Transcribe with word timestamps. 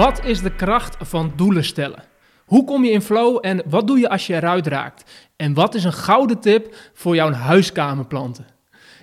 Wat 0.00 0.24
is 0.24 0.42
de 0.42 0.54
kracht 0.54 0.96
van 1.00 1.32
doelen 1.36 1.64
stellen? 1.64 2.04
Hoe 2.44 2.64
kom 2.64 2.84
je 2.84 2.90
in 2.90 3.02
flow 3.02 3.38
en 3.40 3.62
wat 3.66 3.86
doe 3.86 3.98
je 3.98 4.08
als 4.08 4.26
je 4.26 4.34
eruit 4.34 4.66
raakt? 4.66 5.10
En 5.36 5.54
wat 5.54 5.74
is 5.74 5.84
een 5.84 5.92
gouden 5.92 6.40
tip 6.40 6.74
voor 6.94 7.14
jouw 7.14 7.32
huiskamerplanten? 7.32 8.46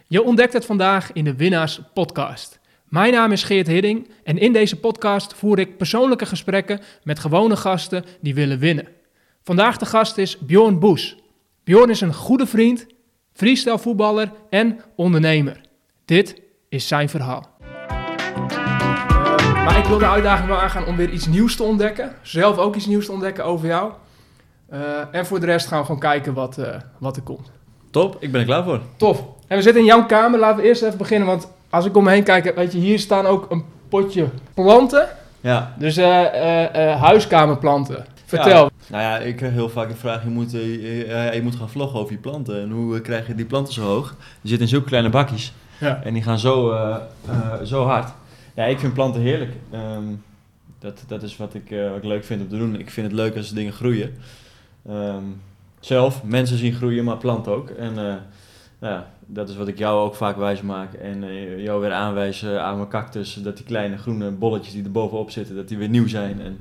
Je 0.08 0.24
ontdekt 0.24 0.54
het 0.54 0.66
vandaag 0.66 1.12
in 1.12 1.24
de 1.24 1.36
Winnaars 1.36 1.82
Podcast. 1.94 2.60
Mijn 2.84 3.14
naam 3.14 3.32
is 3.32 3.44
Geert 3.44 3.68
Hidding 3.68 4.10
en 4.24 4.38
in 4.38 4.54
deze 4.54 4.76
podcast 4.76 5.34
voer 5.34 5.60
ik 5.60 5.78
persoonlijke 5.78 6.26
gesprekken 6.26 6.80
met 7.04 7.20
gewone 7.20 7.56
gasten 7.56 8.04
die 8.22 8.34
willen 8.34 8.60
winnen. 8.60 8.88
Vandaag 9.44 9.78
de 9.78 9.86
gast 9.86 10.18
is 10.18 10.38
Bjorn 10.38 10.80
Boes. 10.80 11.18
Bjorn 11.64 11.90
is 11.90 12.02
een 12.02 12.14
goede 12.14 12.46
vriend, 12.46 12.86
freestyle 13.34 13.80
voetballer 13.80 14.32
en 14.50 14.80
ondernemer. 14.96 15.62
Dit 16.06 16.42
is 16.70 16.88
zijn 16.88 17.10
verhaal. 17.10 17.57
Maar 19.68 19.78
ik 19.78 19.86
wil 19.86 19.98
de 19.98 20.08
uitdaging 20.08 20.48
wel 20.48 20.62
aangaan 20.62 20.86
om 20.86 20.96
weer 20.96 21.10
iets 21.10 21.28
nieuws 21.28 21.56
te 21.56 21.64
ontdekken. 21.64 22.12
Zelf 22.22 22.58
ook 22.58 22.76
iets 22.76 22.86
nieuws 22.86 23.06
te 23.06 23.12
ontdekken 23.12 23.46
over 23.46 23.68
jou. 23.68 23.92
Uh, 24.74 24.80
en 25.12 25.26
voor 25.26 25.40
de 25.40 25.46
rest 25.46 25.68
gaan 25.68 25.80
we 25.80 25.86
gewoon 25.86 26.00
kijken 26.00 26.34
wat, 26.34 26.58
uh, 26.58 26.66
wat 26.98 27.16
er 27.16 27.22
komt. 27.22 27.52
Top, 27.92 28.18
ik 28.20 28.32
ben 28.32 28.40
er 28.40 28.48
klaar 28.48 28.64
voor. 28.64 28.82
Tof. 28.98 29.24
En 29.48 29.58
we 29.58 29.64
zitten 29.64 29.82
in 29.82 29.88
jouw 29.88 30.06
kamer. 30.06 30.40
Laten 30.40 30.62
we 30.62 30.68
eerst 30.68 30.82
even 30.82 30.98
beginnen. 30.98 31.28
Want 31.28 31.48
als 31.70 31.86
ik 31.86 31.98
om 31.98 32.04
me 32.04 32.10
heen 32.10 32.24
kijk, 32.24 32.56
weet 32.56 32.72
je, 32.72 32.78
hier 32.78 33.00
staan 33.00 33.26
ook 33.26 33.52
een 33.52 33.66
potje 33.90 34.28
planten. 34.54 35.08
Ja. 35.42 35.74
Dus 35.78 35.98
uh, 35.98 36.06
huiskamerplanten. 37.02 38.06
Vertel. 38.26 38.64
Ja. 38.64 38.70
Nou 38.88 39.04
ja, 39.04 39.18
ik 39.18 39.36
krijg 39.36 39.54
heel 39.54 39.70
vaak 39.70 39.90
een 39.90 39.96
vraag, 39.96 40.24
je 40.24 40.30
moet, 40.30 40.52
je, 40.52 41.32
je 41.34 41.42
moet 41.44 41.56
gaan 41.56 41.70
vloggen 41.70 42.00
over 42.00 42.12
je 42.12 42.20
planten. 42.20 42.62
En 42.62 42.72
hoe 42.72 43.02
krijg 43.02 43.28
je 43.28 43.36
die 43.36 43.46
planten 43.46 43.74
zo 43.74 43.82
hoog? 43.82 44.10
Die 44.42 44.50
zitten 44.50 44.60
in 44.60 44.68
zulke 44.68 44.88
kleine 44.88 45.10
bakjes. 45.10 45.54
Ja. 45.80 46.02
En 46.04 46.14
die 46.14 46.24
gaan 46.24 46.40
zo, 46.40 46.76
zo 47.64 47.86
hard. 47.86 48.10
Ja, 48.58 48.66
ik 48.66 48.80
vind 48.80 48.94
planten 48.94 49.22
heerlijk. 49.22 49.52
Um, 49.74 50.24
dat, 50.80 51.04
dat 51.08 51.24
is 51.24 51.38
wat 51.38 51.54
ik, 51.54 51.72
uh, 51.72 51.90
wat 51.90 51.98
ik 51.98 52.04
leuk 52.04 52.24
vind 52.24 52.42
om 52.42 52.48
te 52.48 52.58
doen. 52.58 52.80
Ik 52.80 52.90
vind 52.90 53.08
het 53.08 53.16
leuk 53.16 53.36
als 53.36 53.54
dingen 53.54 53.74
groeien. 53.74 54.16
Um, 54.90 55.42
zelf, 55.80 56.24
mensen 56.24 56.58
zien 56.58 56.74
groeien, 56.74 57.04
maar 57.04 57.18
planten 57.18 57.52
ook. 57.52 57.70
En 57.70 57.94
uh, 57.98 58.14
ja, 58.82 59.08
dat 59.26 59.50
is 59.50 59.56
wat 59.56 59.68
ik 59.68 59.78
jou 59.78 60.00
ook 60.00 60.16
vaak 60.16 60.38
wijs 60.38 60.62
maak. 60.62 60.94
En 60.94 61.24
uh, 61.24 61.64
jou 61.64 61.82
weer 61.82 61.92
aanwijzen 61.92 62.64
aan 62.64 62.78
mijn 62.78 62.90
cactus. 62.90 63.34
Dat 63.34 63.58
die 63.58 63.66
kleine 63.66 63.98
groene 63.98 64.32
bolletjes 64.32 64.74
die 64.74 64.84
er 64.84 64.92
bovenop 64.92 65.32
zitten, 65.32 65.56
dat 65.56 65.68
die 65.68 65.78
weer 65.78 65.90
nieuw 65.90 66.08
zijn. 66.08 66.42
En 66.42 66.58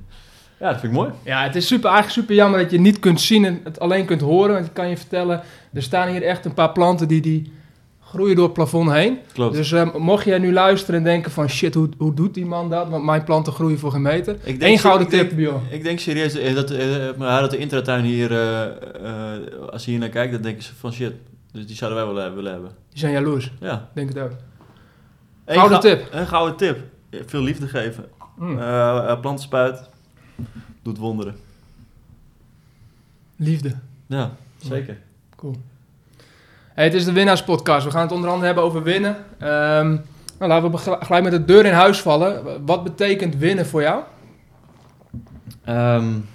ja, 0.61 0.71
dat 0.71 0.81
vind 0.81 0.93
ik 0.93 0.99
mooi. 0.99 1.11
Ja, 1.25 1.43
het 1.43 1.57
is 1.57 1.67
super, 1.67 1.91
eigenlijk 1.91 2.21
super 2.21 2.35
jammer 2.35 2.61
dat 2.61 2.71
je 2.71 2.81
niet 2.81 2.99
kunt 2.99 3.21
zien 3.21 3.45
en 3.45 3.61
het 3.65 3.81
alleen 3.81 4.07
kunt 4.07 4.21
horen. 4.21 4.55
Want 4.55 4.67
ik 4.67 4.75
kan 4.75 4.89
je 4.89 4.97
vertellen, 4.97 5.43
er 5.73 5.83
staan 5.83 6.09
hier 6.09 6.23
echt 6.23 6.45
een 6.45 6.55
paar 6.55 6.73
planten 6.73 7.09
die... 7.09 7.21
die 7.21 7.53
groeien 8.07 8.37
door 8.37 8.45
het 8.45 8.53
plafond 8.53 8.91
heen. 8.91 9.19
Klopt. 9.33 9.55
Dus 9.55 9.71
uh, 9.71 9.95
mocht 9.95 10.25
jij 10.25 10.39
nu 10.39 10.53
luisteren 10.53 10.97
en 10.97 11.05
denken 11.05 11.31
van 11.31 11.49
shit, 11.49 11.75
hoe, 11.75 11.89
hoe 11.99 12.15
doet 12.15 12.35
die 12.35 12.47
man 12.47 12.71
dat? 12.71 12.89
Want 12.89 13.05
mijn 13.05 13.25
planten 13.25 13.53
groeien 13.53 13.79
voor 13.79 13.91
geen 13.91 14.03
meter. 14.03 14.37
Eén 14.59 14.79
gouden 14.79 15.09
tip, 15.09 15.21
denk, 15.21 15.37
Bjorn. 15.37 15.63
Ik 15.71 15.83
denk 15.83 15.99
serieus 15.99 16.37
uh, 16.37 16.55
dat, 16.55 16.71
uh, 16.71 16.79
maar 17.17 17.41
dat 17.41 17.51
de 17.51 17.59
intratuin 17.59 18.05
hier, 18.05 18.31
uh, 18.33 19.71
als 19.71 19.85
je 19.85 19.91
hier 19.91 20.01
naar 20.01 20.09
kijkt, 20.09 20.33
dan 20.33 20.43
denken 20.43 20.63
ze 20.63 20.75
van 20.75 20.93
shit, 20.93 21.13
dus 21.53 21.67
die 21.67 21.77
zouden 21.77 22.05
wij 22.05 22.15
wel 22.15 22.35
willen 22.35 22.53
hebben. 22.53 22.71
Die 22.89 22.99
zijn 22.99 23.13
jaloers. 23.13 23.53
Ja. 23.61 23.91
Denk 23.95 24.09
het 24.09 24.19
ook. 24.19 24.33
Gouden 25.47 25.77
ga 25.77 25.83
tip. 25.83 26.09
Een 26.11 26.27
gouden 26.27 26.57
tip. 26.57 26.79
Veel 27.27 27.43
liefde 27.43 27.69
geven. 27.69 28.05
Mm. 28.37 28.57
plantenspuit 29.21 29.89
doet 30.83 30.99
wonderen. 30.99 31.37
Liefde. 33.37 33.75
Ja, 34.07 34.37
zeker. 34.59 34.99
Cool. 35.37 35.57
Het 36.77 36.95
is 36.95 37.05
de 37.05 37.13
winnaarspodcast. 37.13 37.85
We 37.85 37.91
gaan 37.91 38.03
het 38.03 38.13
onder 38.13 38.29
andere 38.29 38.47
hebben 38.47 38.65
over 38.65 38.83
winnen. 38.83 39.17
Um, 39.41 40.05
nou, 40.39 40.51
laten 40.51 40.71
we 40.71 40.79
gelijk 40.79 41.23
met 41.23 41.33
de 41.33 41.45
deur 41.45 41.67
in 41.67 41.73
huis 41.73 42.01
vallen. 42.01 42.65
Wat 42.67 42.85
betekent 42.85 43.37
winnen 43.37 43.67
voor 43.67 43.83
jou? 43.83 44.03
Um, 45.69 46.29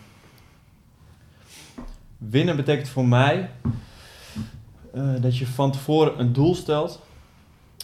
winnen 2.18 2.56
betekent 2.56 2.90
voor 2.90 3.06
mij 3.06 3.50
uh, 4.96 5.22
dat 5.22 5.38
je 5.38 5.48
van 5.48 5.72
tevoren 5.72 6.20
een 6.20 6.34
doel 6.34 6.56
stelt 6.56 7.02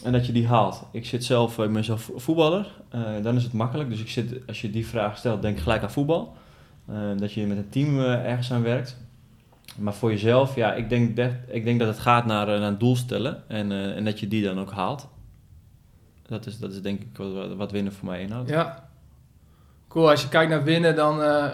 en 0.03 0.11
dat 0.11 0.25
je 0.25 0.31
die 0.31 0.47
haalt. 0.47 0.83
Ik 0.91 1.05
zit 1.05 1.25
zelf, 1.25 1.57
ik 1.57 1.73
ben 1.73 1.83
zelf 1.83 2.11
voetballer, 2.15 2.67
uh, 2.95 3.01
dan 3.21 3.35
is 3.35 3.43
het 3.43 3.53
makkelijk. 3.53 3.89
Dus 3.89 3.99
ik 3.99 4.09
zit, 4.09 4.47
als 4.47 4.61
je 4.61 4.69
die 4.69 4.87
vraag 4.87 5.17
stelt, 5.17 5.41
denk 5.41 5.59
gelijk 5.59 5.83
aan 5.83 5.91
voetbal. 5.91 6.35
Uh, 6.89 6.97
dat 7.17 7.33
je 7.33 7.45
met 7.45 7.57
een 7.57 7.69
team 7.69 7.99
ergens 7.99 8.51
aan 8.51 8.63
werkt. 8.63 8.97
Maar 9.77 9.93
voor 9.93 10.11
jezelf, 10.11 10.55
ja, 10.55 10.73
ik 10.73 10.89
denk, 10.89 11.15
dat, 11.15 11.31
ik 11.47 11.63
denk 11.63 11.79
dat 11.79 11.87
het 11.87 11.99
gaat 11.99 12.25
naar, 12.25 12.45
naar 12.45 12.61
een 12.61 12.77
doel 12.77 12.95
stellen 12.95 13.43
en, 13.47 13.71
uh, 13.71 13.95
en 13.95 14.05
dat 14.05 14.19
je 14.19 14.27
die 14.27 14.43
dan 14.43 14.59
ook 14.59 14.71
haalt. 14.71 15.07
Dat 16.27 16.45
is, 16.45 16.57
dat 16.59 16.71
is 16.71 16.81
denk 16.81 17.01
ik 17.01 17.17
wat, 17.17 17.55
wat 17.55 17.71
winnen 17.71 17.93
voor 17.93 18.07
mij 18.07 18.21
inhoudt. 18.21 18.49
Ja, 18.49 18.89
cool. 19.87 20.09
Als 20.09 20.21
je 20.21 20.29
kijkt 20.29 20.49
naar 20.49 20.63
winnen, 20.63 20.95
dan 20.95 21.19
uh, 21.19 21.45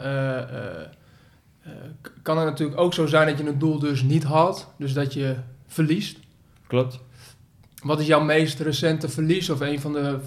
kan 2.22 2.38
het 2.38 2.46
natuurlijk 2.46 2.80
ook 2.80 2.94
zo 2.94 3.06
zijn 3.06 3.28
dat 3.28 3.38
je 3.38 3.48
een 3.48 3.60
doel 3.60 3.80
dus 3.80 4.02
niet 4.02 4.24
haalt. 4.24 4.74
Dus 4.78 4.94
dat 4.94 5.14
je 5.14 5.36
verliest. 5.68 6.18
Klopt. 6.68 7.00
Wat 7.84 8.00
is 8.00 8.08
jouw 8.08 8.24
meest 8.24 8.60
recente 8.60 9.10
verlies? 9.10 9.50
Of 9.50 9.60
een 9.60 9.80
van 9.80 9.94
de 9.94 10.20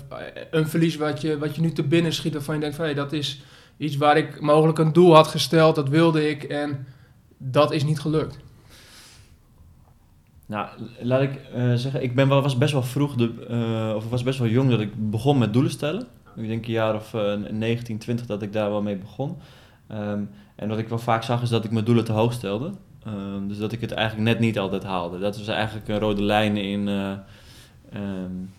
een 0.50 0.68
verlies 0.68 0.96
wat 0.96 1.20
je, 1.20 1.38
wat 1.38 1.54
je 1.54 1.60
nu 1.60 1.72
te 1.72 1.82
binnen 1.82 2.12
schiet 2.12 2.32
waarvan 2.32 2.54
je 2.54 2.60
denkt 2.60 2.76
van 2.76 2.84
hey, 2.84 2.94
dat 2.94 3.12
is 3.12 3.42
iets 3.76 3.96
waar 3.96 4.16
ik 4.16 4.40
mogelijk 4.40 4.78
een 4.78 4.92
doel 4.92 5.14
had 5.14 5.26
gesteld, 5.26 5.74
dat 5.74 5.88
wilde 5.88 6.28
ik 6.28 6.44
en 6.44 6.86
dat 7.36 7.72
is 7.72 7.84
niet 7.84 8.00
gelukt. 8.00 8.38
Nou, 10.46 10.68
laat 11.00 11.22
ik 11.22 11.40
uh, 11.56 11.74
zeggen, 11.74 12.02
ik 12.02 12.14
ben 12.14 12.28
wel, 12.28 12.42
was 12.42 12.58
best 12.58 12.72
wel 12.72 12.82
vroeg, 12.82 13.14
de, 13.14 13.46
uh, 13.50 13.96
of 13.96 14.10
was 14.10 14.22
best 14.22 14.38
wel 14.38 14.48
jong 14.48 14.70
dat 14.70 14.80
ik 14.80 15.10
begon 15.10 15.38
met 15.38 15.52
doelen 15.52 15.70
stellen. 15.70 16.06
Ik 16.36 16.48
denk 16.48 16.66
een 16.66 16.72
jaar 16.72 16.94
of 16.94 17.12
uh, 17.14 17.34
19, 17.50 17.98
20 17.98 18.26
dat 18.26 18.42
ik 18.42 18.52
daar 18.52 18.70
wel 18.70 18.82
mee 18.82 18.96
begon. 18.96 19.36
Um, 19.92 20.30
en 20.54 20.68
wat 20.68 20.78
ik 20.78 20.88
wel 20.88 20.98
vaak 20.98 21.22
zag 21.22 21.42
is 21.42 21.48
dat 21.48 21.64
ik 21.64 21.70
mijn 21.70 21.84
doelen 21.84 22.04
te 22.04 22.12
hoog 22.12 22.32
stelde. 22.32 22.72
Um, 23.06 23.48
dus 23.48 23.58
dat 23.58 23.72
ik 23.72 23.80
het 23.80 23.92
eigenlijk 23.92 24.28
net 24.28 24.38
niet 24.38 24.58
altijd 24.58 24.82
haalde. 24.82 25.18
Dat 25.18 25.38
was 25.38 25.48
eigenlijk 25.48 25.88
een 25.88 25.98
rode 25.98 26.22
lijn 26.22 26.56
in, 26.56 26.88
um, 27.94 28.50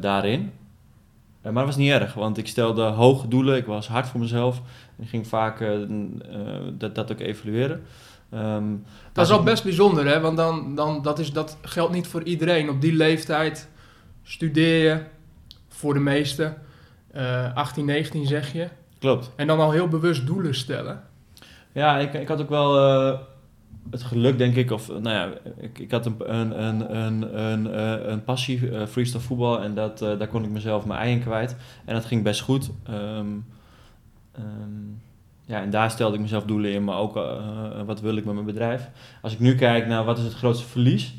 daarin. 0.00 0.52
Maar 1.52 1.64
dat 1.64 1.74
was 1.74 1.76
niet 1.76 1.90
erg, 1.90 2.14
want 2.14 2.38
ik 2.38 2.46
stelde 2.46 2.82
hoge 2.82 3.28
doelen, 3.28 3.56
ik 3.56 3.66
was 3.66 3.88
hard 3.88 4.08
voor 4.08 4.20
mezelf. 4.20 4.62
Ik 4.98 5.08
ging 5.08 5.26
vaak 5.26 5.64
dat, 6.78 6.94
dat 6.94 7.12
ook 7.12 7.20
evalueren. 7.20 7.82
Um, 8.34 8.84
dat 9.12 9.26
is 9.26 9.32
al 9.32 9.42
best 9.42 9.62
bijzonder, 9.62 10.06
hè? 10.06 10.20
Want 10.20 10.36
dan, 10.36 10.74
dan, 10.74 11.02
dat, 11.02 11.18
is, 11.18 11.32
dat 11.32 11.56
geldt 11.62 11.92
niet 11.92 12.06
voor 12.06 12.22
iedereen. 12.22 12.70
Op 12.70 12.80
die 12.80 12.92
leeftijd 12.92 13.68
studeer 14.22 14.84
je, 14.84 15.02
voor 15.68 15.94
de 15.94 16.00
meesten, 16.00 16.56
uh, 17.16 17.54
18, 17.54 17.84
19 17.84 18.26
zeg 18.26 18.52
je. 18.52 18.68
Klopt. 18.98 19.30
En 19.36 19.46
dan 19.46 19.60
al 19.60 19.70
heel 19.70 19.88
bewust 19.88 20.26
doelen 20.26 20.54
stellen. 20.54 21.02
Ja, 21.72 21.98
ik, 21.98 22.14
ik 22.14 22.28
had 22.28 22.40
ook 22.40 22.48
wel 22.48 22.78
uh, 22.78 23.18
het 23.90 24.02
geluk, 24.02 24.38
denk 24.38 24.56
ik, 24.56 24.70
of 24.70 24.88
nou 24.88 25.08
ja, 25.08 25.32
ik, 25.60 25.78
ik 25.78 25.90
had 25.90 26.06
een, 26.06 26.34
een, 26.34 26.64
een, 26.64 26.96
een, 26.96 27.40
een, 27.40 28.10
een 28.12 28.24
passie, 28.24 28.60
uh, 28.60 28.86
freestyle 28.86 29.20
voetbal, 29.20 29.62
en 29.62 29.74
dat, 29.74 30.02
uh, 30.02 30.18
daar 30.18 30.28
kon 30.28 30.44
ik 30.44 30.50
mezelf 30.50 30.86
mijn 30.86 31.00
ei 31.00 31.12
in 31.12 31.20
kwijt. 31.20 31.56
En 31.84 31.94
dat 31.94 32.04
ging 32.04 32.22
best 32.22 32.40
goed. 32.40 32.70
Um, 32.90 33.44
um, 34.38 35.00
ja, 35.44 35.60
en 35.60 35.70
daar 35.70 35.90
stelde 35.90 36.14
ik 36.14 36.20
mezelf 36.20 36.44
doelen 36.44 36.72
in, 36.72 36.84
maar 36.84 36.98
ook 36.98 37.14
wat 37.86 38.00
wil 38.00 38.16
ik 38.16 38.24
met 38.24 38.34
mijn 38.34 38.46
bedrijf. 38.46 38.90
Als 39.22 39.32
ik 39.32 39.40
nu 39.40 39.54
kijk 39.54 39.86
naar 39.86 40.04
wat 40.04 40.18
is 40.18 40.24
het 40.24 40.34
grootste 40.34 40.66
verlies, 40.66 41.14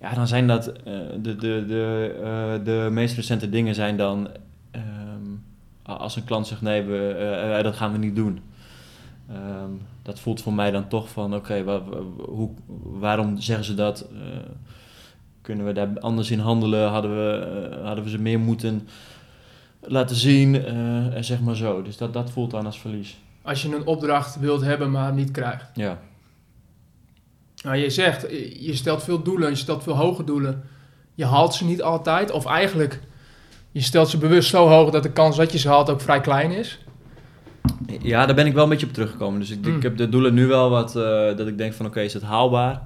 ja, 0.00 0.14
dan 0.14 0.26
zijn 0.26 0.46
dat 0.46 0.64
de, 0.64 1.36
de, 1.36 1.64
de, 1.66 2.60
de 2.64 2.88
meest 2.90 3.16
recente 3.16 3.48
dingen 3.48 3.74
zijn 3.74 3.96
dan 3.96 4.28
um, 4.72 5.44
als 5.82 6.16
een 6.16 6.24
klant 6.24 6.46
zegt 6.46 6.60
nee, 6.60 6.82
we, 6.82 7.60
dat 7.62 7.76
gaan 7.76 7.92
we 7.92 7.98
niet 7.98 8.16
doen. 8.16 8.40
Um, 9.30 9.82
dat 10.02 10.20
voelt 10.20 10.42
voor 10.42 10.52
mij 10.52 10.70
dan 10.70 10.88
toch 10.88 11.08
van 11.08 11.34
oké, 11.34 11.62
okay, 11.64 11.82
waarom 12.82 13.40
zeggen 13.40 13.64
ze 13.64 13.74
dat? 13.74 14.08
kunnen 15.46 15.66
we 15.66 15.72
daar 15.72 15.98
anders 15.98 16.30
in 16.30 16.38
handelen? 16.38 16.88
Hadden 16.88 17.10
we, 17.10 17.76
hadden 17.82 18.04
we 18.04 18.10
ze 18.10 18.18
meer 18.18 18.40
moeten 18.40 18.88
laten 19.80 20.16
zien, 20.16 20.54
uh, 20.54 21.22
zeg 21.22 21.40
maar 21.40 21.56
zo. 21.56 21.82
Dus 21.82 21.96
dat, 21.96 22.12
dat 22.12 22.30
voelt 22.30 22.50
dan 22.50 22.66
als 22.66 22.80
verlies. 22.80 23.16
Als 23.42 23.62
je 23.62 23.74
een 23.74 23.86
opdracht 23.86 24.38
wilt 24.38 24.60
hebben, 24.60 24.90
maar 24.90 25.12
niet 25.12 25.30
krijgt. 25.30 25.70
Ja. 25.74 25.98
Nou, 27.62 27.76
je 27.76 27.90
zegt, 27.90 28.22
je 28.60 28.74
stelt 28.74 29.02
veel 29.02 29.22
doelen, 29.22 29.50
je 29.50 29.56
stelt 29.56 29.82
veel 29.82 29.96
hoge 29.96 30.24
doelen. 30.24 30.64
Je 31.14 31.24
haalt 31.24 31.54
ze 31.54 31.64
niet 31.64 31.82
altijd, 31.82 32.30
of 32.30 32.46
eigenlijk, 32.46 33.00
je 33.72 33.80
stelt 33.80 34.08
ze 34.08 34.18
bewust 34.18 34.48
zo 34.48 34.68
hoog 34.68 34.90
dat 34.90 35.02
de 35.02 35.12
kans 35.12 35.36
dat 35.36 35.52
je 35.52 35.58
ze 35.58 35.68
haalt 35.68 35.90
ook 35.90 36.00
vrij 36.00 36.20
klein 36.20 36.50
is. 36.50 36.78
Ja, 38.02 38.26
daar 38.26 38.34
ben 38.34 38.46
ik 38.46 38.54
wel 38.54 38.62
een 38.62 38.68
beetje 38.68 38.86
op 38.86 38.92
teruggekomen. 38.92 39.40
Dus 39.40 39.50
ik, 39.50 39.66
mm. 39.66 39.76
ik 39.76 39.82
heb 39.82 39.96
de 39.96 40.08
doelen 40.08 40.34
nu 40.34 40.46
wel 40.46 40.70
wat, 40.70 40.96
uh, 40.96 41.02
dat 41.36 41.46
ik 41.46 41.58
denk 41.58 41.72
van 41.72 41.86
oké, 41.86 41.94
okay, 41.94 42.04
is 42.04 42.12
het 42.12 42.22
haalbaar? 42.22 42.82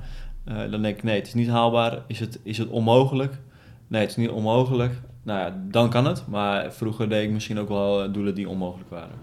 Uh, 0.49 0.71
dan 0.71 0.83
denk 0.83 0.97
ik 0.97 1.03
nee, 1.03 1.19
het 1.19 1.27
is 1.27 1.35
niet 1.35 1.49
haalbaar. 1.49 1.99
Is 2.07 2.21
het, 2.21 2.39
is 2.43 2.59
het 2.59 2.69
onmogelijk? 2.69 3.39
Nee, 3.87 4.01
het 4.01 4.11
is 4.11 4.17
niet 4.17 4.31
onmogelijk 4.31 4.95
nou 5.23 5.39
ja, 5.39 5.57
dan 5.71 5.91
kan 5.91 6.05
het. 6.05 6.27
Maar 6.27 6.73
vroeger 6.73 7.09
deed 7.09 7.25
ik 7.25 7.31
misschien 7.31 7.59
ook 7.59 7.69
wel 7.69 8.13
doelen 8.13 8.35
die 8.35 8.49
onmogelijk 8.49 8.91
waren. 8.91 9.19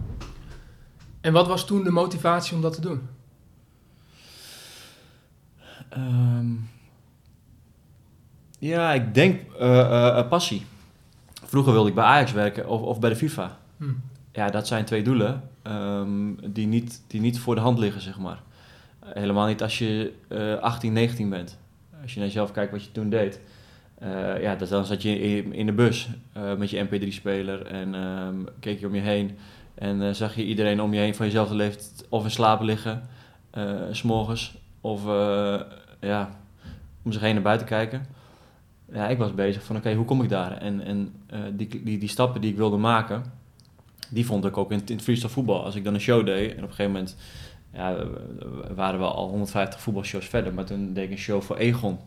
En 1.21 1.33
wat 1.33 1.47
was 1.47 1.65
toen 1.65 1.83
de 1.83 1.91
motivatie 1.91 2.55
om 2.55 2.61
dat 2.61 2.73
te 2.73 2.81
doen? 2.81 3.01
Um, 5.97 6.69
ja, 8.59 8.93
ik 8.93 9.13
denk 9.13 9.41
uh, 9.59 10.27
passie. 10.27 10.65
Vroeger 11.43 11.73
wilde 11.73 11.89
ik 11.89 11.95
bij 11.95 12.03
Ajax 12.03 12.31
werken 12.31 12.67
of, 12.67 12.81
of 12.81 12.99
bij 12.99 13.09
de 13.09 13.15
FIFA. 13.15 13.57
Hm. 13.77 13.93
Ja, 14.37 14.49
dat 14.49 14.67
zijn 14.67 14.85
twee 14.85 15.03
doelen 15.03 15.41
ehm, 15.61 16.33
die, 16.43 16.67
niet, 16.67 17.03
die 17.07 17.21
niet 17.21 17.39
voor 17.39 17.55
de 17.55 17.61
hand 17.61 17.79
liggen, 17.79 18.01
zeg 18.01 18.19
maar. 18.19 18.41
Helemaal 19.05 19.47
niet 19.47 19.61
als 19.61 19.77
je 19.77 20.13
uh, 20.29 20.57
18, 20.57 20.93
19 20.93 21.29
bent. 21.29 21.59
Als 22.01 22.13
je 22.13 22.19
naar 22.19 22.27
jezelf 22.27 22.51
kijkt 22.51 22.71
wat 22.71 22.83
je 22.83 22.91
toen 22.91 23.09
deed. 23.09 23.39
Uh, 24.03 24.41
ja, 24.41 24.55
dan 24.55 24.85
zat 24.85 25.01
je 25.01 25.41
in, 25.53 25.65
de 25.65 25.71
bus 25.71 26.09
uh, 26.37 26.55
met 26.55 26.69
je 26.69 26.85
MP3-speler 26.85 27.65
en 27.65 27.93
um, 27.93 28.47
keek 28.59 28.79
je 28.79 28.87
om 28.87 28.95
je 28.95 29.01
heen. 29.01 29.37
En 29.75 30.15
zag 30.15 30.35
je 30.35 30.45
iedereen 30.45 30.81
om 30.81 30.93
je 30.93 30.99
heen 30.99 31.15
van 31.15 31.25
jezelfde 31.25 31.55
leeftijd 31.55 32.05
of 32.09 32.23
in 32.23 32.31
slaap 32.31 32.61
liggen, 32.61 33.01
s 33.91 33.97
s'morgens. 33.97 34.57
Of 34.81 35.03
ja, 35.99 36.29
om 37.03 37.11
zich 37.11 37.21
heen 37.21 37.33
naar 37.33 37.43
buiten 37.43 37.67
kijken. 37.67 38.05
Ja, 38.91 39.07
ik 39.07 39.17
was 39.17 39.33
bezig 39.33 39.63
van 39.63 39.75
oké, 39.75 39.93
hoe 39.93 40.05
kom 40.05 40.21
ik 40.21 40.29
daar? 40.29 40.57
En, 40.57 40.81
en 40.81 41.13
die, 41.57 41.83
die, 41.83 41.97
die 41.97 42.09
stappen 42.09 42.41
die 42.41 42.51
ik 42.51 42.57
wilde 42.57 42.77
maken, 42.77 43.23
die 44.09 44.25
vond 44.25 44.45
ik 44.45 44.57
ook 44.57 44.71
in, 44.71 44.81
in 44.85 44.95
het 44.95 45.03
freestyle 45.03 45.29
voetbal. 45.29 45.63
Als 45.63 45.75
ik 45.75 45.83
dan 45.83 45.93
een 45.93 45.99
show 45.99 46.25
deed 46.25 46.51
en 46.51 46.57
op 46.57 46.69
een 46.69 46.75
gegeven 46.75 46.91
moment 46.91 47.15
ja, 47.73 47.95
waren 48.75 48.99
we 48.99 49.05
al 49.05 49.29
150 49.29 49.79
voetbalshows 49.79 50.25
verder. 50.25 50.53
Maar 50.53 50.65
toen 50.65 50.93
deed 50.93 51.03
ik 51.03 51.11
een 51.11 51.17
show 51.17 51.41
voor 51.41 51.57
Egon 51.57 51.99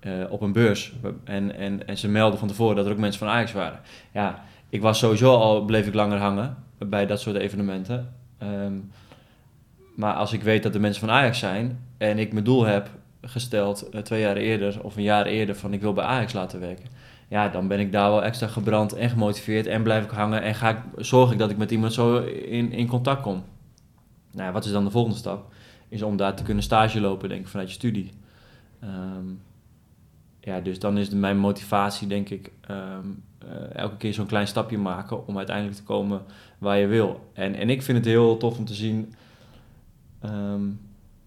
uh, 0.00 0.12
op 0.30 0.40
een 0.40 0.52
beurs. 0.52 0.92
En, 1.24 1.54
en, 1.56 1.86
en 1.86 1.98
ze 1.98 2.08
melden 2.08 2.38
van 2.38 2.48
tevoren 2.48 2.76
dat 2.76 2.86
er 2.86 2.92
ook 2.92 2.98
mensen 2.98 3.18
van 3.18 3.28
Ajax 3.28 3.52
waren. 3.52 3.80
Ja, 4.12 4.44
ik 4.68 4.80
was 4.80 4.98
sowieso 4.98 5.36
al, 5.36 5.64
bleef 5.64 5.86
ik 5.86 5.94
langer 5.94 6.18
hangen 6.18 6.56
bij 6.78 7.06
dat 7.06 7.20
soort 7.20 7.36
evenementen. 7.36 8.14
Um, 8.42 8.90
maar 9.96 10.14
als 10.14 10.32
ik 10.32 10.42
weet 10.42 10.62
dat 10.62 10.74
er 10.74 10.80
mensen 10.80 11.06
van 11.06 11.14
Ajax 11.14 11.38
zijn 11.38 11.84
en 11.96 12.18
ik 12.18 12.32
mijn 12.32 12.44
doel 12.44 12.64
heb 12.64 12.90
gesteld 13.22 13.88
uh, 13.94 14.00
twee 14.00 14.20
jaar 14.20 14.36
eerder 14.36 14.82
of 14.82 14.96
een 14.96 15.02
jaar 15.02 15.26
eerder 15.26 15.56
van 15.56 15.72
ik 15.72 15.80
wil 15.80 15.92
bij 15.92 16.04
Ajax 16.04 16.32
laten 16.32 16.60
werken. 16.60 16.84
Ja, 17.28 17.48
dan 17.48 17.68
ben 17.68 17.80
ik 17.80 17.92
daar 17.92 18.10
wel 18.10 18.24
extra 18.24 18.46
gebrand 18.46 18.92
en 18.92 19.10
gemotiveerd 19.10 19.66
en 19.66 19.82
blijf 19.82 20.04
ik 20.04 20.10
hangen 20.10 20.42
en 20.42 20.54
ga 20.54 20.70
ik, 20.70 20.78
zorg 20.96 21.32
ik 21.32 21.38
dat 21.38 21.50
ik 21.50 21.56
met 21.56 21.70
iemand 21.70 21.92
zo 21.92 22.16
in, 22.26 22.72
in 22.72 22.86
contact 22.86 23.22
kom. 23.22 23.42
Nou, 24.32 24.52
wat 24.52 24.64
is 24.64 24.72
dan 24.72 24.84
de 24.84 24.90
volgende 24.90 25.16
stap? 25.16 25.52
Is 25.88 26.02
om 26.02 26.16
daar 26.16 26.34
te 26.34 26.42
kunnen 26.42 26.62
stage 26.62 27.00
lopen, 27.00 27.28
denk 27.28 27.40
ik, 27.40 27.48
vanuit 27.48 27.68
je 27.68 27.74
studie. 27.74 28.10
Um, 28.84 29.40
ja, 30.40 30.60
dus 30.60 30.78
dan 30.78 30.98
is 30.98 31.10
de, 31.10 31.16
mijn 31.16 31.38
motivatie, 31.38 32.06
denk 32.08 32.28
ik, 32.28 32.52
um, 32.70 33.22
uh, 33.44 33.74
elke 33.74 33.96
keer 33.96 34.14
zo'n 34.14 34.26
klein 34.26 34.46
stapje 34.46 34.78
maken 34.78 35.26
om 35.26 35.36
uiteindelijk 35.36 35.76
te 35.76 35.82
komen 35.82 36.22
waar 36.58 36.78
je 36.78 36.86
wil. 36.86 37.30
En, 37.32 37.54
en 37.54 37.70
ik 37.70 37.82
vind 37.82 37.98
het 37.98 38.06
heel 38.06 38.36
tof 38.36 38.58
om 38.58 38.64
te 38.64 38.74
zien 38.74 39.14
um, 40.24 40.80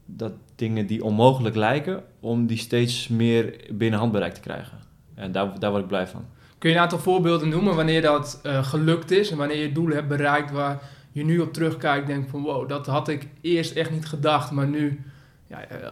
dat 0.05 0.33
dingen 0.55 0.87
die 0.87 1.03
onmogelijk 1.03 1.55
lijken, 1.55 2.03
om 2.19 2.45
die 2.45 2.57
steeds 2.57 3.07
meer 3.07 3.67
binnen 3.71 3.99
handbereik 3.99 4.33
te 4.33 4.41
krijgen. 4.41 4.77
En 5.21 5.31
daar, 5.31 5.59
daar 5.59 5.69
word 5.69 5.81
ik 5.81 5.87
blij 5.87 6.07
van. 6.07 6.25
Kun 6.57 6.69
je 6.69 6.75
een 6.75 6.81
aantal 6.81 6.99
voorbeelden 6.99 7.49
noemen 7.49 7.75
wanneer 7.75 8.01
dat 8.01 8.41
uh, 8.43 8.63
gelukt 8.63 9.11
is 9.11 9.31
en 9.31 9.37
wanneer 9.37 9.61
je 9.61 9.71
doelen 9.71 9.95
hebt 9.95 10.07
bereikt 10.07 10.51
waar 10.51 10.81
je 11.11 11.25
nu 11.25 11.39
op 11.39 11.53
terugkijkt 11.53 12.07
denkt 12.07 12.29
van 12.29 12.41
wow, 12.41 12.69
dat 12.69 12.85
had 12.85 13.07
ik 13.07 13.27
eerst 13.41 13.75
echt 13.75 13.91
niet 13.91 14.05
gedacht, 14.05 14.51
maar 14.51 14.67
nu, 14.67 15.01
ja, 15.47 15.71
uh, 15.71 15.87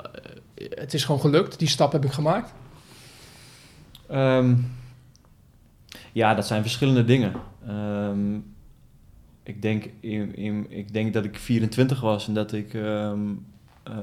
het 0.56 0.94
is 0.94 1.04
gewoon 1.04 1.22
gelukt, 1.22 1.60
die 1.60 1.68
stap 1.68 1.92
heb 1.92 2.06
ik 2.06 2.12
gemaakt? 2.12 2.54
Um, 4.12 4.72
ja, 6.12 6.34
dat 6.34 6.48
zijn 6.48 6.62
verschillende 6.62 7.06
dingen. 7.06 7.34
Um, 7.70 8.54
ik, 9.44 9.62
denk 9.62 9.90
in, 10.00 10.36
in, 10.36 10.66
ik 10.70 10.94
denk 10.94 11.14
dat 11.14 11.24
ik 11.24 11.38
24 11.38 12.02
was 12.02 12.28
en 12.28 12.34
dat 12.34 12.54
ik. 12.54 12.74
Um, 12.74 13.46
uh, 13.90 13.96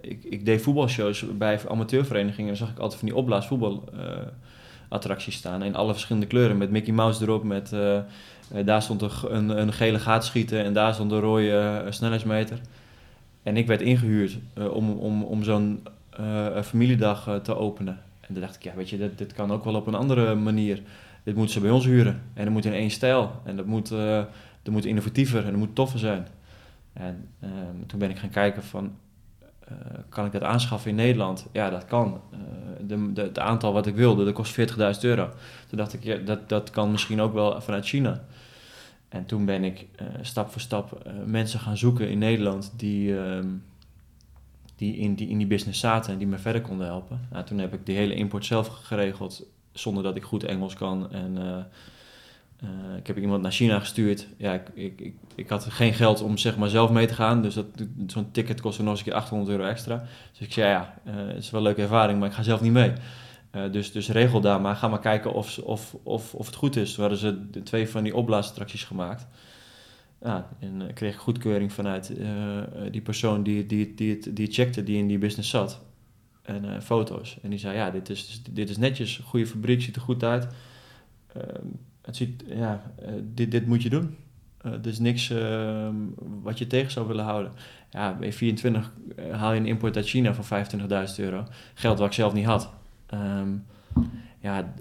ik, 0.00 0.24
ik 0.24 0.44
deed 0.44 0.62
voetbalshows 0.62 1.36
bij 1.36 1.60
amateurverenigingen. 1.68 2.50
En 2.50 2.56
zag 2.56 2.70
ik 2.70 2.78
altijd 2.78 2.98
van 2.98 3.08
die 3.08 3.16
opblaasvoetbalattracties 3.16 3.98
uh, 3.98 4.32
staan. 5.18 5.62
In 5.62 5.74
alle 5.74 5.92
verschillende 5.92 6.26
kleuren. 6.26 6.58
Met 6.58 6.70
Mickey 6.70 6.92
Mouse 6.92 7.22
erop. 7.22 7.44
Met, 7.44 7.72
uh, 7.72 7.98
daar 8.64 8.82
stond 8.82 9.02
een, 9.02 9.48
een 9.48 9.72
gele 9.72 10.20
schieten 10.20 10.64
En 10.64 10.72
daar 10.72 10.94
stond 10.94 11.12
een 11.12 11.20
rode 11.20 11.86
snelheidsmeter. 11.88 12.58
En 13.42 13.56
ik 13.56 13.66
werd 13.66 13.80
ingehuurd 13.80 14.38
om, 14.72 14.90
om, 14.90 15.22
om 15.22 15.42
zo'n 15.42 15.86
familiedag 16.62 17.40
te 17.42 17.56
openen. 17.56 18.00
En 18.20 18.32
toen 18.32 18.40
dacht 18.40 18.54
ik, 18.54 18.62
ja, 18.62 18.74
weet 18.74 18.90
je, 18.90 19.14
dit, 19.14 19.32
kan 19.32 19.52
ook 19.52 19.64
wel 19.64 19.74
op 19.74 19.86
een 19.86 19.94
andere 19.94 20.34
manier. 20.34 20.82
Dit 21.22 21.34
moeten 21.34 21.54
ze 21.54 21.60
bij 21.60 21.70
ons 21.70 21.84
huren. 21.84 22.22
En 22.34 22.44
dat 22.44 22.52
moet 22.52 22.64
in 22.64 22.72
één 22.72 22.90
stijl. 22.90 23.30
En 23.44 23.56
dat 23.56 23.66
moet, 23.66 23.88
dat 24.62 24.72
moet 24.72 24.84
innovatiever 24.84 25.44
en 25.44 25.50
dat 25.50 25.58
moet 25.58 25.74
toffer 25.74 25.98
zijn. 25.98 26.26
En 26.92 27.28
toen 27.86 27.98
ben 27.98 28.10
ik 28.10 28.18
gaan 28.18 28.30
kijken 28.30 28.62
van, 28.62 28.92
kan 30.08 30.26
ik 30.26 30.32
dat 30.32 30.42
aanschaffen 30.42 30.90
in 30.90 30.96
Nederland? 30.96 31.46
Ja, 31.52 31.70
dat 31.70 31.84
kan. 31.84 32.20
De, 32.86 33.12
de, 33.12 33.22
het 33.22 33.38
aantal 33.38 33.72
wat 33.72 33.86
ik 33.86 33.94
wilde, 33.94 34.24
dat 34.24 34.34
kost 34.34 34.60
40.000 34.60 35.00
euro. 35.00 35.28
Toen 35.68 35.78
dacht 35.78 35.92
ik, 35.92 36.26
dat, 36.26 36.48
dat 36.48 36.70
kan 36.70 36.90
misschien 36.90 37.20
ook 37.20 37.32
wel 37.32 37.60
vanuit 37.60 37.86
China. 37.86 38.24
En 39.08 39.26
toen 39.26 39.44
ben 39.44 39.64
ik 39.64 39.86
stap 40.20 40.50
voor 40.50 40.60
stap 40.60 41.02
mensen 41.26 41.60
gaan 41.60 41.76
zoeken 41.76 42.08
in 42.08 42.18
Nederland 42.18 42.72
die 42.76 43.18
ehm, 43.18 43.48
die 44.76 44.96
in 44.96 45.14
die, 45.14 45.28
in 45.28 45.38
die 45.38 45.46
business 45.46 45.80
zaten 45.80 46.12
en 46.12 46.18
die 46.18 46.26
me 46.26 46.38
verder 46.38 46.62
konden 46.62 46.86
helpen. 46.86 47.28
Nou, 47.30 47.44
toen 47.44 47.58
heb 47.58 47.74
ik 47.74 47.86
die 47.86 47.96
hele 47.96 48.14
import 48.14 48.44
zelf 48.44 48.68
geregeld 48.68 49.46
zonder 49.72 50.02
dat 50.02 50.16
ik 50.16 50.22
goed 50.22 50.44
Engels 50.44 50.74
kan. 50.74 51.12
En 51.12 51.36
uh, 52.62 52.96
ik 52.96 53.06
heb 53.06 53.18
iemand 53.18 53.42
naar 53.42 53.52
China 53.52 53.78
gestuurd. 53.78 54.26
Ja, 54.36 54.52
ik, 54.52 54.68
ik, 54.74 55.00
ik, 55.00 55.14
ik, 55.34 55.48
had 55.48 55.64
geen 55.64 55.94
geld 55.94 56.22
om 56.22 56.38
zeg 56.38 56.56
maar 56.56 56.68
zelf 56.68 56.90
mee 56.90 57.06
te 57.06 57.14
gaan. 57.14 57.42
Dus 57.42 57.58
zo'n 58.06 58.30
ticket 58.30 58.60
kostte 58.60 58.82
nog 58.82 58.90
eens 58.90 59.00
een 59.00 59.06
keer 59.06 59.14
800 59.14 59.50
euro 59.50 59.64
extra. 59.64 60.04
Dus 60.30 60.46
ik 60.46 60.52
zei, 60.52 60.68
ja, 60.68 60.94
uh, 61.06 61.36
is 61.36 61.50
wel 61.50 61.60
een 61.60 61.66
leuke 61.66 61.82
ervaring, 61.82 62.18
maar 62.18 62.28
ik 62.28 62.34
ga 62.34 62.42
zelf 62.42 62.60
niet 62.60 62.72
mee. 62.72 62.92
dus, 63.70 63.92
dus 63.92 64.08
regel 64.08 64.40
daar 64.40 64.60
maar. 64.60 64.76
Ga 64.76 64.88
maar 64.88 65.00
kijken 65.00 65.32
of, 65.32 65.58
of, 65.58 65.96
of, 66.02 66.34
of 66.34 66.46
het 66.46 66.54
goed 66.54 66.76
is. 66.76 66.94
We 66.96 67.00
hadden 67.00 67.18
ze 67.18 67.62
twee 67.62 67.88
van 67.88 68.02
die 68.02 68.16
opblaasattracties 68.16 68.84
gemaakt. 68.84 69.26
Ja, 70.22 70.48
en 70.60 70.80
uh, 70.80 70.92
kreeg 70.94 71.16
goedkeuring 71.16 71.72
vanuit 71.72 72.12
die 72.90 73.00
persoon 73.00 73.42
die, 73.42 73.66
die, 73.66 73.94
die, 73.94 74.10
het, 74.10 74.36
die 74.36 74.52
checkte, 74.52 74.82
die 74.82 74.98
in 74.98 75.06
die 75.06 75.18
business 75.18 75.50
zat. 75.50 75.80
En 76.42 76.82
foto's. 76.82 77.38
En 77.42 77.50
die 77.50 77.58
zei, 77.58 77.76
ja, 77.76 77.90
dit 77.90 78.10
is, 78.10 78.42
dit 78.50 78.70
is 78.70 78.76
netjes, 78.76 79.20
goede 79.24 79.46
fabriek, 79.46 79.82
ziet 79.82 79.96
er 79.96 80.02
goed 80.02 80.24
uit. 80.24 80.48
Ehm, 82.04 82.12
het 82.12 82.16
ziet, 82.16 82.44
ja, 82.46 82.82
dit, 83.34 83.50
dit 83.50 83.66
moet 83.66 83.82
je 83.82 83.90
doen. 83.90 84.16
er 84.62 84.86
is 84.86 84.98
niks 84.98 85.30
ehm, 85.30 85.94
wat 86.42 86.58
je 86.58 86.66
tegen 86.66 86.90
zou 86.90 87.06
willen 87.06 87.24
houden. 87.24 87.52
Ja, 87.90 88.14
bij 88.14 88.32
24 88.32 88.92
haal 89.30 89.52
je 89.52 89.60
een 89.60 89.66
import 89.66 89.96
uit 89.96 90.08
China 90.08 90.34
van 90.34 90.44
25.000 90.44 91.14
euro. 91.16 91.46
Geld 91.74 91.98
wat 91.98 92.06
ik 92.06 92.12
zelf 92.12 92.32
niet 92.32 92.46
had. 92.46 92.70
Um, 93.14 93.64
ja, 94.40 94.74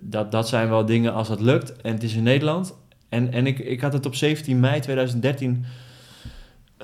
dat, 0.00 0.32
dat 0.32 0.48
zijn 0.48 0.68
wel 0.68 0.84
dingen 0.84 1.12
als 1.12 1.28
dat 1.28 1.40
lukt 1.40 1.80
en 1.80 1.92
het 1.92 2.02
is 2.02 2.14
in 2.14 2.22
Nederland 2.22 2.74
en, 3.08 3.32
en 3.32 3.46
ik, 3.46 3.58
ik 3.58 3.80
had 3.80 3.92
het 3.92 4.06
op 4.06 4.14
17 4.14 4.60
mei 4.60 4.80
2013 4.80 5.64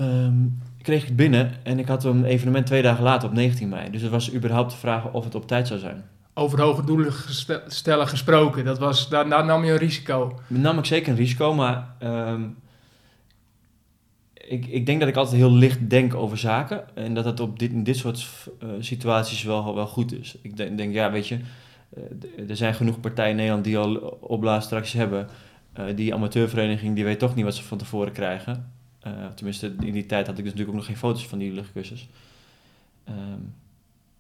um, 0.01 0.59
kreeg 0.83 1.07
ik 1.07 1.17
binnen 1.17 1.53
en 1.63 1.79
ik 1.79 1.89
had 1.89 2.05
een 2.05 2.25
evenement 2.25 2.67
twee 2.67 2.83
dagen 2.83 3.05
later 3.05 3.29
op 3.29 3.35
19 3.35 3.69
mei. 3.69 3.91
Dus 3.91 4.03
het 4.03 4.11
was 4.11 4.35
überhaupt 4.35 4.71
te 4.71 4.77
vragen 4.77 5.13
of 5.13 5.25
het 5.25 5.35
op 5.35 5.47
tijd 5.47 5.67
zou 5.67 5.81
zijn. 5.81 6.05
Over 6.39 6.61
hoge 6.61 6.85
doelen 6.85 7.13
stellen 7.67 8.09
gesproken, 8.09 8.65
dat 8.65 8.79
was, 8.79 9.09
daar, 9.09 9.27
nam 9.27 9.65
je 9.65 9.73
een 9.73 9.79
risico. 9.79 10.41
Daar 10.49 10.59
nam 10.59 10.79
ik 10.79 10.85
zeker 10.85 11.11
een 11.11 11.17
risico, 11.17 11.55
maar 11.55 11.95
um, 12.03 12.57
ik, 14.35 14.67
ik 14.67 14.87
denk 14.87 15.01
dat 15.01 15.09
ik 15.09 15.17
altijd 15.17 15.37
heel 15.37 15.53
licht 15.53 15.91
denk 15.91 16.15
over 16.15 16.39
zaken. 16.39 16.97
En 16.97 17.15
dat 17.15 17.25
het 17.25 17.41
op 17.41 17.59
dit, 17.59 17.71
in 17.73 17.85
dit 17.85 17.97
soort 17.97 18.49
uh, 18.63 18.69
situaties 18.81 19.43
wel, 19.43 19.75
wel 19.75 19.87
goed 19.87 20.13
is. 20.13 20.39
Ik 20.43 20.57
denk, 20.57 20.77
denk 20.77 20.93
ja, 20.93 21.11
weet 21.11 21.29
je, 21.29 21.39
uh, 22.39 22.51
er 22.51 22.57
zijn 22.57 22.75
genoeg 22.75 23.01
partijen 23.01 23.31
in 23.31 23.37
Nederland 23.37 23.65
die 23.65 23.79
al 23.79 23.97
opblaasattracties 24.21 24.93
hebben. 24.93 25.29
Uh, 25.79 25.85
die 25.97 26.15
amateurvereniging 26.15 26.95
die 26.95 27.05
weet 27.05 27.19
toch 27.19 27.35
niet 27.35 27.45
wat 27.45 27.55
ze 27.55 27.63
van 27.63 27.79
tevoren 27.79 28.13
krijgen. 28.13 28.73
Tenminste, 29.35 29.75
in 29.81 29.93
die 29.93 30.07
tijd 30.07 30.27
had 30.27 30.39
ik 30.39 30.45
dus 30.45 30.53
natuurlijk 30.53 30.69
ook 30.69 30.75
nog 30.75 30.87
geen 30.87 30.97
foto's 30.97 31.27
van 31.27 31.39
die 31.39 31.53
luchtkussens. 31.53 32.09
Um, 33.09 33.55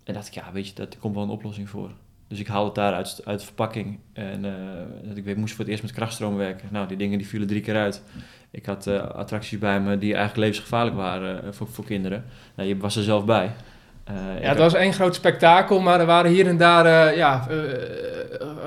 en 0.05 0.15
dacht 0.15 0.27
ik, 0.27 0.35
ja, 0.35 0.53
weet 0.53 0.67
je, 0.67 0.75
daar 0.75 0.89
komt 0.99 1.15
wel 1.15 1.25
een 1.25 1.31
oplossing 1.31 1.69
voor. 1.69 1.91
Dus 2.29 2.39
ik 2.39 2.47
haalde 2.47 2.67
het 2.67 2.75
daar 2.75 2.95
uit, 2.95 3.21
uit 3.25 3.39
de 3.39 3.45
verpakking. 3.45 3.99
En 4.13 4.45
uh, 4.45 4.53
dat 5.09 5.17
ik 5.17 5.25
weet, 5.25 5.37
moest 5.37 5.55
voor 5.55 5.65
het 5.65 5.73
eerst 5.73 5.83
met 5.83 5.93
krachtstroom 5.93 6.37
werken. 6.37 6.69
Nou, 6.71 6.89
die 6.89 6.97
dingen 6.97 7.19
die 7.19 7.29
vielen 7.29 7.49
drie 7.49 7.61
keer 7.61 7.77
uit. 7.77 8.03
Ik 8.51 8.67
had 8.67 8.87
attracties 8.87 9.59
bij 9.59 9.81
me 9.81 9.99
die 9.99 10.15
eigenlijk 10.15 10.47
levensgevaarlijk 10.47 10.97
waren 10.97 11.55
voor, 11.55 11.69
voor 11.69 11.85
kinderen. 11.85 12.25
Nou, 12.55 12.69
je 12.69 12.77
was 12.77 12.97
er 12.97 13.03
zelf 13.03 13.25
bij. 13.25 13.51
Ja, 14.41 14.49
het 14.49 14.59
was 14.59 14.75
één 14.75 14.93
groot 14.93 15.15
spektakel, 15.15 15.81
maar 15.81 16.01
er 16.01 16.07
waren 16.07 16.31
hier 16.31 16.47
en 16.47 16.57
daar, 16.57 17.17
ja, 17.17 17.47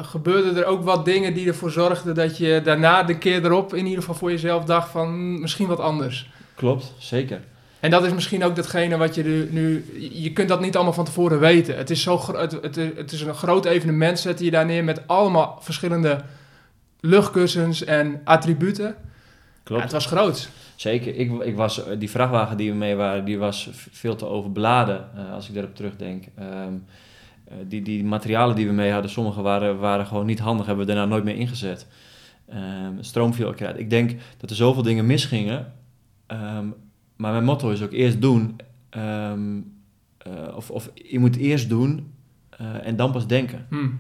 gebeurden 0.01 0.57
er 0.57 0.65
ook 0.65 0.83
wat 0.83 1.05
dingen 1.05 1.33
die 1.33 1.47
ervoor 1.47 1.71
zorgden 1.71 2.15
dat 2.15 2.37
je 2.37 2.61
daarna 2.63 3.03
de 3.03 3.17
keer 3.17 3.45
erop 3.45 3.73
in 3.73 3.85
ieder 3.85 3.99
geval 3.99 4.15
voor 4.15 4.31
jezelf 4.31 4.63
dacht 4.63 4.89
van 4.89 5.07
hmm, 5.07 5.39
misschien 5.39 5.67
wat 5.67 5.79
anders. 5.79 6.29
Klopt, 6.55 6.93
zeker. 6.97 7.41
En 7.81 7.89
dat 7.89 8.05
is 8.05 8.13
misschien 8.13 8.43
ook 8.43 8.55
datgene 8.55 8.97
wat 8.97 9.15
je 9.15 9.47
nu, 9.51 9.85
je 10.11 10.33
kunt 10.33 10.49
dat 10.49 10.61
niet 10.61 10.75
allemaal 10.75 10.93
van 10.93 11.05
tevoren 11.05 11.39
weten. 11.39 11.77
Het 11.77 11.89
is, 11.89 12.01
zo, 12.01 12.21
het, 12.35 12.51
het, 12.51 12.75
het 12.75 13.11
is 13.11 13.21
een 13.21 13.35
groot 13.35 13.65
evenement, 13.65 14.19
zet 14.19 14.39
je 14.39 14.51
daar 14.51 14.65
neer 14.65 14.83
met 14.83 15.07
allemaal 15.07 15.57
verschillende 15.61 16.21
luchtkussens 16.99 17.83
en 17.83 18.21
attributen. 18.23 18.95
Klopt. 19.63 19.81
Ja, 19.81 19.87
het 19.87 19.91
was 19.91 20.05
groot. 20.05 20.49
Zeker. 20.75 21.15
Ik, 21.15 21.41
ik 21.41 21.55
was, 21.55 21.81
die 21.99 22.09
vrachtwagen 22.09 22.57
die 22.57 22.71
we 22.71 22.77
mee 22.77 22.95
waren, 22.95 23.25
die 23.25 23.37
was 23.37 23.69
veel 23.91 24.15
te 24.15 24.25
overbeladen, 24.25 25.09
uh, 25.15 25.33
als 25.33 25.47
ik 25.47 25.53
daarop 25.53 25.75
terugdenk. 25.75 26.23
Um, 26.39 26.85
die, 27.67 27.81
die 27.81 28.03
materialen 28.03 28.55
die 28.55 28.67
we 28.67 28.73
mee 28.73 28.91
hadden, 28.91 29.11
sommige 29.11 29.41
waren, 29.41 29.79
waren 29.79 30.05
gewoon 30.05 30.25
niet 30.25 30.39
handig, 30.39 30.65
hebben 30.65 30.85
we 30.85 30.93
daarna 30.93 31.09
nooit 31.09 31.23
meer 31.23 31.35
ingezet. 31.35 31.87
Ehm, 32.49 32.93
stroom 32.99 33.33
viel 33.33 33.45
elke 33.45 33.57
keer 33.57 33.67
uit. 33.67 33.79
Ik 33.79 33.89
denk 33.89 34.11
dat 34.37 34.49
er 34.49 34.55
zoveel 34.55 34.83
dingen 34.83 35.05
misgingen. 35.05 35.73
Ehm, 36.27 36.65
maar 37.21 37.31
mijn 37.31 37.43
motto 37.43 37.69
is 37.69 37.81
ook 37.81 37.91
eerst 37.91 38.21
doen. 38.21 38.55
eh, 40.17 40.55
of, 40.55 40.71
of 40.71 40.91
je 40.93 41.19
moet 41.19 41.35
eerst 41.35 41.69
doen 41.69 42.13
eh, 42.49 42.87
en 42.87 42.95
dan 42.95 43.11
pas 43.11 43.27
denken. 43.27 43.65
Hmm. 43.69 43.99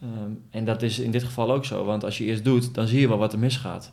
Ehm, 0.00 0.30
en 0.50 0.64
dat 0.64 0.82
is 0.82 0.98
in 0.98 1.10
dit 1.10 1.22
geval 1.22 1.52
ook 1.52 1.64
zo. 1.64 1.84
Want 1.84 2.04
als 2.04 2.18
je 2.18 2.24
eerst 2.24 2.44
doet, 2.44 2.74
dan 2.74 2.86
zie 2.86 3.00
je 3.00 3.08
wel 3.08 3.18
wat 3.18 3.32
er 3.32 3.38
misgaat. 3.38 3.92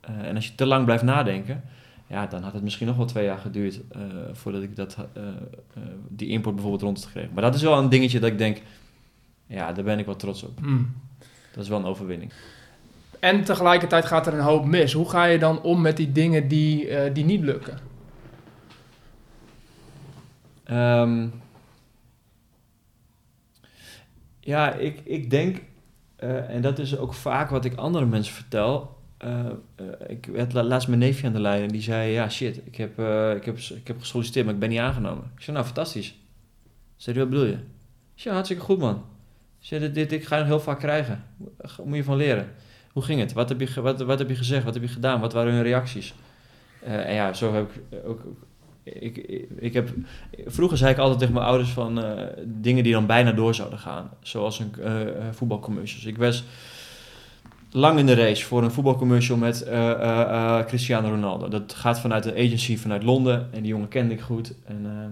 Eh, 0.00 0.18
en 0.18 0.34
als 0.34 0.46
je 0.46 0.54
te 0.54 0.66
lang 0.66 0.84
blijft 0.84 1.02
nadenken, 1.02 1.62
ja, 2.06 2.26
dan 2.26 2.42
had 2.42 2.52
het 2.52 2.62
misschien 2.62 2.86
nog 2.86 2.96
wel 2.96 3.06
twee 3.06 3.24
jaar 3.24 3.38
geduurd 3.38 3.80
voordat 4.32 4.62
ik 4.62 4.76
dat, 4.76 4.96
die 6.08 6.28
import 6.28 6.54
bijvoorbeeld 6.54 6.82
rond 6.82 6.96
had 6.96 7.06
gekregen. 7.06 7.30
Maar 7.34 7.42
dat 7.42 7.54
is 7.54 7.62
wel 7.62 7.78
een 7.78 7.88
dingetje 7.88 8.20
dat 8.20 8.30
ik 8.30 8.38
denk, 8.38 8.62
ja, 9.46 9.72
daar 9.72 9.84
ben 9.84 9.98
ik 9.98 10.06
wel 10.06 10.16
trots 10.16 10.42
op. 10.42 10.58
Hmm. 10.58 10.94
Dat 11.52 11.62
is 11.62 11.68
wel 11.68 11.78
een 11.78 11.84
overwinning. 11.84 12.32
En 13.20 13.44
tegelijkertijd 13.44 14.04
gaat 14.04 14.26
er 14.26 14.34
een 14.34 14.40
hoop 14.40 14.64
mis. 14.64 14.92
Hoe 14.92 15.10
ga 15.10 15.24
je 15.24 15.38
dan 15.38 15.62
om 15.62 15.80
met 15.80 15.96
die 15.96 16.12
dingen 16.12 16.48
die, 16.48 16.88
eh, 16.88 17.14
die 17.14 17.24
niet 17.24 17.40
lukken? 17.40 17.78
Ehm, 20.64 21.26
ja, 24.40 24.72
ik, 24.74 25.00
ik 25.04 25.30
denk, 25.30 25.62
eh, 26.16 26.50
en 26.50 26.62
dat 26.62 26.78
is 26.78 26.96
ook 26.96 27.14
vaak 27.14 27.50
wat 27.50 27.64
ik 27.64 27.74
andere 27.74 28.06
mensen 28.06 28.34
vertel. 28.34 28.98
eh, 29.18 29.46
ik 30.06 30.28
had 30.36 30.52
la- 30.52 30.62
laatst 30.62 30.88
mijn 30.88 31.00
neefje 31.00 31.26
aan 31.26 31.32
de 31.32 31.40
lijn 31.40 31.62
en 31.62 31.68
die 31.68 31.82
zei: 31.82 32.12
Ja, 32.12 32.28
shit, 32.28 32.60
ik 32.66 32.76
heb, 32.76 32.98
ik 33.36 33.44
heb, 33.44 33.56
ik 33.58 33.86
heb 33.86 33.98
gesolliciteerd, 34.00 34.44
maar 34.44 34.54
ik 34.54 34.60
ben 34.60 34.68
niet 34.68 34.78
aangenomen. 34.78 35.30
Ik 35.36 35.42
zei: 35.42 35.56
Nou, 35.56 35.68
fantastisch. 35.68 36.18
Zei 36.96 37.16
hij: 37.16 37.24
Wat 37.24 37.34
bedoel 37.34 37.48
je? 37.50 37.56
Ik 38.14 38.22
zei: 38.22 38.34
hartstikke 38.34 38.64
goed, 38.64 38.78
man. 38.78 38.94
Ik 39.60 39.66
zei: 39.66 39.92
Dit, 39.92 40.10
dit, 40.10 40.26
ga 40.26 40.34
je 40.34 40.40
nog 40.40 40.50
heel 40.50 40.60
vaak 40.60 40.78
krijgen. 40.78 41.24
Moet 41.84 41.96
je 41.96 42.04
van 42.04 42.16
leren. 42.16 42.48
Hoe 42.92 43.02
ging 43.02 43.20
het? 43.20 43.32
Wat 43.32 43.48
heb 43.48 43.60
je, 43.60 43.80
wat, 43.80 44.00
wat 44.00 44.18
heb 44.18 44.28
je 44.28 44.34
gezegd? 44.34 44.64
Wat 44.64 44.74
heb 44.74 44.82
je 44.82 44.88
gedaan? 44.88 45.20
Wat 45.20 45.32
waren 45.32 45.52
hun 45.52 45.62
reacties? 45.62 46.14
Eh, 46.82 47.08
en 47.08 47.14
ja, 47.14 47.32
zo 47.32 47.54
heb 47.54 47.70
ik 47.70 48.06
ook. 48.06 48.20
Ik, 48.82 49.16
ik, 49.58 49.72
heb 49.72 49.88
Vroeger 50.46 50.76
zei 50.76 50.92
ik 50.92 50.98
altijd 50.98 51.18
tegen 51.18 51.34
mijn 51.34 51.46
ouders 51.46 51.70
van 51.70 52.04
eh, 52.04 52.26
dingen 52.44 52.84
die 52.84 52.92
dan 52.92 53.06
bijna 53.06 53.32
door 53.32 53.54
zouden 53.54 53.78
gaan. 53.78 54.10
Zoals 54.22 54.58
een 54.58 54.74
eh, 54.82 54.92
voetbalcommercials. 55.30 56.04
Ik 56.04 56.16
was 56.16 56.44
lang 57.70 57.98
in 57.98 58.06
de 58.06 58.14
race 58.14 58.44
voor 58.44 58.62
een 58.62 58.70
voetbalcommercial 58.70 59.36
met 59.36 59.64
Cristiano 60.66 61.08
Ronaldo. 61.08 61.48
Dat 61.48 61.74
gaat 61.74 62.00
vanuit 62.00 62.24
een 62.24 62.46
agency 62.46 62.76
vanuit 62.76 63.02
Londen. 63.02 63.48
En 63.52 63.62
die 63.62 63.70
jongen 63.70 63.88
kende 63.88 64.14
ik 64.14 64.20
goed. 64.20 64.54
En 64.64 64.80
ehm, 64.84 65.10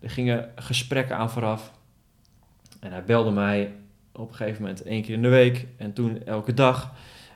er 0.00 0.10
gingen 0.10 0.50
gesprekken 0.56 1.16
aan 1.16 1.30
vooraf. 1.30 1.72
En 2.80 2.92
hij 2.92 3.04
belde 3.04 3.30
mij 3.30 3.72
op 4.12 4.28
een 4.28 4.34
gegeven 4.34 4.62
moment 4.62 4.82
één 4.82 5.02
keer 5.02 5.14
in 5.14 5.22
de 5.22 5.28
week. 5.28 5.66
En 5.76 5.92
toen 5.92 6.24
elke 6.24 6.54
dag. 6.54 6.92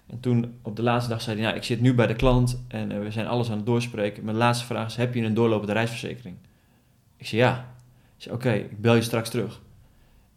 En 0.07 0.21
toen 0.21 0.59
op 0.63 0.77
de 0.77 0.83
laatste 0.83 1.11
dag 1.11 1.23
zei 1.23 1.37
hij, 1.37 1.45
nou, 1.45 1.57
ik 1.57 1.65
zit 1.65 1.81
nu 1.81 1.95
bij 1.95 2.07
de 2.07 2.15
klant 2.15 2.63
en 2.69 2.93
eh, 2.93 2.99
we 2.99 3.11
zijn 3.11 3.27
alles 3.27 3.51
aan 3.51 3.57
het 3.57 3.67
doorspreken. 3.67 4.25
Mijn 4.25 4.37
laatste 4.37 4.65
vraag 4.65 4.87
is, 4.87 4.97
heb 4.97 5.15
je 5.15 5.23
een 5.23 5.35
doorlopende 5.35 5.73
reisverzekering? 5.73 6.37
Ik 7.17 7.27
zei 7.27 7.41
ja. 7.41 7.75
Ik 8.17 8.23
zei 8.23 8.35
oké, 8.35 8.53
ik 8.53 8.81
bel 8.81 8.95
je 8.95 9.03
straks 9.03 9.31
terug. 9.31 9.61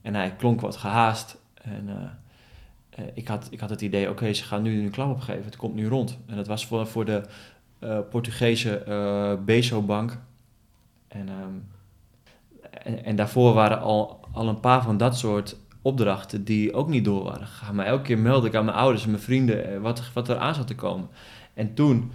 En 0.02 0.16
hij 0.16 0.36
klonk 0.36 0.62
wat 0.62 0.78
gehaast. 0.78 1.38
En 1.54 1.90
eh, 1.90 2.04
eh, 2.90 3.12
ik, 3.14 3.28
had, 3.28 3.48
ik 3.52 3.60
had 3.60 3.70
het 3.70 3.82
idee, 3.82 4.10
oké, 4.10 4.34
ze 4.34 4.44
gaan 4.44 4.62
nu 4.62 4.84
een 4.84 4.92
klap 4.92 5.10
opgeven. 5.10 5.46
Het 5.46 5.56
komt 5.56 5.76
nu 5.76 5.88
rond. 5.88 6.18
En 6.26 6.36
dat 6.36 6.48
was 6.48 6.66
voor, 6.66 6.88
voor 6.88 7.06
de 7.06 7.22
Portugese 8.10 8.84
Bezo-bank. 9.46 10.20
En, 11.08 11.30
ehm, 11.30 11.54
en, 12.84 13.06
en 13.06 13.16
daarvoor 13.16 13.54
waren 13.54 13.80
al, 13.80 14.20
al 14.32 14.48
een 14.48 14.60
paar 14.60 14.84
van 14.84 14.98
dat 14.98 15.18
soort 15.18 15.58
opdrachten 15.86 16.44
die 16.44 16.74
ook 16.74 16.88
niet 16.88 17.06
door 17.06 17.24
waren 17.24 17.48
gegaan. 17.48 17.76
Maar 17.76 17.86
elke 17.86 18.04
keer 18.04 18.18
meldde 18.18 18.48
ik 18.48 18.56
aan 18.56 18.66
mijn 18.66 18.78
ouders 18.78 19.04
en 19.04 19.10
mijn 19.10 19.22
vrienden 19.22 19.74
eh, 19.74 19.80
wat, 19.80 20.02
wat 20.14 20.30
er 20.30 20.38
aan 20.38 20.56
zat 20.56 20.68
te 20.68 20.76
komen. 20.76 21.08
En 21.54 21.74
toen 21.74 22.12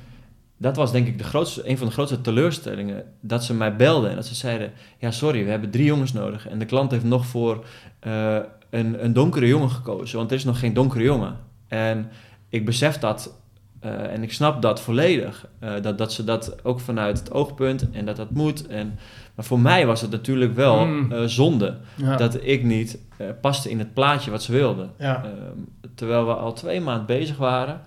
dat 0.57 0.77
was 0.77 0.93
denk 0.93 1.07
ik 1.07 1.19
de 1.19 1.25
grootste, 1.25 1.69
een 1.69 1.79
van 1.79 1.87
de 1.87 1.93
grootste 1.93 2.21
teleurstellingen. 2.21 3.05
Dat 3.21 3.45
ze 3.45 3.55
mij 3.55 3.77
belden 3.77 4.11
en 4.11 4.17
dat 4.17 4.27
ze 4.27 4.35
zeiden: 4.35 4.73
Ja, 4.99 5.11
sorry, 5.11 5.45
we 5.45 5.51
hebben 5.51 5.71
drie 5.71 5.85
jongens 5.85 6.13
nodig. 6.13 6.49
En 6.49 6.59
de 6.59 6.65
klant 6.65 6.91
heeft 6.91 7.05
nog 7.05 7.27
voor 7.27 7.65
eh, 8.01 8.37
een, 8.71 9.05
een 9.05 9.13
donkere 9.13 9.47
jongen 9.47 9.71
gekozen, 9.71 10.19
want 10.19 10.31
er 10.31 10.37
is 10.37 10.45
nog 10.45 10.59
geen 10.59 10.75
donkere 10.75 11.05
jongen. 11.05 11.37
En 11.69 12.11
ik 12.49 12.65
besef 12.65 12.99
dat 12.99 13.40
eh, 13.81 14.13
en 14.13 14.23
ik 14.23 14.33
snap 14.33 14.63
dat 14.63 14.81
volledig. 14.81 15.47
eh, 15.59 15.73
dat, 15.83 15.99
dat 15.99 16.13
ze 16.13 16.25
dat 16.25 16.65
ook 16.65 16.81
vanuit 16.81 17.19
het 17.19 17.33
oogpunt 17.33 17.91
en 17.91 18.05
dat 18.05 18.17
dat 18.17 18.31
moet. 18.31 18.67
En, 18.67 18.99
maar 19.35 19.45
voor 19.45 19.61
mij 19.61 19.87
was 19.87 20.01
het 20.01 20.11
natuurlijk 20.11 20.55
wel 20.55 20.87
Mm. 20.87 21.13
eh, 21.13 21.23
zonde 21.25 21.77
Ja. 21.97 22.17
dat 22.17 22.39
ik 22.45 22.63
niet 22.65 22.99
paste 23.41 23.71
in 23.71 23.79
het 23.79 23.95
plaatje 23.95 24.31
wat 24.31 24.43
ze 24.43 24.53
wilden. 24.53 24.91
ja. 24.99 25.25
Ehm, 25.25 25.59
terwijl 25.95 26.27
we 26.27 26.33
al 26.35 26.53
twee 26.53 26.81
maanden 26.81 27.07
bezig 27.07 27.37
waren. 27.37 27.81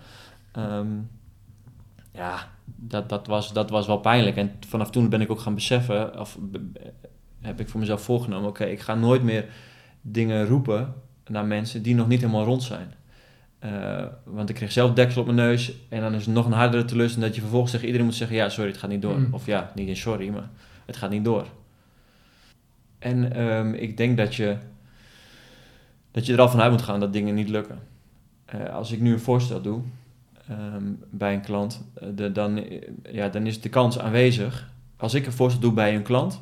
Ehm, 0.51 0.87
ja, 2.11 2.47
dat, 2.65 3.09
dat, 3.09 3.27
was, 3.27 3.53
dat 3.53 3.69
was 3.69 3.87
wel 3.87 3.97
pijnlijk. 3.97 4.35
En 4.37 4.51
vanaf 4.67 4.89
toen 4.89 5.09
ben 5.09 5.21
ik 5.21 5.31
ook 5.31 5.39
gaan 5.39 5.55
beseffen, 5.55 6.19
of 6.19 6.37
heb 7.41 7.59
ik 7.59 7.69
voor 7.69 7.79
mezelf 7.79 8.01
voorgenomen, 8.01 8.49
oké, 8.49 8.63
ik 8.63 8.79
ga 8.79 8.95
nooit 8.95 9.23
meer 9.23 9.45
dingen 10.01 10.45
roepen 10.47 10.93
naar 11.27 11.45
mensen 11.45 11.81
die 11.81 11.95
nog 11.95 12.07
niet 12.07 12.19
helemaal 12.21 12.45
rond 12.45 12.63
zijn. 12.63 12.93
Eh, 13.63 14.05
want 14.23 14.49
ik 14.49 14.55
kreeg 14.55 14.71
zelf 14.71 14.93
deksel 14.93 15.21
op 15.21 15.27
mijn 15.27 15.47
neus 15.47 15.73
en 15.89 16.01
dan 16.01 16.13
is 16.13 16.25
het 16.25 16.33
nog 16.33 16.45
een 16.45 16.51
hardere 16.51 16.85
teleurstelling 16.85 17.25
dat 17.27 17.35
je 17.35 17.41
vervolgens 17.41 17.71
tegen 17.71 17.85
iedereen 17.85 18.07
moet 18.07 18.15
zeggen, 18.15 18.37
ja, 18.37 18.49
sorry, 18.49 18.69
het 18.69 18.79
gaat 18.79 18.89
niet 18.89 19.01
door. 19.01 19.19
Mm. 19.19 19.27
Of 19.33 19.45
ja, 19.45 19.71
niet 19.75 19.87
een 19.87 19.95
sorry, 19.97 20.29
maar 20.29 20.49
het 20.85 20.97
gaat 20.97 21.09
niet 21.09 21.23
door. 21.23 21.45
En 22.99 23.33
ehm, 23.35 23.73
ik 23.73 23.97
denk 23.97 24.17
dat 24.17 24.35
je, 24.35 24.57
dat 26.11 26.25
je 26.25 26.33
er 26.33 26.39
al 26.41 26.49
vanuit 26.49 26.71
moet 26.71 26.81
gaan 26.81 26.99
dat 26.99 27.13
dingen 27.13 27.35
niet 27.35 27.49
lukken. 27.49 27.79
Eh, 28.45 28.73
als 28.73 28.91
ik 28.91 28.99
nu 28.99 29.13
een 29.13 29.19
voorstel 29.19 29.61
doe 29.61 29.81
ehm, 30.47 30.83
bij 31.09 31.33
een 31.33 31.41
klant, 31.41 31.83
eh, 31.93 32.07
de, 32.15 32.31
dan, 32.31 32.63
ja, 33.11 33.29
dan 33.29 33.45
is 33.47 33.61
de 33.61 33.69
kans 33.69 33.99
aanwezig. 33.99 34.69
Als 34.97 35.13
ik 35.13 35.25
een 35.25 35.31
voorstel 35.31 35.61
doe 35.61 35.73
bij 35.73 35.95
een 35.95 36.03
klant 36.03 36.41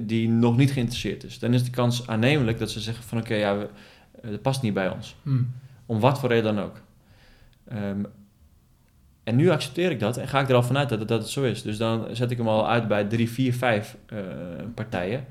die 0.00 0.28
nog 0.28 0.56
niet 0.56 0.72
geïnteresseerd 0.72 1.24
is, 1.24 1.38
dan 1.38 1.54
is 1.54 1.64
de 1.64 1.70
kans 1.70 2.06
aannemelijk 2.06 2.58
dat 2.58 2.70
ze 2.70 2.80
zeggen 2.80 3.04
van 3.04 3.18
oké, 3.18 3.34
ja, 3.34 3.56
we- 3.58 3.68
dat 4.22 4.42
past 4.42 4.62
niet 4.62 4.74
bij 4.74 4.90
ons. 4.90 5.16
Hmm. 5.22 5.50
Om 5.88 6.00
wat 6.00 6.18
voor 6.18 6.28
reden 6.28 6.54
dan 6.54 6.64
ook. 6.64 6.80
Ehm, 7.68 8.04
en 9.24 9.36
nu 9.36 9.50
accepteer 9.50 9.90
ik 9.90 10.00
dat 10.00 10.16
en 10.16 10.28
ga 10.28 10.40
ik 10.40 10.48
er 10.48 10.54
al 10.54 10.62
vanuit 10.62 10.88
dat, 10.88 11.08
dat 11.08 11.20
het 11.20 11.28
zo 11.28 11.42
is. 11.42 11.62
Dus 11.62 11.76
dan 11.76 12.06
zet 12.16 12.30
ik 12.30 12.36
hem 12.36 12.48
al 12.48 12.68
uit 12.68 12.88
bij 12.88 13.04
drie, 13.04 13.30
vier, 13.30 13.54
vijf 13.54 13.96
eh, 14.06 14.18
partijen. 14.74 15.26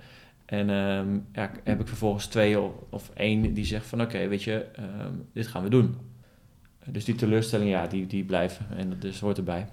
En 0.46 0.70
ehm, 0.70 1.20
ja, 1.34 1.52
heb 1.64 1.80
ik 1.80 1.88
vervolgens 1.88 2.26
twee 2.26 2.60
of, 2.60 2.72
of 2.90 3.10
één 3.14 3.54
die 3.54 3.66
zegt 3.66 3.86
van 3.86 4.02
oké, 4.02 4.28
weet 4.28 4.44
je, 4.44 4.66
ehm, 4.76 5.14
dit 5.34 5.48
gaan 5.48 5.64
we 5.64 5.70
doen. 5.70 5.98
Dus 6.86 7.06
die 7.06 7.16
teleurstelling, 7.16 7.70
ja, 7.70 7.88
die, 7.88 8.08
die 8.08 8.24
blijven. 8.24 8.66
En 8.78 9.00
dat 9.00 9.20
hoort 9.20 9.38
erbij. 9.38 9.68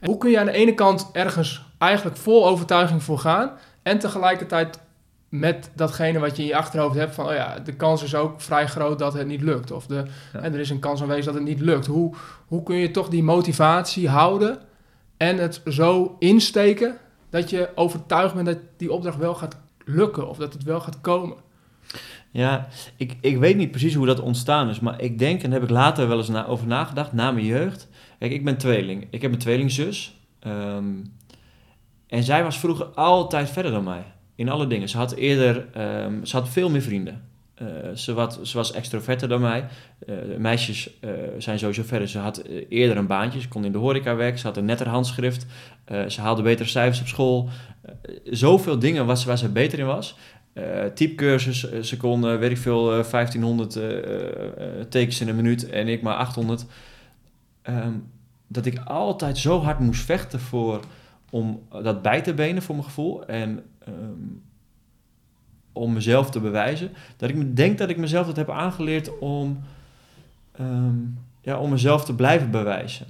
Hoe 0.00 0.18
kun 0.18 0.30
je 0.30 0.38
aan 0.38 0.46
de 0.46 0.52
ene 0.52 0.74
kant 0.74 1.10
ergens 1.12 1.64
eigenlijk 1.78 2.16
vol 2.16 2.46
overtuiging 2.46 3.02
voor 3.02 3.18
gaan 3.18 3.50
en 3.82 3.98
tegelijkertijd 3.98 4.80
met 5.28 5.70
datgene 5.74 6.18
wat 6.18 6.36
je 6.36 6.42
in 6.42 6.48
je 6.48 6.56
achterhoofd 6.56 6.94
hebt 6.94 7.14
van, 7.14 7.26
oh 7.26 7.32
ja, 7.34 7.58
de 7.58 7.72
kans 7.74 8.02
is 8.02 8.14
ook 8.14 8.40
vrij 8.40 8.66
groot 8.66 8.98
dat 8.98 9.12
het 9.12 9.26
niet 9.26 9.40
lukt. 9.42 9.70
Of 9.70 9.86
de, 9.86 10.04
Ja. 10.32 10.40
en 10.40 10.54
er 10.54 10.60
is 10.60 10.70
een 10.70 10.78
kans 10.78 11.00
aanwezig 11.02 11.24
dat 11.24 11.34
het 11.34 11.42
niet 11.42 11.60
lukt. 11.60 11.86
Hoe, 11.86 12.14
hoe 12.46 12.62
kun 12.62 12.76
je 12.76 12.90
toch 12.90 13.08
die 13.08 13.22
motivatie 13.22 14.08
houden 14.08 14.58
en 15.16 15.36
het 15.36 15.60
zo 15.66 16.16
insteken 16.18 16.96
dat 17.30 17.50
je 17.50 17.68
overtuigd 17.74 18.34
bent 18.34 18.46
dat 18.46 18.58
die 18.76 18.92
opdracht 18.92 19.16
wel 19.18 19.34
gaat 19.34 19.56
lukken 19.84 20.28
of 20.28 20.36
dat 20.36 20.52
het 20.52 20.62
wel 20.62 20.80
gaat 20.80 21.00
komen? 21.00 21.36
Ja, 22.30 22.68
ik, 22.96 23.16
ik 23.20 23.38
weet 23.38 23.56
niet 23.56 23.70
precies 23.70 23.94
hoe 23.94 24.06
dat 24.06 24.20
ontstaan 24.20 24.68
is, 24.68 24.80
maar 24.80 25.00
ik 25.00 25.18
denk, 25.18 25.42
en 25.42 25.50
daar 25.50 25.60
heb 25.60 25.68
ik 25.68 25.74
later 25.74 26.08
wel 26.08 26.16
eens 26.18 26.28
na, 26.28 26.46
over 26.46 26.66
nagedacht, 26.66 27.12
na 27.12 27.30
mijn 27.30 27.46
jeugd. 27.46 27.88
Kijk, 28.18 28.32
ik 28.32 28.44
ben 28.44 28.56
tweeling. 28.56 29.06
Ik 29.10 29.22
heb 29.22 29.32
een 29.32 29.38
tweelingzus. 29.38 30.20
ehm, 30.40 30.84
en 32.06 32.22
zij 32.22 32.42
was 32.42 32.58
vroeger 32.58 32.86
altijd 32.86 33.50
verder 33.50 33.72
dan 33.72 33.84
mij. 33.84 34.04
In 34.36 34.48
alle 34.48 34.66
dingen. 34.66 34.88
Ze 34.88 34.96
had 34.96 35.12
eerder, 35.12 35.66
ehm, 35.72 36.24
ze 36.24 36.36
had 36.36 36.48
veel 36.48 36.70
meer 36.70 36.82
vrienden. 36.82 37.22
Eh, 37.54 37.66
ze, 37.94 38.12
wat, 38.12 38.40
ze 38.42 38.56
was 38.56 38.72
extroverter 38.72 39.28
dan 39.28 39.40
mij. 39.40 39.64
Eh, 40.06 40.14
meisjes 40.38 41.00
eh, 41.00 41.10
zijn 41.38 41.58
sowieso 41.58 41.82
verder. 41.82 42.08
Ze 42.08 42.18
had 42.18 42.42
eerder 42.68 42.96
een 42.96 43.06
baantje. 43.06 43.40
Ze 43.40 43.48
kon 43.48 43.64
in 43.64 43.72
de 43.72 43.78
horeca 43.78 44.16
werken. 44.16 44.38
Ze 44.38 44.46
had 44.46 44.56
een 44.56 44.64
netter 44.64 44.88
handschrift. 44.88 45.46
Ze 46.08 46.20
haalde 46.20 46.42
betere 46.42 46.68
cijfers 46.68 47.00
op 47.00 47.06
school. 47.06 47.48
Zoveel 48.24 48.78
dingen 48.78 49.06
was, 49.06 49.24
waar 49.24 49.38
ze 49.38 49.48
beter 49.48 49.78
in 49.78 49.86
was. 49.86 50.16
Typecursus, 50.94 51.70
eh, 51.70 51.82
ze 51.82 51.96
kon, 51.96 52.38
weet 52.38 52.50
ik 52.50 52.58
veel, 52.58 52.98
eh, 52.98 53.04
1500 53.04 53.76
eh, 53.76 53.98
eh, 53.98 54.80
eh, 54.80 54.86
tekens 54.88 55.20
in 55.20 55.28
een 55.28 55.36
minuut 55.36 55.68
en 55.68 55.88
ik 55.88 56.02
maar 56.02 56.14
800. 56.14 56.66
Ehm, 57.62 57.92
dat 58.46 58.66
ik 58.66 58.78
altijd 58.84 59.38
zo 59.38 59.60
hard 59.60 59.78
moest 59.78 60.04
vechten 60.04 60.40
voor, 60.40 60.80
om 61.30 61.62
dat 61.82 62.02
bij 62.02 62.20
te 62.20 62.34
benen 62.34 62.62
voor 62.62 62.74
mijn 62.74 62.86
gevoel. 62.86 63.26
En 63.26 63.62
ehm, 63.86 64.24
om 65.72 65.92
mezelf 65.92 66.30
te 66.30 66.40
bewijzen. 66.40 66.90
Dat 67.16 67.28
ik 67.28 67.56
denk 67.56 67.78
dat 67.78 67.88
ik 67.88 67.96
mezelf 67.96 68.26
dat 68.26 68.36
heb 68.36 68.50
aangeleerd 68.50 69.18
om, 69.18 69.58
ehm, 70.52 70.94
ja, 71.40 71.58
om 71.58 71.70
mezelf 71.70 72.04
te 72.04 72.14
blijven 72.14 72.50
bewijzen. 72.50 73.06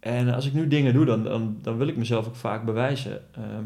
En 0.00 0.34
als 0.34 0.46
ik 0.46 0.52
nu 0.52 0.68
dingen 0.68 0.92
doe, 0.92 1.04
dan, 1.04 1.22
dan, 1.22 1.58
dan 1.62 1.76
wil 1.76 1.88
ik 1.88 1.96
mezelf 1.96 2.26
ook 2.26 2.36
vaak 2.36 2.64
bewijzen. 2.64 3.20
Ehm, 3.34 3.64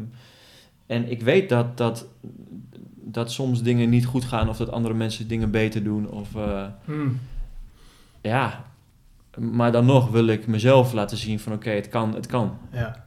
en 0.85 1.11
ik 1.11 1.21
weet 1.21 1.49
dat, 1.49 1.77
dat, 1.77 2.07
dat 2.95 3.31
soms 3.31 3.63
dingen 3.63 3.89
niet 3.89 4.05
goed 4.05 4.25
gaan 4.25 4.49
of 4.49 4.57
dat 4.57 4.71
andere 4.71 4.93
mensen 4.93 5.27
dingen 5.27 5.51
beter 5.51 5.83
doen. 5.83 6.09
Of, 6.09 6.35
eh, 6.35 6.65
Hmm. 6.85 7.19
ja, 8.21 8.65
maar 9.39 9.71
dan 9.71 9.85
nog 9.85 10.09
wil 10.09 10.27
ik 10.27 10.47
mezelf 10.47 10.93
laten 10.93 11.17
zien 11.17 11.39
van 11.39 11.53
oké, 11.53 11.69
het 11.69 11.87
kan, 11.89 12.15
het 12.15 12.25
kan. 12.25 12.57
Ja. 12.71 13.05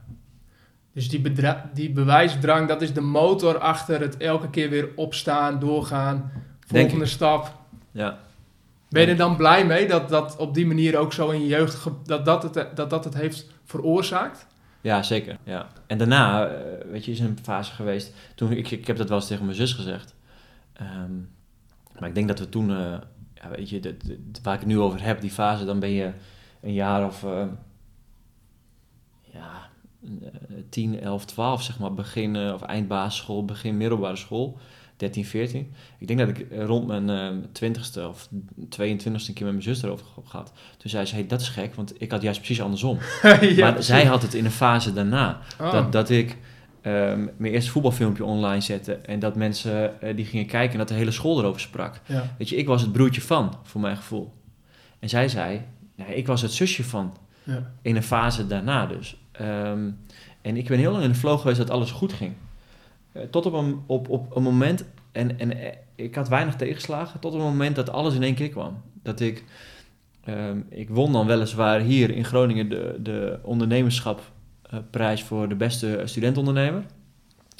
Dus 0.95 1.09
die, 1.09 1.19
bedra- 1.21 1.69
die 1.73 1.91
bewijsdrang, 1.91 2.67
dat 2.67 2.81
is 2.81 2.93
de 2.93 3.01
motor 3.01 3.57
achter 3.57 3.99
het 4.01 4.17
elke 4.17 4.49
keer 4.49 4.69
weer 4.69 4.89
opstaan, 4.95 5.59
doorgaan, 5.59 6.31
volgende 6.67 7.05
stap. 7.05 7.53
Ja, 7.91 8.19
Ben 8.89 9.01
je 9.01 9.07
er 9.07 9.17
dan 9.17 9.35
blij 9.35 9.65
mee 9.65 9.87
dat 9.87 10.09
dat 10.09 10.35
op 10.37 10.53
die 10.53 10.65
manier 10.67 10.97
ook 10.97 11.13
zo 11.13 11.29
in 11.29 11.41
je 11.41 11.47
jeugd, 11.47 11.87
dat 12.05 12.25
dat 12.25 12.43
het, 12.43 12.53
dat 12.75 12.89
dat 12.89 13.03
het 13.03 13.13
heeft 13.13 13.47
veroorzaakt? 13.63 14.47
ja 14.81 15.03
zeker. 15.03 15.37
Ja. 15.43 15.67
En 15.87 15.97
daarna, 15.97 16.47
eh, 16.47 16.91
weet 16.91 17.05
je, 17.05 17.11
is 17.11 17.19
een 17.19 17.37
fase 17.41 17.71
geweest. 17.73 18.13
Toen, 18.35 18.51
ik, 18.51 18.71
ik 18.71 18.87
heb 18.87 18.97
dat 18.97 19.09
wel 19.09 19.17
eens 19.17 19.27
tegen 19.27 19.45
mijn 19.45 19.57
zus 19.57 19.73
gezegd. 19.73 20.15
Ehm, 20.73 21.11
maar 21.99 22.09
ik 22.09 22.15
denk 22.15 22.27
dat 22.27 22.39
we 22.39 22.49
toen, 22.49 22.69
eh, 22.71 22.97
ja, 23.33 23.49
weet 23.49 23.69
je, 23.69 23.79
de, 23.79 23.97
de- 23.97 24.19
waar 24.43 24.53
ik 24.53 24.59
het 24.59 24.69
nu 24.69 24.79
over 24.79 25.03
heb, 25.03 25.21
die 25.21 25.31
fase, 25.31 25.65
dan 25.65 25.79
ben 25.79 25.89
je 25.91 26.11
een 26.61 26.73
jaar 26.73 27.05
of, 27.05 27.23
eh, 27.23 27.43
ja, 29.21 29.64
10, 30.69 30.99
11, 30.99 31.25
12, 31.25 31.61
zeg 31.63 31.79
maar, 31.79 31.93
begin 31.93 32.37
of 32.53 32.61
eind 32.61 32.87
basisschool, 32.87 33.45
begin 33.45 33.77
middelbare 33.77 34.15
school, 34.15 34.57
13, 34.97 35.25
14. 35.25 35.73
Ik 35.99 36.07
denk 36.07 36.19
dat 36.19 36.29
ik 36.29 36.45
rond 36.51 36.87
mijn 36.87 37.09
eh, 37.09 37.29
20ste 37.63 38.01
of 38.09 38.27
22ste 38.59 39.27
een 39.27 39.33
keer 39.33 39.45
met 39.45 39.53
mijn 39.53 39.61
zus 39.61 39.83
erover 39.83 40.05
heb 40.15 40.25
gehad. 40.25 40.51
Toen 40.77 40.89
zei 40.89 41.05
ze, 41.05 41.15
hey, 41.15 41.27
dat 41.27 41.41
is 41.41 41.49
gek, 41.49 41.75
want 41.75 42.01
ik 42.01 42.11
had 42.11 42.21
juist 42.21 42.39
precies 42.39 42.61
andersom. 42.61 42.97
ja, 43.21 43.29
maar 43.31 43.39
precies. 43.71 43.85
zij 43.85 44.05
had 44.05 44.21
het 44.21 44.33
in 44.33 44.45
een 44.45 44.51
fase 44.51 44.93
daarna. 44.93 45.39
Oh. 45.61 45.71
Dat, 45.71 45.91
dat 45.91 46.09
ik 46.09 46.37
ehm, 46.81 47.27
mijn 47.37 47.53
eerste 47.53 47.71
voetbalfilmpje 47.71 48.23
online 48.25 48.61
zette 48.61 48.93
en 48.93 49.19
dat 49.19 49.35
mensen 49.35 50.01
eh, 50.01 50.15
die 50.15 50.25
gingen 50.25 50.45
kijken 50.45 50.71
en 50.71 50.77
dat 50.77 50.87
de 50.87 50.93
hele 50.93 51.11
school 51.11 51.39
erover 51.39 51.61
sprak. 51.61 51.99
ja. 52.05 52.35
Weet 52.37 52.49
je, 52.49 52.55
ik 52.55 52.67
was 52.67 52.81
het 52.81 52.91
broertje 52.91 53.21
van, 53.21 53.57
voor 53.63 53.81
mijn 53.81 53.97
gevoel. 53.97 54.33
En 54.99 55.09
zij 55.09 55.27
zei, 55.27 55.61
nee, 55.95 56.15
ik 56.15 56.27
was 56.27 56.41
het 56.41 56.51
zusje 56.51 56.83
van, 56.83 57.17
Ja. 57.43 57.71
in 57.81 57.95
een 57.95 58.03
fase 58.03 58.47
daarna 58.47 58.85
dus. 58.85 59.17
Ehm, 59.37 59.89
en 60.41 60.57
ik 60.57 60.67
ben 60.67 60.79
heel 60.79 60.91
lang 60.91 61.03
in 61.03 61.09
de 61.09 61.15
flow 61.15 61.39
geweest 61.39 61.57
dat 61.57 61.69
alles 61.69 61.91
goed 61.91 62.13
ging. 62.13 62.33
Eh, 63.11 63.21
tot 63.23 63.45
op 63.45 63.53
een, 63.53 63.79
op, 63.85 64.09
op 64.09 64.35
een 64.35 64.43
moment, 64.43 64.85
en, 65.11 65.39
en 65.39 65.57
eh, 65.57 65.71
ik 65.95 66.15
had 66.15 66.27
weinig 66.27 66.55
tegenslagen, 66.55 67.19
tot 67.19 67.33
op 67.33 67.39
een 67.39 67.45
moment 67.45 67.75
dat 67.75 67.89
alles 67.89 68.15
in 68.15 68.23
één 68.23 68.35
keer 68.35 68.49
kwam. 68.49 68.81
Dat 69.03 69.19
ik, 69.19 69.43
ehm, 70.23 70.59
ik 70.69 70.89
won 70.89 71.11
dan 71.11 71.27
weliswaar 71.27 71.79
hier 71.79 72.09
in 72.09 72.25
Groningen 72.25 72.69
de, 72.69 72.95
de 72.99 73.39
ondernemerschapprijs 73.41 75.23
voor 75.23 75.49
de 75.49 75.55
beste 75.55 76.01
studentondernemer. 76.05 76.83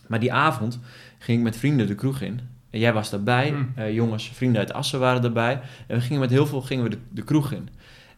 Maar 0.07 0.19
die 0.19 0.33
avond 0.33 0.79
ging 1.17 1.37
ik 1.37 1.43
met 1.43 1.57
vrienden 1.57 1.87
de 1.87 1.95
kroeg 1.95 2.21
in. 2.21 2.39
En 2.69 2.79
jij 2.79 2.93
was 2.93 3.09
daarbij, 3.09 3.49
Hmm. 3.49 3.71
eh, 3.75 3.93
jongens, 3.93 4.29
vrienden 4.29 4.59
uit 4.59 4.73
Assen 4.73 4.99
waren 4.99 5.23
erbij. 5.23 5.61
En 5.87 5.95
we 5.95 6.01
gingen 6.01 6.19
met 6.19 6.29
heel 6.29 6.45
veel 6.45 6.61
gingen 6.61 6.83
we 6.83 6.89
de, 6.89 6.97
de 7.09 7.23
kroeg 7.23 7.51
in. 7.51 7.69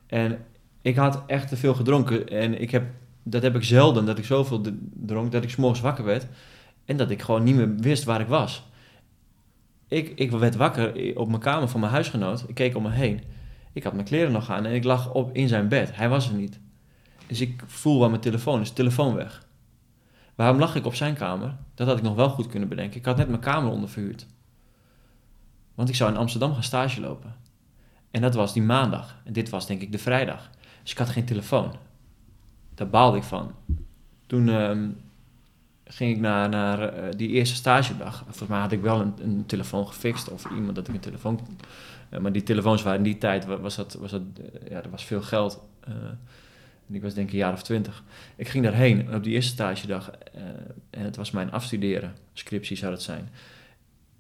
En 0.08 0.38
ik 0.82 0.96
had 0.96 1.24
echt 1.28 1.48
te 1.50 1.58
veel 1.58 1.74
gedronken. 1.74 2.28
En 2.28 2.62
ik 2.62 2.72
heb, 2.72 2.84
dat 3.30 3.42
heb 3.42 3.56
ik 3.56 3.64
zelden, 3.64 4.06
dat 4.06 4.18
ik 4.18 4.26
zoveel 4.26 4.62
dronk, 4.94 5.32
dat 5.32 5.44
ik 5.44 5.50
's 5.50 5.56
morgens 5.56 5.82
wakker 5.82 6.04
werd. 6.04 6.28
En 6.86 6.98
dat 6.98 7.10
ik 7.10 7.22
gewoon 7.22 7.44
niet 7.44 7.56
meer 7.56 7.76
wist 7.76 8.04
waar 8.04 8.22
ik 8.22 8.28
was. 8.28 8.64
Ik, 9.88 10.12
ik 10.16 10.32
werd 10.32 10.56
wakker 10.56 11.18
op 11.18 11.28
mijn 11.28 11.42
kamer 11.42 11.68
van 11.68 11.80
mijn 11.80 11.92
huisgenoot. 11.92 12.44
Ik 12.48 12.56
keek 12.56 12.76
om 12.76 12.84
me 12.84 12.92
heen. 12.92 13.22
Ik 13.74 13.84
had 13.84 13.94
mijn 13.94 14.06
kleren 14.06 14.32
nog 14.32 14.50
aan 14.50 14.66
en 14.66 14.74
ik 14.74 14.84
lag 14.84 15.14
op 15.14 15.36
in 15.36 15.48
zijn 15.48 15.68
bed. 15.68 15.96
Hij 15.96 16.10
was 16.10 16.30
er 16.30 16.36
niet. 16.36 16.60
Dus 17.28 17.42
ik 17.42 17.64
voel 17.66 18.00
waar 18.00 18.10
mijn 18.10 18.22
telefoon 18.22 18.62
is. 18.62 18.72
Telefoon 18.72 19.16
weg. 19.16 19.46
Waarom 20.36 20.60
lag 20.60 20.76
ik 20.76 20.86
op 20.86 20.96
zijn 20.96 21.16
kamer? 21.16 21.56
Dat 21.76 21.88
had 21.88 21.98
ik 21.98 22.04
nog 22.04 22.16
wel 22.16 22.30
goed 22.30 22.48
kunnen 22.48 22.70
bedenken. 22.70 23.00
Ik 23.00 23.06
had 23.06 23.18
net 23.18 23.28
mijn 23.28 23.42
kamer 23.42 23.72
onderverhuurd. 23.72 24.26
Want 25.76 25.90
ik 25.90 25.96
zou 25.96 26.12
in 26.12 26.18
Amsterdam 26.18 26.54
gaan 26.54 26.64
stage 26.64 27.02
lopen. 27.02 27.36
En 28.12 28.22
dat 28.22 28.36
was 28.36 28.54
die 28.54 28.64
maandag. 28.64 29.22
En 29.24 29.34
dit 29.34 29.50
was 29.50 29.68
denk 29.68 29.82
ik 29.82 29.92
de 29.92 29.98
vrijdag. 29.98 30.50
Dus 30.82 30.92
ik 30.92 30.98
had 30.98 31.10
geen 31.10 31.26
telefoon. 31.26 31.74
Daar 32.78 32.90
baalde 32.90 33.18
ik 33.18 33.24
van. 33.24 33.52
Toen 34.28 34.50
ehm, 34.50 34.90
ging 35.86 36.16
ik 36.16 36.20
naar, 36.22 36.50
naar 36.50 36.82
eh, 36.94 37.18
die 37.18 37.30
eerste 37.30 37.56
stagedag. 37.56 38.18
Volgens 38.24 38.50
mij 38.50 38.60
had 38.60 38.72
ik 38.72 38.82
wel 38.82 39.02
een, 39.02 39.14
een 39.22 39.46
telefoon 39.46 39.88
gefixt 39.88 40.30
of 40.30 40.46
iemand 40.56 40.76
dat 40.76 40.88
ik 40.88 40.94
een 40.94 41.00
telefoon... 41.00 41.40
eh, 42.10 42.20
maar 42.20 42.32
die 42.32 42.44
telefoons 42.44 42.84
waren 42.84 42.98
in 42.98 43.04
die 43.04 43.18
tijd, 43.18 43.46
wa- 43.46 43.60
was 43.60 43.76
dat, 43.76 43.94
was 43.94 44.12
dat, 44.12 44.22
eh, 44.62 44.70
ja, 44.70 44.84
er 44.84 44.90
was 44.90 45.06
veel 45.06 45.22
geld. 45.22 45.62
en 46.88 46.96
ik 46.96 47.02
was 47.02 47.14
denk 47.14 47.28
ik 47.28 47.34
een 47.34 47.40
jaar 47.40 47.54
of 47.54 47.64
twintig. 47.64 48.04
Ik 48.36 48.48
ging 48.48 48.64
daarheen 48.64 49.14
op 49.16 49.24
die 49.24 49.34
eerste 49.34 49.52
stagedag. 49.52 50.12
en 50.90 51.04
het 51.04 51.16
was 51.16 51.32
mijn 51.32 51.52
afstuderen. 51.52 52.16
Scriptie 52.34 52.78
zou 52.78 52.92
dat 52.92 53.02
zijn. 53.02 53.30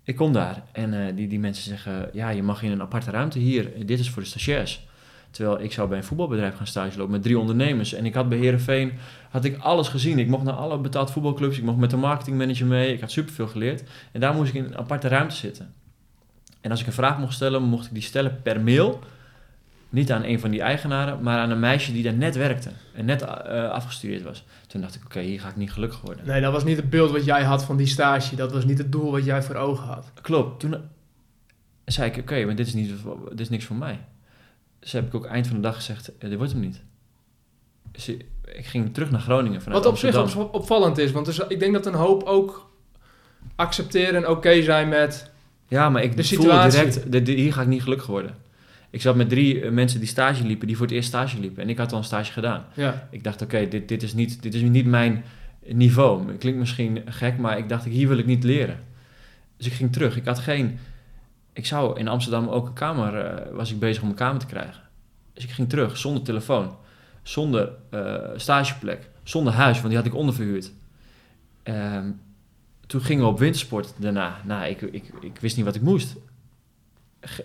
Ik 0.03 0.15
kom 0.15 0.33
daar 0.33 0.63
en 0.71 1.15
die, 1.15 1.27
die 1.27 1.39
mensen 1.39 1.63
zeggen... 1.63 2.09
Ja, 2.13 2.29
je 2.29 2.43
mag 2.43 2.63
in 2.63 2.71
een 2.71 2.81
aparte 2.81 3.11
ruimte 3.11 3.39
hier. 3.39 3.85
Dit 3.85 3.99
is 3.99 4.09
voor 4.09 4.21
de 4.21 4.27
stagiairs. 4.27 4.87
Terwijl 5.38 5.62
ik 5.62 5.71
zou 5.71 5.88
bij 5.88 5.97
een 5.97 6.04
voetbalbedrijf 6.04 6.56
gaan 6.56 6.67
stage 6.67 6.97
lopen 6.97 7.12
met 7.12 7.23
drie 7.23 7.39
ondernemers. 7.39 7.93
En 7.93 8.06
ik 8.06 8.13
had 8.13 8.30
bij 8.30 8.38
Herenveen 8.38 8.91
had 9.30 9.45
ik 9.45 9.58
alles 9.58 9.88
gezien. 9.88 10.19
Ik 10.19 10.28
mocht 10.28 10.43
naar 10.43 10.54
alle 10.54 10.78
betaald 10.78 11.12
voetbalclubs. 11.12 11.58
Ik 11.58 11.63
mocht 11.63 11.78
met 11.78 11.89
de 11.89 11.97
marketingmanager 11.97 12.65
mee. 12.65 12.93
Ik 12.93 13.00
had 13.00 13.12
superveel 13.12 13.47
geleerd. 13.47 13.84
En 14.12 14.19
daar 14.19 14.34
moest 14.34 14.50
ik 14.50 14.56
in 14.56 14.65
een 14.65 14.78
aparte 14.78 15.08
ruimte 15.08 15.36
zitten. 15.36 15.73
En 16.62 16.71
als 16.71 16.82
ik 16.82 16.88
een 16.88 16.93
vraag 16.93 17.17
mocht 17.17 17.34
stellen, 17.34 17.63
mocht 17.63 17.86
ik 17.86 17.93
die 17.93 18.02
stellen 18.02 18.41
per 18.41 18.62
mail. 18.62 19.00
Niet 19.89 20.12
aan 20.12 20.23
een 20.23 20.39
van 20.39 20.50
die 20.50 20.62
eigenaren, 20.62 21.21
maar 21.21 21.39
aan 21.39 21.50
een 21.50 21.60
meisje 21.60 21.91
die 21.91 22.04
daar 22.04 22.13
net 22.13 22.36
werkte. 22.36 22.69
En 22.93 23.06
net 23.06 23.21
eh, 23.21 23.69
afgestudeerd 23.69 24.23
was. 24.23 24.43
Toen 24.67 24.82
dacht 24.82 24.95
ik, 24.95 25.06
oké, 25.06 25.19
hier 25.19 25.39
ga 25.39 25.50
ik 25.50 25.56
niet 25.56 25.71
gelukkig 25.71 26.02
worden. 26.02 26.26
Nee, 26.26 26.41
dat 26.41 26.52
was 26.52 26.63
niet 26.63 26.78
het 26.78 26.89
beeld 26.89 27.12
wat 27.12 27.26
jij 27.26 27.43
had 27.43 27.63
van 27.63 27.78
die 27.78 27.88
stage. 27.88 28.36
Dat 28.36 28.52
was 28.52 28.65
niet 28.65 28.78
het 28.78 28.91
doel 28.91 29.12
wat 29.12 29.26
jij 29.26 29.43
voor 29.43 29.56
ogen 29.56 29.88
had. 29.88 30.12
Klopt. 30.21 30.60
Toen 30.60 30.76
zei 31.86 32.12
ik, 32.12 32.17
oké, 32.17 32.45
maar 32.45 32.56
dit 32.56 32.67
is, 32.67 32.73
niet, 32.73 32.91
dit 33.30 33.39
is 33.39 33.50
niks 33.50 33.65
voor 33.65 33.76
mij. 33.76 34.00
Dus 34.88 34.95
heb 34.95 35.08
ik 35.08 35.15
ook 35.15 35.26
eind 35.26 35.47
van 35.47 35.56
de 35.56 35.62
dag 35.62 35.76
gezegd, 35.76 36.17
eh, 36.17 36.30
dit 36.30 36.38
wordt 36.38 36.52
hem 36.52 36.62
niet. 36.62 36.82
Dus 37.91 38.10
ik 38.56 38.65
ging 38.65 38.93
terug 38.93 39.12
naar 39.12 39.19
Groningen 39.21 39.62
vanuit 39.62 39.84
Wat 39.84 39.91
op 39.93 39.97
zich 40.00 40.36
op- 40.38 40.54
opvallend 40.54 40.97
is, 40.97 41.12
want 41.12 41.28
is- 41.28 41.39
ik 41.47 41.60
denk 41.60 41.73
dat 41.73 41.86
een 41.86 41.93
hoop 41.93 42.23
ook 42.23 42.69
accepteren 43.56 44.15
en 44.15 44.28
oké 44.30 44.62
zijn 44.63 44.89
met... 44.89 45.32
Ja, 45.67 45.89
maar 45.89 46.04
ik 46.04 46.17
De 46.17 46.23
voelde 46.23 46.43
situatie. 46.43 46.80
direct, 46.80 47.12
de- 47.12 47.21
de- 47.21 47.32
hier 47.32 47.54
ga 47.54 47.62
ik 47.62 47.67
niet 47.67 47.84
gelukkig 47.84 48.08
worden. 48.08 48.36
Ik 48.89 49.02
zat 49.02 49.15
met 49.15 49.30
drie 49.30 49.62
eh, 49.62 49.71
mensen 49.71 50.00
die 50.00 50.08
stage 50.10 50.43
liepen, 50.45 50.67
die 50.67 50.76
voor 50.78 50.86
het 50.86 50.95
eerst 50.95 51.08
stage 51.08 51.39
liepen. 51.39 51.63
En 51.63 51.69
ik 51.69 51.78
had 51.78 51.91
al 51.91 51.97
een 51.97 52.04
stage 52.04 52.32
gedaan. 52.32 52.65
Ja, 52.73 53.08
Ik 53.12 53.23
dacht, 53.23 53.41
oké, 53.41 53.67
dit, 53.67 53.88
dit, 53.88 54.04
is 54.04 54.13
niet, 54.13 54.41
dit 54.41 54.54
is 54.54 54.62
niet 54.62 54.86
mijn 54.86 55.23
niveau. 55.65 56.28
Het 56.28 56.38
klinkt 56.38 56.60
misschien 56.60 57.02
gek, 57.06 57.38
maar 57.38 57.58
ik 57.58 57.69
dacht, 57.69 57.86
hier 57.86 58.08
wil 58.08 58.17
ik 58.17 58.26
niet 58.26 58.43
leren. 58.43 58.80
Dus 59.58 59.67
ik 59.67 59.73
ging 59.73 59.93
terug. 59.93 60.17
Ik 60.17 60.26
had 60.26 60.39
geen... 60.39 60.80
Ik 61.57 61.65
zou 61.65 61.99
in 61.99 62.07
Amsterdam 62.07 62.47
ook 62.47 62.67
een 62.67 62.73
kamer... 62.73 63.25
eh, 63.25 63.55
was 63.55 63.71
ik 63.71 63.79
bezig 63.79 64.03
om 64.03 64.09
een 64.09 64.15
kamer 64.15 64.39
te 64.39 64.45
krijgen. 64.45 64.81
Dus 65.33 65.43
ik 65.43 65.49
ging 65.49 65.69
terug, 65.69 65.97
zonder 65.97 66.23
telefoon. 66.23 66.75
Zonder 67.23 67.71
eh, 67.89 68.15
stageplek. 68.35 69.09
Zonder 69.23 69.53
huis, 69.53 69.77
want 69.77 69.87
die 69.87 69.97
had 69.97 70.05
ik 70.05 70.15
onderverhuurd. 70.15 70.71
Ehm, 71.63 72.11
toen 72.87 73.01
gingen 73.01 73.23
we 73.23 73.29
op 73.29 73.39
wintersport 73.39 73.93
daarna. 73.97 74.41
Nou, 74.45 74.65
ik, 74.65 74.81
ik, 74.81 75.11
ik 75.21 75.37
wist 75.39 75.55
niet 75.55 75.65
wat 75.65 75.75
ik 75.75 75.81
moest. 75.81 76.15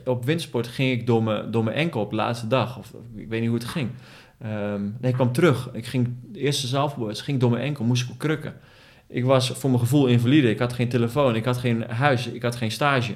Op 0.05 0.25
wintersport 0.25 0.69
ging 0.69 0.91
ik 0.91 1.07
door 1.07 1.23
mijn, 1.23 1.69
enkel 1.69 2.01
op 2.01 2.11
de 2.11 2.17
laatste 2.17 2.47
dag. 2.47 2.79
Of, 2.79 2.93
ik 3.15 3.29
weet 3.29 3.41
niet 3.41 3.49
hoe 3.49 3.59
het 3.59 3.69
ging. 3.69 3.91
Ehm, 4.39 4.83
nee, 4.83 5.11
ik 5.11 5.15
kwam 5.15 5.33
terug. 5.33 5.69
Ik 5.73 5.87
ging 5.87 6.15
de 6.33 6.39
eerste 6.39 6.67
zaalvoetbal, 6.67 7.15
ging 7.15 7.41
door 7.41 7.51
mijn 7.51 7.63
enkel, 7.63 7.85
moest 7.85 8.05
ik 8.05 8.11
op 8.11 8.19
krukken. 8.19 8.55
Ik 9.07 9.25
was 9.25 9.51
voor 9.51 9.71
mijn 9.71 9.83
gevoel 9.83 10.07
invalide. 10.07 10.51
Ik 10.51 10.59
had 10.59 10.73
geen 10.73 10.89
telefoon, 10.89 11.37
ik 11.37 11.45
had 11.45 11.59
geen 11.59 11.83
huis, 11.83 12.27
ik 12.27 12.43
had 12.43 12.57
geen 12.57 12.71
stage. 12.71 13.15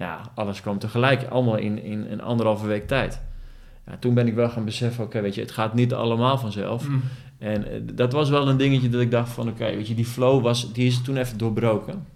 Nou, 0.00 0.20
alles 0.34 0.60
kwam 0.60 0.78
tegelijk, 0.78 1.26
allemaal 1.26 1.56
in, 1.56 1.82
in 1.82 2.06
een 2.10 2.20
anderhalve 2.20 2.66
week 2.66 2.86
tijd. 2.86 3.20
Ja, 3.86 3.96
toen 3.96 4.14
ben 4.14 4.26
ik 4.26 4.34
wel 4.34 4.48
gaan 4.48 4.64
beseffen, 4.64 5.04
oké, 5.04 5.20
weet 5.20 5.34
je, 5.34 5.40
het 5.40 5.50
gaat 5.50 5.74
niet 5.74 5.94
allemaal 5.94 6.38
vanzelf. 6.38 6.88
Mm. 6.88 7.02
En 7.38 7.70
eh, 7.70 7.80
dat 7.94 8.12
was 8.12 8.30
wel 8.30 8.48
een 8.48 8.56
dingetje 8.56 8.88
dat 8.88 9.00
ik 9.00 9.10
dacht 9.10 9.30
van, 9.30 9.48
oké, 9.48 9.64
weet 9.64 9.88
je, 9.88 9.94
die 9.94 10.04
flow 10.04 10.42
was, 10.42 10.72
die 10.72 10.86
is 10.86 11.02
toen 11.02 11.16
even 11.16 11.38
doorbroken. 11.38 12.06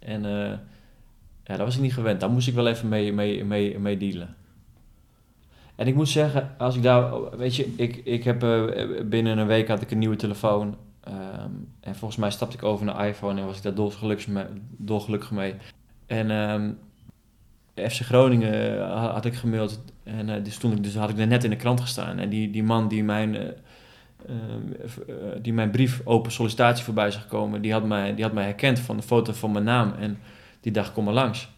En 0.00 0.24
eh, 0.24 0.58
ja, 1.44 1.56
dat 1.56 1.58
was 1.58 1.74
ik 1.74 1.80
niet 1.80 1.92
gewend. 1.92 2.20
Daar 2.20 2.30
moest 2.30 2.48
ik 2.48 2.54
wel 2.54 2.66
even 2.66 2.88
mee, 2.88 3.12
mee, 3.12 3.44
mee, 3.44 3.78
mee 3.78 3.96
dealen. 3.96 4.36
En 5.74 5.86
ik 5.86 5.94
moet 5.94 6.08
zeggen, 6.08 6.54
als 6.58 6.76
ik 6.76 6.82
daar, 6.82 7.36
weet 7.36 7.56
je, 7.56 7.72
ik, 7.76 7.96
ik 7.96 8.24
heb 8.24 8.42
eh, 8.42 8.84
binnen 9.04 9.38
een 9.38 9.46
week 9.46 9.68
had 9.68 9.82
ik 9.82 9.90
een 9.90 9.98
nieuwe 9.98 10.16
telefoon. 10.16 10.76
Ehm, 11.00 11.52
en 11.80 11.94
volgens 11.94 12.20
mij 12.20 12.30
stapte 12.30 12.56
ik 12.56 12.62
over 12.62 12.84
naar 12.84 13.06
iPhone 13.06 13.40
en 13.40 13.46
was 13.46 13.56
ik 13.56 13.62
daar 13.62 13.74
dolgelukkig 13.74 14.28
mee. 14.28 14.44
Dolgelukkig 14.76 15.30
mee. 15.30 15.54
En 16.06 16.30
ehm, 16.30 16.70
FC 17.78 18.00
Groningen 18.00 18.80
ha- 18.80 19.12
had 19.12 19.24
ik 19.24 19.34
gemaild 19.34 19.80
en 20.04 20.28
eh, 20.28 20.52
stond 20.52 20.74
ik, 20.74 20.82
dus 20.82 20.94
had 20.94 21.10
ik 21.10 21.16
net 21.16 21.44
in 21.44 21.50
de 21.50 21.56
krant 21.56 21.80
gestaan. 21.80 22.18
En 22.18 22.28
die, 22.28 22.50
die 22.50 22.62
man 22.62 22.88
die 22.88 23.04
mijn, 23.04 23.36
eh, 23.36 23.42
ehm, 24.26 24.72
eh, 25.08 25.14
die 25.42 25.52
mijn 25.52 25.70
brief 25.70 26.00
open 26.04 26.32
sollicitatie 26.32 26.84
voorbij 26.84 27.10
zag 27.10 27.26
komen, 27.26 27.62
die 27.62 27.72
had, 27.72 27.84
mij, 27.84 28.14
die 28.14 28.24
had 28.24 28.32
mij 28.32 28.44
herkend 28.44 28.78
van 28.78 28.96
de 28.96 29.02
foto 29.02 29.32
van 29.32 29.52
mijn 29.52 29.64
naam. 29.64 29.92
En 29.98 30.18
die 30.60 30.72
dacht, 30.72 30.92
kom 30.92 31.04
maar 31.04 31.14
langs. 31.14 31.48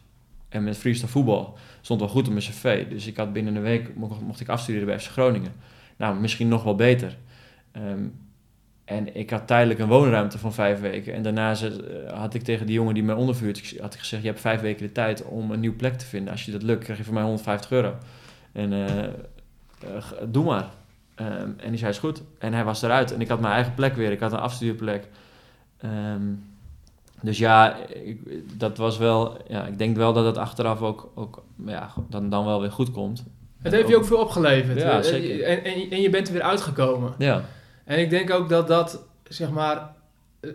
En 0.48 0.64
met 0.64 0.76
freestyle 0.76 1.08
voetbal 1.08 1.58
stond 1.80 2.00
wel 2.00 2.08
goed 2.08 2.26
op 2.26 2.32
mijn 2.32 2.44
cv. 2.44 2.88
Dus 2.88 3.06
ik 3.06 3.16
had 3.16 3.32
binnen 3.32 3.56
een 3.56 3.62
week, 3.62 3.94
mocht, 3.96 4.20
mocht 4.20 4.40
ik 4.40 4.48
afstuderen 4.48 4.86
bij 4.86 5.00
FC 5.00 5.10
Groningen. 5.10 5.52
Nou, 5.96 6.20
misschien 6.20 6.48
nog 6.48 6.62
wel 6.62 6.74
beter. 6.74 7.16
Ehm, 7.72 8.04
en 8.90 9.16
ik 9.16 9.30
had 9.30 9.46
tijdelijk 9.46 9.80
een 9.80 9.88
woonruimte 9.88 10.38
van 10.38 10.52
vijf 10.52 10.80
weken. 10.80 11.14
En 11.14 11.22
daarna 11.22 11.52
eh, 11.52 12.18
had 12.18 12.34
ik 12.34 12.42
tegen 12.42 12.66
die 12.66 12.74
jongen 12.74 12.94
die 12.94 13.02
mij 13.02 13.14
ondervuurt, 13.14 13.74
had 13.80 13.94
ik 13.94 14.00
gezegd, 14.00 14.22
je 14.22 14.28
hebt 14.28 14.40
vijf 14.40 14.60
weken 14.60 14.86
de 14.86 14.92
tijd 14.92 15.24
om 15.24 15.50
een 15.50 15.60
nieuwe 15.60 15.76
plek 15.76 15.98
te 15.98 16.06
vinden. 16.06 16.32
Als 16.32 16.44
je 16.44 16.52
dat 16.52 16.62
lukt, 16.62 16.84
krijg 16.84 16.98
je 16.98 17.04
van 17.04 17.14
mij 17.14 17.22
150 17.22 17.70
euro. 17.70 17.94
En 18.52 18.72
eh, 18.72 19.04
eh, 19.04 19.12
doe 20.28 20.44
maar. 20.44 20.68
Ehm, 21.14 21.48
en 21.56 21.68
die 21.68 21.78
zei, 21.78 21.90
is 21.90 21.98
goed. 21.98 22.22
En 22.38 22.52
hij 22.52 22.64
was 22.64 22.82
eruit. 22.82 23.12
En 23.12 23.20
ik 23.20 23.28
had 23.28 23.40
mijn 23.40 23.54
eigen 23.54 23.74
plek 23.74 23.94
weer. 23.94 24.12
Ik 24.12 24.20
had 24.20 24.32
een 24.32 24.38
afstudeerplek. 24.38 25.08
Ehm, 25.80 26.22
dus 27.20 27.38
ja, 27.38 27.76
ik, 28.04 28.18
dat 28.58 28.76
was 28.76 28.98
wel... 28.98 29.36
Ja, 29.48 29.66
ik 29.66 29.78
denk 29.78 29.96
wel 29.96 30.12
dat 30.12 30.24
het 30.24 30.36
achteraf 30.36 30.82
ook, 30.82 31.10
ook 31.14 31.42
ja, 31.66 31.92
dan, 32.08 32.30
dan 32.30 32.44
wel 32.44 32.60
weer 32.60 32.72
goed 32.72 32.90
komt. 32.90 33.24
Het 33.62 33.72
heeft 33.72 33.88
je 33.88 33.96
ook 33.96 34.04
veel 34.04 34.20
opgeleverd. 34.20 34.80
Ja. 34.80 35.02
En, 35.02 35.64
en, 35.64 35.90
en 35.90 36.00
je 36.00 36.10
bent 36.10 36.26
er 36.26 36.32
weer 36.32 36.42
uitgekomen. 36.42 37.14
Ja, 37.18 37.44
En 37.84 37.98
ik 37.98 38.10
denk 38.10 38.30
ook 38.30 38.48
dat 38.48 38.68
dat, 38.68 39.02
zeg 39.28 39.50
maar, 39.50 39.94
eh, 40.40 40.50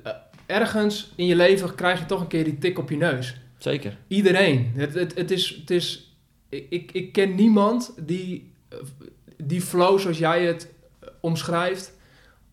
ergens 0.45 1.11
in 1.15 1.25
je 1.25 1.35
leven 1.35 1.75
krijg 1.75 1.99
je 1.99 2.05
toch 2.05 2.21
een 2.21 2.27
keer 2.27 2.43
die 2.43 2.57
tik 2.57 2.77
op 2.79 2.89
je 2.89 2.97
neus. 2.97 3.35
zeker. 3.57 3.97
Iedereen. 4.07 4.71
Het, 4.75 4.93
het, 4.93 5.15
het 5.15 5.31
is, 5.31 5.49
het 5.59 5.69
is, 5.71 6.15
ik, 6.49 6.91
ik- 6.91 7.11
ken 7.13 7.35
niemand 7.35 7.93
die 8.05 8.51
eh, 8.69 8.77
die 9.43 9.61
flow 9.61 9.99
zoals 9.99 10.17
jij 10.17 10.45
het 10.45 10.71
eh, 10.99 11.09
omschrijft, 11.19 11.93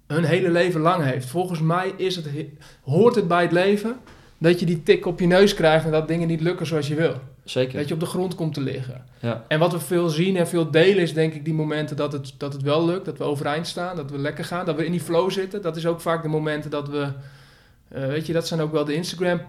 hun 0.06 0.24
hele 0.24 0.50
leven 0.50 0.80
lang 0.80 1.04
heeft. 1.04 1.26
Volgens 1.28 1.60
mij 1.60 1.92
is 1.96 2.16
het, 2.16 2.24
he- 2.24 2.52
hoort 2.82 3.14
het 3.14 3.28
bij 3.28 3.42
het 3.42 3.52
leven 3.52 3.96
dat 4.42 4.60
je 4.60 4.66
die 4.66 4.82
tik 4.82 5.06
op 5.06 5.20
je 5.20 5.26
neus 5.26 5.54
krijgt 5.54 5.84
en 5.84 5.90
dat 5.90 6.08
dingen 6.08 6.28
niet 6.28 6.40
lukken 6.40 6.66
zoals 6.66 6.88
je 6.88 6.94
wil. 6.94 7.14
Zeker. 7.44 7.78
Dat 7.78 7.88
je 7.88 7.94
op 7.94 8.00
de 8.00 8.06
grond 8.06 8.34
komt 8.34 8.54
te 8.54 8.60
liggen. 8.60 9.04
Ja. 9.20 9.44
En 9.48 9.58
wat 9.58 9.72
we 9.72 9.78
veel 9.80 10.08
zien 10.08 10.36
en 10.36 10.48
veel 10.48 10.70
delen 10.70 11.02
is 11.02 11.14
denk 11.14 11.34
ik 11.34 11.44
die 11.44 11.54
momenten 11.54 11.96
dat 11.96 12.12
het, 12.12 12.34
dat 12.38 12.52
het 12.52 12.62
wel 12.62 12.84
lukt. 12.86 13.04
Dat 13.04 13.18
we 13.18 13.24
overeind 13.24 13.66
staan, 13.66 13.96
dat 13.96 14.10
we 14.10 14.18
lekker 14.18 14.44
gaan, 14.44 14.66
dat 14.66 14.76
we 14.76 14.84
in 14.84 14.90
die 14.90 15.00
flow 15.00 15.30
zitten. 15.30 15.62
Dat 15.62 15.76
is 15.76 15.86
ook 15.86 16.00
vaak 16.00 16.22
de 16.22 16.28
momenten 16.28 16.70
dat 16.70 16.88
we, 16.88 17.08
eh, 17.88 18.06
weet 18.06 18.26
je, 18.26 18.32
dat 18.32 18.46
zijn 18.46 18.60
ook 18.60 18.72
wel 18.72 18.84
de 18.84 18.94
Instagram 18.94 19.40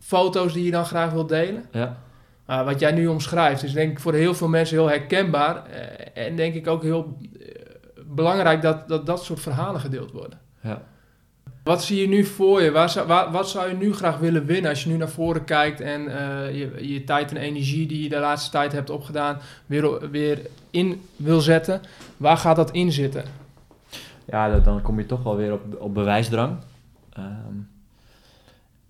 foto's 0.00 0.52
die 0.52 0.64
je 0.64 0.70
dan 0.70 0.84
graag 0.84 1.12
wilt 1.12 1.28
delen. 1.28 1.64
Ja, 1.72 1.98
Maar 2.46 2.64
wat 2.64 2.80
jij 2.80 2.92
nu 2.92 3.06
omschrijft 3.06 3.62
is 3.62 3.72
denk 3.72 3.90
ik 3.90 4.00
voor 4.00 4.14
heel 4.14 4.34
veel 4.34 4.48
mensen 4.48 4.76
heel 4.76 4.88
herkenbaar. 4.88 5.62
eh, 5.66 6.26
en 6.26 6.36
denk 6.36 6.54
ik 6.54 6.66
ook 6.66 6.82
heel 6.82 7.18
eh, 7.40 7.46
belangrijk 8.06 8.62
dat, 8.62 8.88
dat 8.88 9.06
dat 9.06 9.24
soort 9.24 9.40
verhalen 9.40 9.80
gedeeld 9.80 10.10
worden. 10.12 10.38
ja. 10.60 10.82
Wat 11.64 11.84
zie 11.84 12.00
je 12.00 12.08
nu 12.08 12.24
voor 12.24 12.62
je? 12.62 12.70
Waar 12.70 13.06
waar- 13.06 13.30
wat 13.30 13.48
zou 13.48 13.68
je 13.68 13.74
nu 13.76 13.92
graag 13.92 14.18
willen 14.18 14.44
winnen 14.46 14.70
als 14.70 14.84
je 14.84 14.90
nu 14.90 14.96
naar 14.96 15.08
voren 15.08 15.44
kijkt 15.44 15.80
en 15.80 16.08
eh, 16.08 16.58
je, 16.58 16.88
je 16.92 17.04
tijd 17.04 17.30
en 17.30 17.36
energie 17.36 17.86
die 17.86 18.02
je 18.02 18.08
de 18.08 18.18
laatste 18.18 18.50
tijd 18.50 18.72
hebt 18.72 18.90
opgedaan 18.90 19.38
weer, 19.66 20.10
weer 20.10 20.40
in 20.70 21.02
wil 21.16 21.40
zetten? 21.40 21.80
Waar 22.16 22.36
gaat 22.36 22.56
dat 22.56 22.70
in 22.70 22.92
zitten? 22.92 23.24
Ja, 24.24 24.58
dan 24.58 24.82
kom 24.82 24.98
je 24.98 25.06
toch 25.06 25.22
wel 25.22 25.36
weer 25.36 25.52
op, 25.52 25.80
op 25.80 25.94
bewijsdrang. 25.94 26.56
Ehm, 27.12 27.56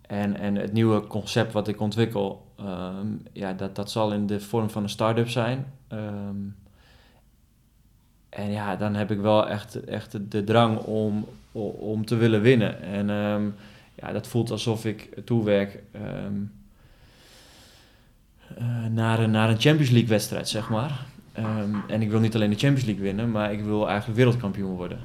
en, 0.06 0.36
en 0.36 0.54
het 0.54 0.72
nieuwe 0.72 1.06
concept 1.06 1.52
wat 1.52 1.68
ik 1.68 1.80
ontwikkel, 1.80 2.46
ehm, 2.58 3.06
ja, 3.32 3.52
dat, 3.52 3.76
dat 3.76 3.90
zal 3.90 4.12
in 4.12 4.26
de 4.26 4.40
vorm 4.40 4.70
van 4.70 4.82
een 4.82 4.88
start-up 4.88 5.28
zijn. 5.28 5.72
Ehm, 5.88 6.36
en 8.28 8.50
ja, 8.50 8.76
dan 8.76 8.94
heb 8.94 9.10
ik 9.10 9.20
wel 9.20 9.48
echt, 9.48 9.84
echt 9.84 10.30
de 10.30 10.44
drang 10.44 10.78
om, 10.78 11.26
om 11.62 12.04
te 12.04 12.16
willen 12.16 12.40
winnen. 12.40 12.82
En 12.82 13.10
ehm, 13.10 13.44
ja, 13.94 14.12
dat 14.12 14.26
voelt 14.26 14.50
alsof 14.50 14.84
ik 14.84 15.08
toewerk 15.24 15.82
ehm, 15.92 16.40
eh, 18.56 18.86
naar, 18.90 19.18
een, 19.18 19.30
naar 19.30 19.50
een 19.50 19.60
Champions 19.60 19.90
League 19.90 20.08
wedstrijd, 20.08 20.48
zeg 20.48 20.70
maar. 20.70 21.06
Ehm, 21.32 21.74
en 21.88 22.02
ik 22.02 22.10
wil 22.10 22.20
niet 22.20 22.34
alleen 22.34 22.50
de 22.50 22.56
Champions 22.56 22.84
League 22.84 23.04
winnen, 23.04 23.30
maar 23.30 23.52
ik 23.52 23.60
wil 23.60 23.88
eigenlijk 23.88 24.18
wereldkampioen 24.18 24.76
worden. 24.76 24.98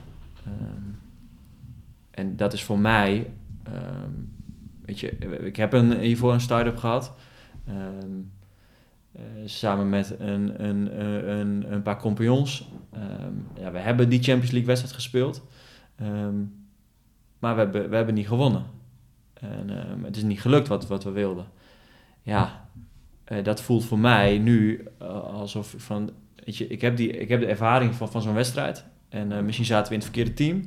En 2.12 2.36
dat 2.36 2.54
is 2.54 2.64
voor 2.64 2.80
mij, 2.80 3.30
weet 4.86 5.00
je, 5.00 5.10
ik 5.44 5.56
heb 5.56 5.74
een, 5.74 6.00
hiervoor 6.00 6.34
een 6.34 6.42
start-up 6.42 6.78
gehad. 6.78 7.14
Eh, 9.12 9.22
samen 9.46 9.90
met 9.90 10.16
een, 10.20 10.64
een, 10.64 11.00
een, 11.02 11.30
een, 11.30 11.74
een 11.74 11.82
paar 11.82 11.98
compagnons. 11.98 12.68
Ja, 13.60 13.72
we 13.72 13.80
hebben 13.80 14.10
die 14.10 14.24
Champions 14.24 14.52
League 14.52 14.68
wedstrijd 14.68 14.96
gespeeld. 14.96 15.42
Ehm, 16.00 16.36
maar 17.40 17.56
we 17.56 17.62
hebben, 17.62 17.90
we 17.90 17.96
hebben 17.96 18.14
niet 18.14 18.28
gewonnen. 18.28 18.66
En 19.34 19.70
ehm, 19.70 20.04
het 20.04 20.16
is 20.16 20.24
niet 20.24 20.42
gelukt 20.42 20.68
wat, 20.68 20.88
wat 20.88 21.04
we 21.04 21.12
wilden. 21.12 21.46
Ja, 22.22 22.68
eh, 23.24 23.44
dat 23.44 23.62
voelt 23.62 23.86
voor 23.86 24.00
mij 24.00 24.38
nu 24.38 24.86
eh, 24.98 25.24
alsof 25.24 25.74
ik 25.74 25.80
van... 25.80 26.10
Weet 26.46 26.58
je, 26.58 26.68
ik 26.68 26.82
heb, 26.82 26.98
die, 26.98 27.10
ik 27.10 27.30
heb 27.30 27.40
de 27.40 27.46
ervaring 27.46 27.96
van, 27.96 28.12
van 28.12 28.22
zo'n 28.22 28.34
wedstrijd. 28.34 28.86
En 29.10 29.32
eh, 29.32 29.42
misschien 29.42 29.66
zaten 29.66 29.88
we 29.88 29.94
in 29.94 30.00
het 30.00 30.10
verkeerde 30.10 30.34
team. 30.34 30.66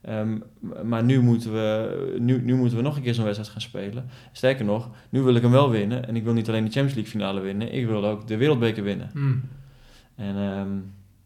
Ehm, 0.00 0.38
maar 0.84 1.04
nu 1.04 1.20
moeten, 1.20 1.52
we, 1.52 2.16
nu, 2.18 2.42
nu 2.42 2.54
moeten 2.54 2.76
we 2.76 2.82
nog 2.82 2.96
een 2.96 3.02
keer 3.02 3.14
zo'n 3.14 3.24
wedstrijd 3.24 3.52
gaan 3.52 3.60
spelen. 3.60 4.06
Sterker 4.32 4.64
nog, 4.64 4.90
nu 5.08 5.20
wil 5.20 5.34
ik 5.34 5.42
hem 5.42 5.50
wel 5.50 5.70
winnen. 5.70 6.08
En 6.08 6.16
ik 6.16 6.24
wil 6.24 6.32
niet 6.32 6.48
alleen 6.48 6.64
de 6.64 6.70
Champions 6.70 6.94
League 6.94 7.12
finale 7.12 7.40
winnen. 7.40 7.72
Ik 7.72 7.86
wil 7.86 8.06
ook 8.06 8.26
de 8.26 8.36
wereldbeker 8.36 8.82
winnen. 8.82 9.10
En 10.14 10.36
ehm, 10.36 10.78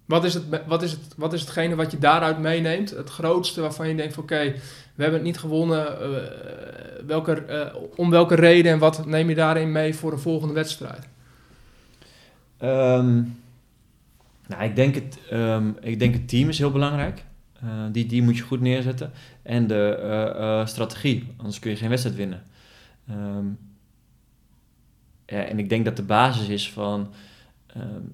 Wat, 0.06 0.24
is 0.24 0.34
het, 0.34 0.44
wat, 0.66 0.82
is 0.82 0.90
het, 0.90 1.00
wat 1.16 1.32
is 1.32 1.40
hetgene 1.40 1.74
wat 1.74 1.90
je 1.90 1.98
daaruit 1.98 2.38
meeneemt? 2.38 2.90
Het 2.90 3.10
grootste 3.10 3.60
waarvan 3.60 3.88
je 3.88 3.94
denkt 3.94 4.18
oké, 4.18 4.54
we 4.94 5.02
hebben 5.02 5.20
het 5.20 5.28
niet 5.28 5.38
gewonnen. 5.38 6.00
eh, 6.00 7.06
welke, 7.06 7.32
eh, 7.32 7.74
om 7.96 8.10
welke 8.10 8.34
reden 8.34 8.72
en 8.72 8.78
wat 8.78 9.06
neem 9.06 9.28
je 9.28 9.34
daarin 9.34 9.72
mee 9.72 9.94
voor 9.94 10.10
de 10.10 10.18
volgende 10.18 10.54
wedstrijd? 10.54 11.08
Ehm, 12.58 13.22
nou, 14.46 14.62
ik 14.62 14.76
denk, 14.76 14.94
het, 14.94 15.18
ehm, 15.30 15.68
ik 15.80 15.98
denk 15.98 16.14
het 16.14 16.28
team 16.28 16.48
is 16.48 16.58
heel 16.58 16.72
belangrijk. 16.72 17.24
Eh, 17.60 17.68
die, 17.92 18.06
die 18.06 18.22
moet 18.22 18.36
je 18.36 18.42
goed 18.42 18.60
neerzetten. 18.60 19.12
En 19.42 19.66
de 19.66 20.62
strategie, 20.66 21.34
anders 21.36 21.58
kun 21.58 21.70
je 21.70 21.76
geen 21.76 21.88
wedstrijd 21.88 22.16
winnen. 22.16 22.42
Ehm, 23.08 23.46
en 25.24 25.58
ik 25.58 25.68
denk 25.68 25.84
dat 25.84 25.96
de 25.96 26.02
basis 26.02 26.48
is 26.48 26.72
van 26.72 27.12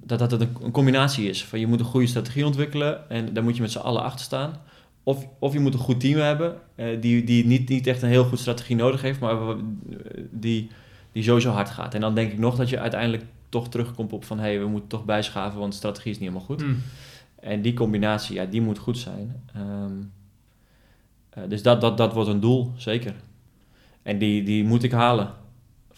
dat 0.05 0.19
dat 0.19 0.33
een, 0.33 0.57
een 0.63 0.71
combinatie 0.71 1.29
is. 1.29 1.45
Van 1.45 1.61
je 1.61 1.67
moet 1.67 1.81
een 1.81 1.87
goede 1.87 2.07
strategie 2.07 2.47
ontwikkelen 2.47 3.11
en 3.11 3.33
daar 3.33 3.43
moet 3.43 3.57
je 3.57 3.63
met 3.63 3.71
z'n 3.71 3.79
allen 3.79 4.03
achter 4.03 4.25
staan. 4.25 4.57
Of, 5.03 5.27
of 5.39 5.53
je 5.53 5.61
moet 5.61 5.75
een 5.75 5.81
goed 5.81 6.01
team 6.01 6.19
hebben 6.21 6.57
eh, 6.75 7.01
die, 7.01 7.25
die 7.25 7.47
niet, 7.47 7.69
niet 7.69 7.87
echt 7.87 8.03
een 8.03 8.09
heel 8.09 8.25
goed 8.25 8.39
strategie 8.39 8.77
nodig 8.77 9.03
heeft, 9.03 9.21
maar 9.21 9.57
die, 10.31 10.71
die 11.13 11.23
sowieso 11.23 11.51
hard 11.51 11.71
gaat. 11.71 11.95
En 11.95 12.01
dan 12.01 12.15
denk 12.15 12.33
ik 12.33 12.39
nog 12.39 12.57
dat 12.57 12.69
je 12.69 12.79
uiteindelijk 12.79 13.25
toch 13.49 13.69
terugkomt 13.69 14.13
op 14.13 14.25
van 14.25 14.39
hé, 14.39 14.45
hey, 14.45 14.59
we 14.59 14.67
moeten 14.67 14.89
toch 14.89 15.05
bijschaven, 15.05 15.59
want 15.59 15.73
de 15.73 15.79
strategie 15.79 16.11
is 16.11 16.19
niet 16.19 16.29
helemaal 16.29 16.49
goed. 16.49 16.61
Hmm. 16.61 16.83
En 17.41 17.63
die 17.63 17.75
combinatie, 17.75 18.35
ja, 18.35 18.45
die 18.45 18.61
moet 18.61 18.79
goed 18.79 18.99
zijn. 18.99 19.43
Ehm, 19.55 19.93
eh, 21.31 21.43
dus 21.49 21.63
dat, 21.63 21.81
dat, 21.81 21.97
dat 21.97 22.13
wordt 22.13 22.29
een 22.29 22.41
doel, 22.41 22.73
zeker. 22.77 23.15
En 24.03 24.19
die, 24.19 24.43
die 24.43 24.65
moet 24.65 24.83
ik 24.83 24.93
halen 24.93 25.41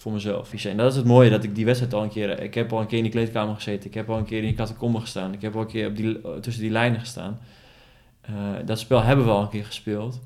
voor 0.05 0.13
mezelf. 0.13 0.65
En 0.65 0.77
dat 0.77 0.91
is 0.91 0.97
het 0.97 1.07
mooie, 1.07 1.31
dat 1.31 1.45
ik 1.45 1.55
die 1.55 1.65
wedstrijd 1.65 1.95
al 1.95 2.03
een 2.03 2.09
keer... 2.09 2.43
Ik 2.43 2.55
heb 2.55 2.73
al 2.73 2.81
een 2.81 2.87
keer 2.87 2.97
in 2.97 3.03
die 3.03 3.13
kleedkamer 3.13 3.55
gezeten. 3.55 3.89
Ik 3.89 3.95
heb 3.95 4.11
al 4.11 4.19
een 4.19 4.25
keer 4.25 4.39
in 4.39 4.45
die 4.45 4.55
catacombe 4.55 5.01
gestaan. 5.01 5.33
Ik 5.33 5.43
heb 5.43 5.55
al 5.55 5.61
een 5.61 5.67
keer 5.67 5.89
op 5.89 5.97
die, 5.97 6.41
tussen 6.41 6.63
die 6.63 6.73
lijnen 6.73 7.01
gestaan. 7.01 7.39
Eh, 8.21 8.35
dat 8.65 8.79
spel 8.79 9.03
hebben 9.03 9.25
we 9.25 9.31
al 9.31 9.43
een 9.43 9.49
keer 9.49 9.65
gespeeld. 9.65 10.21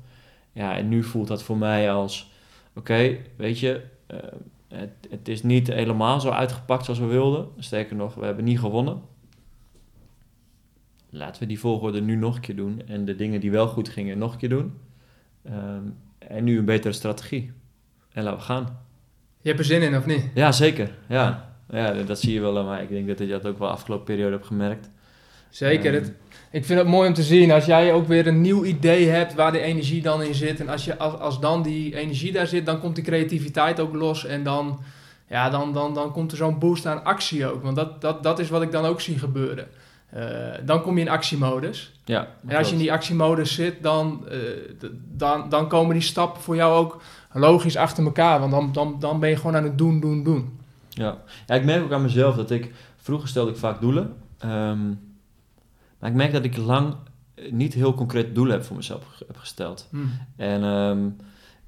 Ja, 0.51 0.77
en 0.77 0.89
nu 0.89 1.03
voelt 1.03 1.27
dat 1.27 1.43
voor 1.43 1.57
mij 1.57 1.91
als... 1.91 2.31
Oké, 2.75 3.17
weet 3.35 3.59
je... 3.59 3.81
eh, 4.07 4.17
het, 4.67 4.91
het 5.09 5.27
is 5.27 5.43
niet 5.43 5.67
helemaal 5.67 6.19
zo 6.19 6.29
uitgepakt 6.29 6.85
zoals 6.85 6.99
we 6.99 7.05
wilden. 7.05 7.47
Sterker 7.57 7.95
nog, 7.95 8.15
we 8.15 8.25
hebben 8.25 8.45
niet 8.45 8.59
gewonnen 8.59 9.01
laten 11.09 11.41
we 11.41 11.47
die 11.47 11.59
volgorde 11.59 12.01
nu 12.01 12.15
nog 12.15 12.35
een 12.35 12.41
keer 12.41 12.55
doen. 12.55 12.81
En 12.87 13.05
de 13.05 13.15
dingen 13.15 13.39
die 13.39 13.51
wel 13.51 13.67
goed 13.67 13.89
gingen 13.89 14.17
nog 14.17 14.31
een 14.31 14.37
keer 14.39 14.49
doen. 14.49 14.73
Ehm, 15.43 15.83
en 16.17 16.43
nu 16.43 16.57
een 16.57 16.65
betere 16.65 16.93
strategie. 16.93 17.51
En 18.11 18.23
laten 18.23 18.39
we 18.39 18.45
gaan. 18.45 18.87
Je 19.41 19.47
hebt 19.47 19.59
er 19.59 19.65
zin 19.65 19.81
in 19.81 19.97
of 19.97 20.05
niet? 20.05 20.25
Ja, 20.33 20.51
zeker. 20.51 20.91
Ja, 21.07 21.53
ja 21.69 21.93
dat, 21.93 22.19
zie 22.19 22.33
je 22.33 22.39
wel 22.39 22.63
mij. 22.63 22.83
Ik 22.83 22.89
denk 22.89 23.07
dat 23.07 23.19
ik 23.19 23.29
dat 23.29 23.45
ook 23.45 23.59
wel 23.59 23.69
afgelopen 23.69 24.05
periode 24.05 24.31
heb 24.31 24.43
gemerkt. 24.43 24.89
Zeker. 25.49 25.93
Ehm, 25.93 26.03
Het, 26.03 26.13
ik 26.51 26.65
vind 26.65 26.79
het 26.79 26.87
mooi 26.87 27.07
om 27.07 27.13
te 27.13 27.23
zien 27.23 27.51
als 27.51 27.65
jij 27.65 27.93
ook 27.93 28.07
weer 28.07 28.27
een 28.27 28.41
nieuw 28.41 28.63
idee 28.63 29.07
hebt 29.07 29.33
waar 29.33 29.51
de 29.51 29.61
energie 29.61 30.01
dan 30.01 30.23
in 30.23 30.33
zit. 30.33 30.59
En 30.59 30.69
als, 30.69 30.85
je, 30.85 30.97
als, 30.97 31.19
als 31.19 31.39
dan 31.39 31.63
die 31.63 31.95
energie 31.95 32.31
daar 32.31 32.47
zit, 32.47 32.65
dan 32.65 32.79
komt 32.79 32.95
die 32.95 33.03
creativiteit 33.03 33.79
ook 33.79 33.93
los. 33.93 34.25
En 34.25 34.43
dan, 34.43 34.79
ja, 35.29 35.49
dan, 35.49 35.73
dan, 35.73 35.93
dan 35.93 36.11
komt 36.11 36.31
er 36.31 36.37
zo'n 36.37 36.59
boost 36.59 36.85
aan 36.85 37.03
actie 37.03 37.47
ook. 37.47 37.63
Want 37.63 37.75
dat, 37.75 38.01
dat, 38.01 38.23
dat 38.23 38.39
is 38.39 38.49
wat 38.49 38.61
ik 38.61 38.71
dan 38.71 38.85
ook 38.85 39.01
zie 39.01 39.19
gebeuren. 39.19 39.67
Eh, 40.09 40.23
dan 40.65 40.81
kom 40.81 40.95
je 40.95 41.01
in 41.01 41.09
actiemodus. 41.09 41.91
ja, 42.05 42.27
En 42.47 42.57
als 42.57 42.67
je 42.67 42.73
in 42.73 42.79
die 42.79 42.91
actiemodus 42.91 43.53
zit, 43.53 43.83
dan, 43.83 44.27
eh, 44.29 44.39
dan, 45.11 45.49
dan 45.49 45.67
komen 45.67 45.93
die 45.93 46.03
stappen 46.03 46.41
voor 46.41 46.55
jou 46.55 46.75
ook 46.75 47.01
logisch 47.33 47.75
achter 47.75 48.03
elkaar. 48.03 48.39
Want 48.39 48.51
dan, 48.51 48.71
dan, 48.71 48.95
dan 48.99 49.19
ben 49.19 49.29
je 49.29 49.35
gewoon 49.35 49.55
aan 49.55 49.63
het 49.63 49.77
doen, 49.77 49.99
doen, 49.99 50.23
doen. 50.23 50.59
Ja. 50.89 51.17
ja, 51.47 51.55
ik 51.55 51.65
merk 51.65 51.83
ook 51.83 51.91
aan 51.91 52.01
mezelf 52.01 52.35
dat 52.35 52.51
ik... 52.51 52.71
Vroeger 53.01 53.29
stelde 53.29 53.51
ik 53.51 53.57
vaak 53.57 53.81
doelen. 53.81 54.13
Ehm, 54.37 54.87
maar 55.99 56.09
ik 56.09 56.15
merk 56.15 56.31
dat 56.31 56.43
ik 56.43 56.57
lang 56.57 56.95
niet 57.49 57.73
heel 57.73 57.93
concreet 57.93 58.35
doelen 58.35 58.53
heb 58.53 58.65
voor 58.65 58.75
mezelf 58.75 59.03
heb 59.27 59.37
gesteld. 59.37 59.87
Hm. 59.91 59.97
En 60.35 60.63
ehm, 60.63 60.99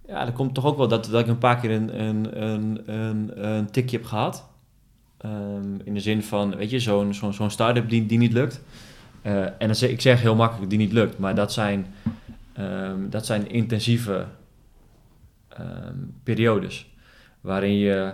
ja, 0.08 0.26
er 0.26 0.32
komt 0.32 0.54
toch 0.54 0.66
ook 0.66 0.78
wel 0.78 0.88
dat, 0.88 1.06
dat 1.06 1.22
ik 1.22 1.28
een 1.28 1.38
paar 1.38 1.60
keer 1.60 1.72
een, 1.72 2.02
een, 2.02 2.42
een, 2.44 2.94
een, 2.94 3.46
een 3.46 3.72
tikje 3.72 3.98
heb 3.98 4.06
gehad. 4.06 4.50
Ehm, 5.22 5.80
in 5.84 5.94
de 5.94 6.00
zin 6.00 6.24
van, 6.24 6.56
weet 6.56 6.70
je, 6.70 6.80
zo'n 6.80 7.14
zo'n 7.14 7.34
zo'n 7.34 7.50
start-up 7.50 7.90
die, 7.90 8.06
die 8.06 8.18
niet 8.18 8.34
lukt. 8.34 8.62
Eh, 9.22 9.44
en 9.44 9.54
dan 9.58 9.76
zeg, 9.76 9.90
ik 9.90 10.02
zeg 10.02 10.22
heel 10.22 10.36
makkelijk 10.36 10.70
die 10.70 10.80
niet 10.80 10.92
lukt, 10.92 11.18
maar 11.18 11.36
dat 11.36 11.54
zijn, 11.54 11.86
ehm, 12.54 13.10
dat 13.10 13.26
zijn 13.26 13.50
intensieve 13.50 14.26
ehm, 15.48 15.96
periodes. 16.24 16.90
Waarin 17.42 17.78
je 17.78 18.14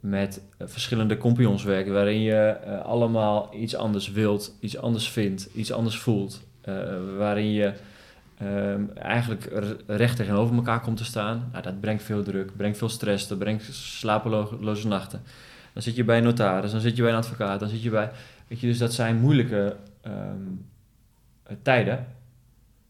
met 0.00 0.42
verschillende 0.58 1.16
compagnons 1.16 1.62
werken, 1.62 1.92
waarin 1.92 2.20
je 2.20 2.34
eh, 2.34 2.80
allemaal 2.80 3.54
iets 3.54 3.74
anders 3.74 4.10
wilt, 4.10 4.56
iets 4.60 4.78
anders 4.78 5.08
vindt, 5.08 5.48
iets 5.54 5.72
anders 5.72 5.98
voelt, 5.98 6.42
eh, 6.60 6.74
waarin 7.16 7.52
je 7.52 7.72
eigenlijk 8.94 9.50
recht 9.86 10.16
tegenover 10.16 10.56
elkaar 10.56 10.80
komt 10.80 10.96
te 10.96 11.04
staan. 11.04 11.48
Nou, 11.52 11.62
dat 11.62 11.80
brengt 11.80 12.02
veel 12.02 12.22
druk, 12.22 12.56
brengt 12.56 12.78
veel 12.78 12.88
stress, 12.88 13.28
dat 13.28 13.38
brengt 13.38 13.64
slapeloze 13.74 14.88
nachten. 14.88 15.22
Dan 15.78 15.86
zit 15.86 15.96
je 15.96 16.04
bij 16.04 16.18
een 16.18 16.24
notaris, 16.24 16.70
dan 16.70 16.80
zit 16.80 16.96
je 16.96 17.02
bij 17.02 17.10
een 17.10 17.16
advocaat, 17.16 17.60
dan 17.60 17.68
zit 17.68 17.82
je 17.82 17.90
bij... 17.90 18.10
Weet 18.48 18.60
je, 18.60 18.66
dus 18.66 18.78
dat 18.78 18.92
zijn 18.92 19.16
moeilijke 19.16 19.76
ehm, 20.00 20.42
eh, 21.42 21.56
tijden. 21.62 22.06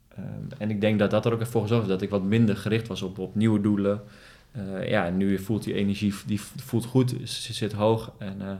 Ehm, 0.09 0.25
en 0.59 0.71
ik 0.71 0.81
denk 0.81 0.99
dat 0.99 1.11
dat 1.11 1.27
er 1.27 1.33
ook 1.33 1.47
voor 1.47 1.63
gezorgd 1.63 1.87
heeft 1.87 1.89
dat 1.89 2.03
ik 2.03 2.11
wat 2.11 2.23
minder 2.23 2.57
gericht 2.57 2.89
was 2.89 3.03
op, 3.03 3.19
op 3.19 3.35
nieuwe 3.35 3.61
doelen. 3.61 4.01
Eh, 4.53 4.89
ja, 4.89 5.11
nu 5.11 5.39
voelt 5.39 5.65
die 5.65 5.75
energie 5.75 6.15
die 6.27 6.41
voelt 6.41 6.85
goed, 6.85 7.15
ze 7.25 7.53
zit 7.53 7.73
hoog. 7.73 8.13
En, 8.19 8.37
eh, 8.41 8.51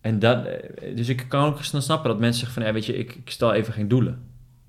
en 0.00 0.18
dat, 0.18 0.48
dus 0.94 1.08
ik 1.08 1.24
kan 1.28 1.44
ook 1.46 1.62
snel 1.62 1.80
snappen 1.80 2.10
dat 2.10 2.18
mensen 2.18 2.40
zeggen 2.40 2.62
van, 2.62 2.66
ja, 2.66 2.72
weet 2.72 2.86
je, 2.86 2.96
ik, 2.96 3.14
ik 3.14 3.30
stel 3.30 3.52
even 3.52 3.72
geen 3.72 3.88
doelen. 3.88 4.22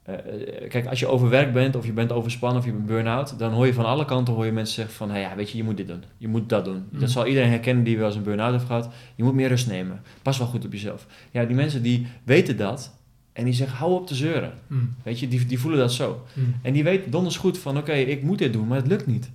Eh, 0.05 0.13
eh, 0.13 0.69
kijk, 0.69 0.85
als 0.85 0.99
je 0.99 1.07
overwerkt 1.07 1.53
bent, 1.53 1.75
of 1.75 1.85
je 1.85 1.91
bent 1.91 2.11
overspannen, 2.11 2.59
of 2.59 2.65
je 2.65 2.71
bent 2.71 2.85
burn-out, 2.85 3.39
dan 3.39 3.51
hoor 3.51 3.65
je 3.65 3.73
van 3.73 3.85
alle 3.85 4.05
kanten 4.05 4.33
hoor 4.33 4.45
je 4.45 4.51
mensen 4.51 4.75
zeggen 4.75 4.95
van, 4.95 5.09
hey, 5.09 5.21
ja, 5.21 5.35
weet 5.35 5.49
je, 5.49 5.57
je 5.57 5.63
moet 5.63 5.77
dit 5.77 5.87
doen, 5.87 6.03
je 6.17 6.27
moet 6.27 6.49
dat 6.49 6.65
doen. 6.65 6.85
Mm. 6.91 6.99
Dat 6.99 7.09
zal 7.09 7.27
iedereen 7.27 7.49
herkennen 7.49 7.83
die 7.83 7.97
wel 7.97 8.07
eens 8.07 8.15
een 8.15 8.23
burn-out 8.23 8.51
heeft 8.51 8.65
gehad. 8.65 8.89
Je 9.15 9.23
moet 9.23 9.33
meer 9.33 9.47
rust 9.47 9.67
nemen. 9.67 10.01
Pas 10.21 10.37
wel 10.37 10.47
goed 10.47 10.65
op 10.65 10.71
jezelf. 10.71 11.07
Ja, 11.31 11.45
die 11.45 11.55
mensen 11.55 11.83
die 11.83 12.07
weten 12.23 12.57
dat 12.57 12.97
en 13.33 13.45
die 13.45 13.53
zeggen, 13.53 13.77
hou 13.77 13.93
op 13.93 14.07
te 14.07 14.15
zeuren. 14.15 14.53
Mm. 14.67 14.95
Weet 15.03 15.19
je, 15.19 15.27
die, 15.27 15.45
die 15.45 15.59
voelen 15.59 15.79
dat 15.79 15.93
zo. 15.93 16.25
Mm. 16.33 16.55
En 16.61 16.73
die 16.73 16.83
weten 16.83 17.11
donders 17.11 17.37
goed 17.37 17.57
van, 17.57 17.77
oké, 17.77 17.93
ik 17.93 18.23
moet 18.23 18.37
dit 18.37 18.53
doen, 18.53 18.67
maar 18.67 18.77
het 18.77 18.87
lukt 18.87 19.07
niet. 19.07 19.31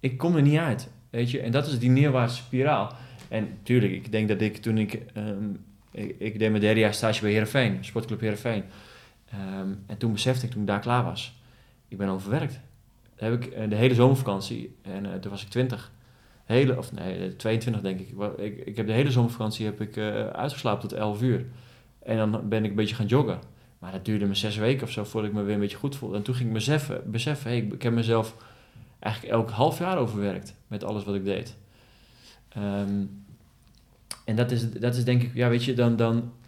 Ik 0.00 0.18
kom 0.18 0.36
er 0.36 0.42
niet 0.42 0.58
uit, 0.58 0.88
weet 1.10 1.30
je. 1.30 1.40
En 1.40 1.50
dat 1.50 1.66
is 1.66 1.78
die 1.78 1.90
neerwaartse 1.90 2.36
spiraal. 2.36 2.92
En 3.28 3.48
tuurlijk, 3.62 3.92
ik 3.92 4.12
denk 4.12 4.28
dat 4.28 4.40
ik 4.40 4.56
toen 4.56 4.78
ik... 4.78 5.00
ehm, 5.14 5.44
ik, 5.92 6.14
ik 6.18 6.38
deed 6.38 6.50
mijn 6.50 6.62
derde 6.62 6.80
jaar 6.80 6.94
stage 6.94 7.20
bij 7.20 7.30
Heerenveen, 7.30 7.78
sportclub 7.80 8.20
Heerenveen. 8.20 8.62
Ehm, 9.30 9.68
en 9.86 9.96
toen 9.98 10.12
besefte 10.12 10.46
ik, 10.46 10.52
toen 10.52 10.60
ik 10.60 10.66
daar 10.66 10.80
klaar 10.80 11.04
was, 11.04 11.40
ik 11.88 11.98
ben 11.98 12.08
overwerkt. 12.08 12.60
Dan 13.16 13.30
heb 13.30 13.42
ik 13.44 13.52
eh, 13.52 13.68
de 13.68 13.76
hele 13.76 13.94
zomervakantie, 13.94 14.76
en 14.82 15.12
eh, 15.12 15.18
toen 15.18 15.30
was 15.30 15.42
ik 15.42 15.48
20. 15.48 15.90
Hele, 16.50 16.78
of 16.78 16.92
nee, 16.92 17.26
eh, 17.26 17.32
22 17.36 17.82
denk 17.82 18.00
ik. 18.00 18.08
Ik. 18.36 18.66
Ik 18.66 18.76
heb 18.76 18.86
de 18.86 18.92
hele 18.92 19.10
zomervakantie 19.10 19.64
heb 19.64 19.80
ik, 19.80 19.96
eh, 19.96 20.26
uitgeslapen 20.26 20.88
tot 20.88 20.98
11 20.98 21.22
uur. 21.22 21.46
En 22.02 22.16
dan 22.16 22.48
ben 22.48 22.64
ik 22.64 22.70
een 22.70 22.76
beetje 22.76 22.94
gaan 22.94 23.06
joggen. 23.06 23.38
Maar 23.78 23.92
dat 23.92 24.04
duurde 24.04 24.26
me 24.26 24.34
zes 24.34 24.56
weken 24.56 24.82
of 24.82 24.90
zo 24.90 25.04
voordat 25.04 25.30
ik 25.30 25.36
me 25.36 25.42
weer 25.42 25.54
een 25.54 25.60
beetje 25.60 25.76
goed 25.76 25.96
voelde. 25.96 26.16
En 26.16 26.22
toen 26.22 26.34
ging 26.34 26.48
ik 26.48 26.54
beseffen, 26.54 27.10
beseffen 27.10 27.50
hey, 27.50 27.58
ik, 27.58 27.82
heb 27.82 27.92
mezelf 27.92 28.36
eigenlijk 28.98 29.34
elk 29.34 29.50
half 29.50 29.78
jaar 29.78 29.98
overwerkt 29.98 30.54
met 30.66 30.84
alles 30.84 31.04
wat 31.04 31.14
ik 31.14 31.24
deed. 31.24 31.56
Ehm, 32.48 33.04
en 34.24 34.36
dat 34.36 34.50
is, 34.50 34.70
dat 34.70 34.96
is 34.96 35.04
denk 35.04 35.22
ik, 35.22 35.34
ja 35.34 35.48
weet 35.48 35.64
je, 35.64 35.74
dan, 35.74 35.96
dan, 35.96 36.16
eh, 36.16 36.39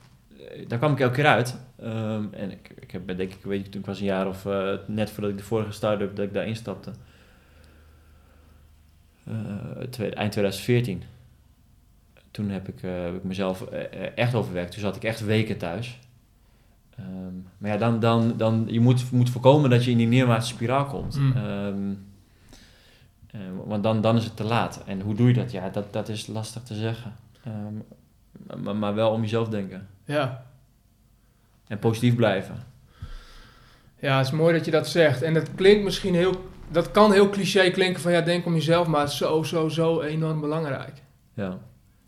daar 0.69 0.79
kwam 0.79 0.93
ik 0.93 1.01
elke 1.01 1.15
keer 1.15 1.27
uit. 1.27 1.59
Ehm, 1.81 2.25
en 2.31 2.51
ik, 2.51 2.73
ik 2.81 2.91
heb 2.91 3.07
denk 3.07 3.33
ik, 3.33 3.45
weet 3.45 3.65
je, 3.65 3.71
toen 3.71 3.81
ik 3.81 3.87
was 3.87 3.99
een 3.99 4.05
jaar 4.05 4.29
of 4.29 4.47
eh, 4.47 4.73
net 4.87 5.11
voordat 5.11 5.31
ik 5.31 5.39
de 5.39 5.45
vorige 5.45 5.73
start-up, 5.73 6.17
dat 6.17 6.25
ik 6.25 6.35
daar 6.35 6.47
instapte. 6.47 6.91
Eh, 9.25 10.17
eind 10.17 10.33
2014. 10.33 11.03
Toen 12.31 12.49
heb 12.49 12.69
ik, 12.69 12.83
eh, 12.83 13.03
heb 13.03 13.15
ik 13.15 13.25
mezelf 13.25 13.63
eh, 13.63 14.05
eh, 14.05 14.13
echt 14.15 14.35
overwerkt. 14.35 14.73
Toen 14.73 14.81
zat 14.81 14.97
ik 14.97 15.05
echt 15.05 15.25
weken 15.25 15.59
thuis. 15.59 15.99
Ehm, 16.97 17.35
maar 17.59 17.71
ja, 17.71 17.77
dan, 17.77 18.01
dan, 18.01 18.37
dan, 18.37 18.65
je 18.69 18.81
moet, 18.81 19.11
moet 19.11 19.31
voorkomen 19.31 19.71
dat 19.71 19.85
je 19.85 19.91
in 19.91 19.97
die 19.97 20.07
neerwaartse 20.07 20.55
spiraal 20.55 20.87
komt. 20.87 21.19
Mm. 21.19 21.33
Ehm, 21.33 21.93
eh, 23.27 23.41
want 23.65 23.83
dan, 23.83 24.01
dan 24.01 24.17
is 24.17 24.25
het 24.25 24.37
te 24.37 24.45
laat. 24.45 24.83
En 24.87 25.01
hoe 25.01 25.15
doe 25.15 25.29
je 25.29 25.35
dat? 25.35 25.51
Ja, 25.51 25.69
dat, 25.69 25.93
dat 25.93 26.09
is 26.09 26.27
lastig 26.27 26.63
te 26.63 26.75
zeggen. 26.75 27.13
Maar, 28.63 28.77
maar 28.77 28.95
wel 28.95 29.11
om 29.11 29.21
jezelf 29.21 29.49
denken. 29.49 29.89
Ja. 30.05 30.47
En 31.67 31.79
positief 31.79 32.15
blijven. 32.15 32.65
ja, 33.99 34.17
het 34.17 34.27
is 34.27 34.33
mooi 34.33 34.55
dat 34.55 34.65
je 34.65 34.71
dat 34.71 34.89
zegt. 34.89 35.23
En 35.23 35.35
dat 35.35 35.55
klinkt 35.55 35.85
misschien 35.85 36.15
heel... 36.15 36.51
Dat 36.71 36.91
kan 36.91 37.13
heel 37.13 37.31
cliché 37.31 37.71
klinken 37.71 38.03
van 38.03 38.13
ja, 38.13 38.21
denk 38.21 38.47
om 38.47 38.55
jezelf, 38.55 38.87
maar 38.87 39.01
het 39.01 39.11
is 39.11 39.17
zo, 39.17 39.43
zo, 39.43 39.69
zo 39.69 40.01
enorm 40.01 40.41
belangrijk. 40.41 41.03
Ja. 41.35 41.59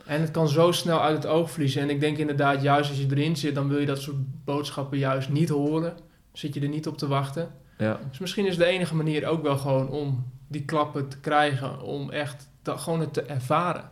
En 0.06 0.20
het 0.20 0.30
kan 0.30 0.48
zo 0.48 0.72
snel 0.72 1.00
uit 1.00 1.16
het 1.16 1.26
oog 1.26 1.50
verliezen. 1.50 1.82
En 1.82 1.90
ik 1.90 2.00
denk 2.00 2.18
inderdaad, 2.18 2.62
juist 2.62 2.90
als 2.90 2.98
je 2.98 3.06
erin 3.10 3.36
zit, 3.36 3.54
dan 3.54 3.68
wil 3.68 3.78
je 3.78 3.86
dat 3.86 4.00
soort 4.00 4.44
boodschappen 4.44 4.98
juist 4.98 5.28
niet 5.28 5.48
horen. 5.48 5.96
Zit 6.32 6.54
je 6.54 6.60
er 6.60 6.68
niet 6.68 6.86
op 6.86 6.98
te 6.98 7.08
wachten. 7.08 7.50
Ja. 7.78 8.00
Dus 8.08 8.18
misschien 8.18 8.46
is 8.46 8.56
de 8.56 8.64
enige 8.64 8.94
manier 8.94 9.26
ook 9.26 9.42
wel 9.42 9.58
gewoon 9.58 9.88
om 9.88 10.32
die 10.48 10.64
klappen 10.64 11.08
te 11.08 11.20
krijgen. 11.20 11.82
Om 11.82 12.10
echt 12.10 12.48
dat, 12.62 12.80
gewoon 12.80 13.00
het 13.00 13.12
te 13.12 13.22
ervaren. 13.22 13.90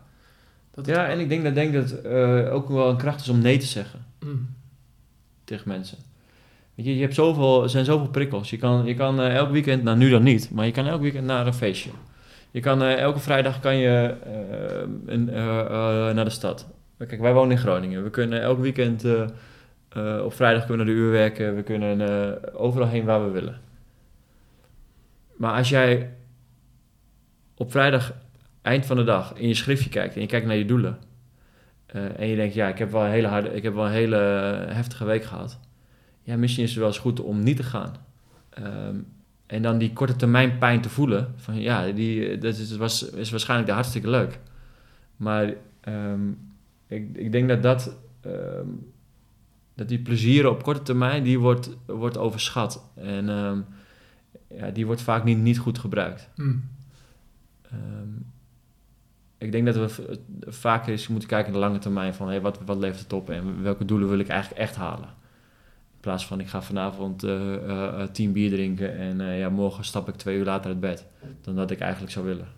Dat 0.75 0.87
ja, 0.87 1.09
en 1.09 1.21
ik 1.21 1.29
denk 1.29 1.45
dat, 1.45 1.55
denk 1.55 1.73
dat 1.73 1.91
het 1.91 2.03
eh, 2.03 2.55
ook 2.55 2.69
wel 2.69 2.89
een 2.89 2.97
kracht 2.97 3.21
is 3.21 3.29
om 3.29 3.39
nee 3.39 3.59
te 3.59 3.67
zeggen 3.67 4.05
Mm. 4.21 4.49
tegen 5.45 5.69
mensen. 5.69 5.99
Weet 6.75 6.87
je, 6.87 6.95
je 6.95 7.01
hebt 7.01 7.15
zoveel, 7.15 7.63
er 7.63 7.71
zijn 7.71 7.85
zoveel 7.85 8.09
prikkels. 8.09 8.51
Je 8.51 8.57
kan, 8.57 8.85
je 8.87 8.95
kan 8.95 9.21
eh, 9.21 9.35
elk 9.35 9.51
weekend, 9.51 9.83
nou 9.83 9.97
nu 9.97 10.11
dan 10.11 10.23
niet, 10.23 10.51
maar 10.51 10.67
je 10.67 10.73
kan 10.73 10.87
elk 10.87 11.01
weekend 11.01 11.27
naar 11.27 11.47
een 11.47 11.55
feestje. 11.55 11.91
Je 12.51 12.61
kan 12.61 12.83
eh, 12.83 12.99
elke 12.99 13.19
vrijdag 13.19 13.61
kan 13.61 13.77
je 13.77 14.17
een, 15.07 15.25
naar 16.15 16.25
de 16.25 16.31
stad. 16.31 16.67
Kijk, 16.99 17.21
wij 17.21 17.33
wonen 17.33 17.51
in 17.51 17.59
Groningen. 17.59 18.03
We 18.03 18.11
kunnen 18.11 18.43
elk 18.43 18.59
weekend 18.59 19.05
op 20.25 20.35
vrijdag 20.35 20.67
kunnen 20.67 20.87
we 20.87 20.93
naar 20.93 21.01
de 21.01 21.01
uur 21.01 21.11
werken. 21.11 21.57
We 21.57 21.63
kunnen 21.63 22.55
overal 22.55 22.89
heen 22.89 23.05
waar 23.05 23.25
we 23.25 23.31
willen. 23.31 23.61
Maar 25.37 25.57
als 25.57 25.69
jij 25.69 26.11
op 27.55 27.71
vrijdag 27.71 28.13
eind 28.63 28.87
van 28.87 28.97
de 28.97 29.05
dag 29.05 29.33
in 29.35 29.49
je 29.49 29.55
schriftje 29.55 29.91
kijkt 29.91 30.15
en 30.15 30.21
je 30.21 30.27
kijkt 30.27 30.47
naar 30.47 30.57
je 30.57 30.65
doelen. 30.65 30.99
eh, 31.87 32.19
en 32.21 32.27
je 32.27 32.37
denkt, 32.37 32.55
ja, 32.55 32.69
ik 32.69 32.79
heb 32.79 32.91
wel 32.91 33.05
een 33.05 33.11
hele, 33.11 33.27
harde, 33.27 33.49
ik 33.55 33.63
heb 33.63 33.75
wel 33.75 33.87
een 33.87 33.91
hele 33.93 34.17
heftige 34.69 35.05
week 35.05 35.25
gehad. 35.25 35.59
Ja, 36.23 36.37
misschien 36.37 36.65
is 36.65 36.71
het 36.71 36.79
wel 36.79 36.89
eens 36.89 36.99
goed 36.99 37.21
om 37.21 37.43
niet 37.43 37.57
te 37.57 37.63
gaan. 37.63 37.93
Ehm, 38.51 38.97
en 39.47 39.63
dan 39.63 39.79
die 39.79 39.93
korte 39.93 40.17
termijn 40.17 40.59
pijn 40.59 40.81
te 40.81 40.89
voelen. 40.89 41.33
Van 41.37 41.61
ja, 41.61 41.93
die, 41.93 42.39
dat 42.39 42.57
is, 42.57 42.77
was, 42.77 43.11
is 43.11 43.31
waarschijnlijk 43.31 43.69
de 43.69 43.75
hartstikke 43.75 44.11
leuk. 44.11 44.39
Maar 45.17 45.55
ehm, 45.81 46.29
ik, 46.87 47.17
ik 47.17 47.33
denk 47.33 47.49
dat 47.49 47.63
dat, 47.63 47.97
ehm, 48.21 48.67
dat 49.75 49.89
die 49.89 49.99
plezier 49.99 50.49
op 50.49 50.63
korte 50.63 50.83
termijn, 50.83 51.23
die 51.23 51.39
wordt, 51.39 51.71
wordt 51.87 52.19
overschat. 52.19 52.85
En 52.95 53.27
ja, 54.49 54.71
die 54.71 54.87
wordt 54.87 55.03
vaak 55.03 55.25
niet, 55.25 55.39
niet 55.39 55.59
goed 55.59 55.79
gebruikt. 55.79 56.29
Mm. 56.37 56.63
Ik 59.43 59.53
denk 59.53 59.67
dat 59.67 59.77
we 59.77 60.19
vaak 60.47 60.87
eens 60.87 61.09
moeten 61.09 61.29
kijken 61.29 61.53
naar 61.53 61.61
de 61.61 61.67
lange 61.67 61.79
termijn 61.81 62.15
van 62.15 62.29
hey, 62.29 62.41
wat, 62.41 62.59
wat 62.65 62.77
levert 62.77 63.03
het 63.03 63.13
op 63.13 63.31
en 63.31 63.63
welke 63.63 63.85
doelen 63.85 64.09
wil 64.09 64.19
ik 64.19 64.29
eigenlijk 64.29 64.61
echt 64.61 64.77
halen. 64.77 65.09
In 65.93 66.01
plaats 66.01 66.27
van 66.27 66.41
ik 66.41 66.49
ga 66.49 66.63
vanavond 66.63 67.23
eh, 67.23 67.55
eh, 67.55 68.09
tien 68.13 68.33
bier 68.33 68.51
drinken 68.51 68.97
en 68.99 69.37
ja, 69.37 69.49
morgen 69.49 69.85
stap 69.85 70.09
ik 70.09 70.15
twee 70.15 70.37
uur 70.37 70.45
later 70.45 70.71
uit 70.71 70.81
bed. 70.81 71.07
Dan 71.41 71.55
dat 71.55 71.71
ik 71.71 71.81
eigenlijk 71.81 72.13
zou 72.13 72.27
willen. 72.27 72.49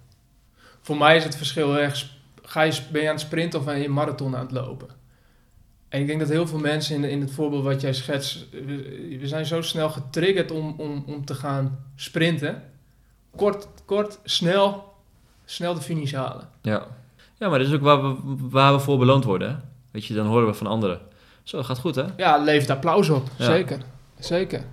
Voor 0.81 0.97
mij 0.97 1.17
is 1.17 1.25
het 1.25 1.37
verschil 1.37 1.79
echt, 1.79 2.07
ga 2.43 2.63
je, 2.63 2.81
ben 2.93 3.03
je 3.03 3.09
aan 3.09 3.15
het 3.15 3.25
sprinten 3.25 3.59
of 3.59 3.65
ben 3.65 3.81
je 3.81 3.89
marathon 3.89 4.37
aan 4.37 4.45
het 4.45 4.53
lopen? 4.53 4.89
En 5.89 6.01
ik 6.01 6.07
denk 6.07 6.21
dat 6.21 6.29
heel 6.29 6.47
veel 6.47 6.59
mensen 6.59 6.97
in, 6.97 7.05
in 7.11 7.21
het 7.21 7.31
voorbeeld 7.31 7.65
wat 7.65 7.81
jij 7.81 7.95
schetst, 7.95 8.51
we, 8.51 9.17
we 9.21 9.29
zijn 9.29 9.47
zo 9.47 9.63
snel 9.63 9.91
getriggerd 9.91 10.51
om, 10.51 10.75
om, 10.79 11.05
om 11.07 11.25
te 11.25 11.35
gaan 11.35 11.85
sprinten. 11.95 12.63
Kort, 13.37 13.69
kort, 13.85 14.19
snel, 14.25 14.94
snel 15.45 15.75
de 15.75 15.81
finish 15.81 16.13
halen. 16.13 16.49
Ja. 16.63 16.87
ja, 17.39 17.49
maar 17.49 17.59
dat 17.59 17.69
is 17.69 17.75
ook 17.75 17.81
waar 17.81 18.03
we, 18.03 18.17
waar 18.51 18.73
we 18.73 18.79
voor 18.79 18.99
beloond 18.99 19.25
worden. 19.25 19.49
Hè? 19.49 19.57
Weet 19.91 20.07
je, 20.07 20.15
dan 20.15 20.27
horen 20.27 20.47
we 20.47 20.55
van 20.55 20.67
anderen. 20.67 21.01
Zo, 21.43 21.63
gaat 21.63 21.79
goed 21.79 21.95
hè? 21.95 22.05
Ja, 22.17 22.37
levert 22.37 22.71
applaus 22.71 23.09
op. 23.09 23.29
Ja. 23.37 23.45
Zeker. 23.45 23.81
Zeker. 24.19 24.65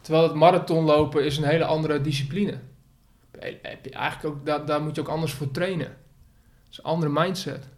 Terwijl 0.00 0.24
het 0.24 0.34
marathonlopen 0.34 1.24
is 1.24 1.36
een 1.36 1.44
hele 1.44 1.64
andere 1.64 2.00
discipline. 2.00 2.58
Heb 3.62 3.84
je 3.84 3.90
Eigenlijk 3.90 4.34
ook, 4.34 4.46
daar, 4.46 4.66
daar 4.66 4.82
moet 4.82 4.94
je 4.94 5.00
ook 5.00 5.08
anders 5.08 5.32
voor 5.32 5.50
trainen. 5.50 5.86
Het 5.86 6.70
is 6.70 6.78
een 6.78 6.84
andere 6.84 7.12
mindset. 7.12 7.68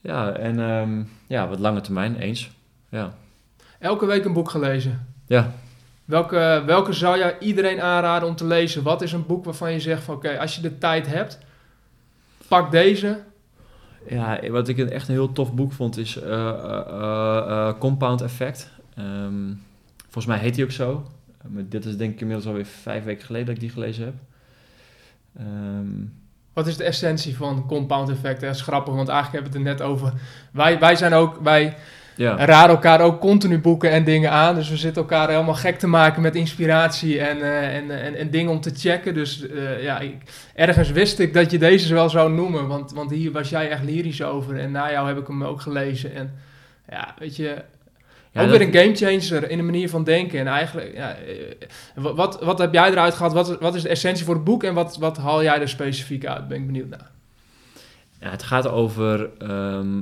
Ja, 0.00 0.32
en 0.32 0.60
ehm, 0.60 1.02
ja, 1.26 1.48
wat 1.48 1.58
lange 1.58 1.80
termijn, 1.80 2.16
eens. 2.16 2.50
Ja. 2.88 3.14
Elke 3.78 4.06
week 4.06 4.24
een 4.24 4.32
boek 4.32 4.50
gelezen. 4.50 5.06
Ja. 5.26 5.52
Welke, 6.04 6.62
welke 6.66 6.92
zou 6.92 7.18
jij 7.18 7.38
iedereen 7.38 7.80
aanraden 7.80 8.28
om 8.28 8.36
te 8.36 8.46
lezen? 8.46 8.82
Wat 8.82 9.02
is 9.02 9.12
een 9.12 9.26
boek 9.26 9.44
waarvan 9.44 9.72
je 9.72 9.80
zegt 9.80 10.02
van 10.02 10.14
oké, 10.14 10.38
als 10.38 10.54
je 10.54 10.60
de 10.60 10.78
tijd 10.78 11.06
hebt, 11.06 11.38
pak 12.48 12.70
deze. 12.70 13.20
Ja, 14.08 14.40
wat 14.50 14.68
ik 14.68 14.78
een- 14.78 14.90
echt 14.90 15.08
een 15.08 15.14
heel 15.14 15.32
tof 15.32 15.54
boek 15.54 15.72
vond 15.72 15.96
is 15.96 16.16
eh, 16.16 16.48
eh, 16.48 17.38
eh, 17.38 17.78
Compound 17.78 18.20
Effect. 18.20 18.70
Ehm, 18.94 19.52
volgens 20.02 20.26
mij 20.26 20.38
heet 20.38 20.56
hij 20.56 20.64
ook 20.64 20.70
zo. 20.70 21.06
Maar 21.48 21.62
dit 21.68 21.84
is 21.84 21.96
denk 21.96 22.12
ik 22.12 22.20
inmiddels 22.20 22.46
alweer 22.46 22.64
vijf 22.66 23.04
weken 23.04 23.24
geleden 23.26 23.46
dat 23.46 23.54
ik 23.54 23.60
die 23.60 23.70
gelezen 23.70 24.04
heb. 24.04 24.14
Ehm, 25.38 26.04
Wat 26.52 26.66
is 26.66 26.76
de 26.76 26.84
essentie 26.84 27.36
van 27.36 27.66
compound 27.66 28.08
effect? 28.10 28.40
Dat 28.40 28.54
is 28.54 28.60
grappig, 28.62 28.94
want 28.94 29.08
eigenlijk 29.08 29.44
hebben 29.44 29.62
we 29.62 29.68
het 29.68 29.78
er 29.80 29.86
net 29.86 29.92
over. 29.96 30.12
Wij, 30.52 30.78
wij 30.78 30.96
zijn 30.96 31.12
ook, 31.12 31.38
wij, 31.42 31.76
Ja. 32.14 32.38
En 32.38 32.46
raden 32.46 32.74
elkaar 32.74 33.00
ook 33.00 33.20
continu 33.20 33.58
boeken 33.58 33.90
en 33.90 34.04
dingen 34.04 34.30
aan. 34.30 34.54
Dus 34.54 34.70
we 34.70 34.76
zitten 34.76 35.02
elkaar 35.02 35.28
helemaal 35.28 35.54
gek 35.54 35.78
te 35.78 35.86
maken 35.86 36.22
met 36.22 36.34
inspiratie 36.34 37.20
en, 37.20 37.42
eh, 37.42 37.76
en, 37.76 38.02
en, 38.02 38.14
en 38.14 38.30
dingen 38.30 38.50
om 38.50 38.60
te 38.60 38.70
checken. 38.74 39.14
Dus 39.14 39.48
eh, 39.48 39.82
ja, 39.82 39.98
ik, 39.98 40.16
ergens 40.54 40.90
wist 40.90 41.18
ik 41.18 41.34
dat 41.34 41.50
je 41.50 41.58
deze 41.58 41.94
wel 41.94 42.10
zou 42.10 42.32
noemen. 42.32 42.66
Want, 42.66 42.92
want 42.92 43.10
hier 43.10 43.32
was 43.32 43.48
jij 43.48 43.70
echt 43.70 43.82
lyrisch 43.82 44.22
over. 44.22 44.58
En 44.58 44.70
na 44.70 44.90
jou 44.90 45.06
heb 45.08 45.18
ik 45.18 45.26
hem 45.26 45.44
ook 45.44 45.60
gelezen. 45.60 46.14
En 46.14 46.34
ja, 46.90 47.14
weet 47.18 47.36
je, 47.36 47.56
Ja, 48.32 48.42
ook 48.42 48.50
weer 48.50 48.60
een 48.60 48.74
gamechanger 48.74 49.50
in 49.50 49.56
de 49.56 49.62
manier 49.62 49.88
van 49.88 50.04
denken. 50.04 50.38
En 50.38 50.46
eigenlijk, 50.46 50.94
ja, 50.94 51.14
eh, 51.14 51.34
wat, 51.94 52.16
wat, 52.16 52.40
wat 52.40 52.58
heb 52.58 52.72
jij 52.72 52.90
eruit 52.90 53.14
gehad? 53.14 53.32
Wat, 53.32 53.60
wat 53.60 53.74
is 53.74 53.82
de 53.82 53.88
essentie 53.88 54.24
voor 54.24 54.34
het 54.34 54.44
boek? 54.44 54.62
En 54.64 54.74
wat, 54.74 54.96
wat 54.96 55.16
haal 55.16 55.42
jij 55.42 55.60
er 55.60 55.68
specifiek 55.68 56.26
uit? 56.26 56.48
Ben 56.48 56.58
ik 56.58 56.66
benieuwd 56.66 56.88
naar. 56.88 57.10
Ja, 58.20 58.30
het 58.30 58.42
gaat 58.42 58.68
over 58.68 59.30
ehm, 59.38 60.00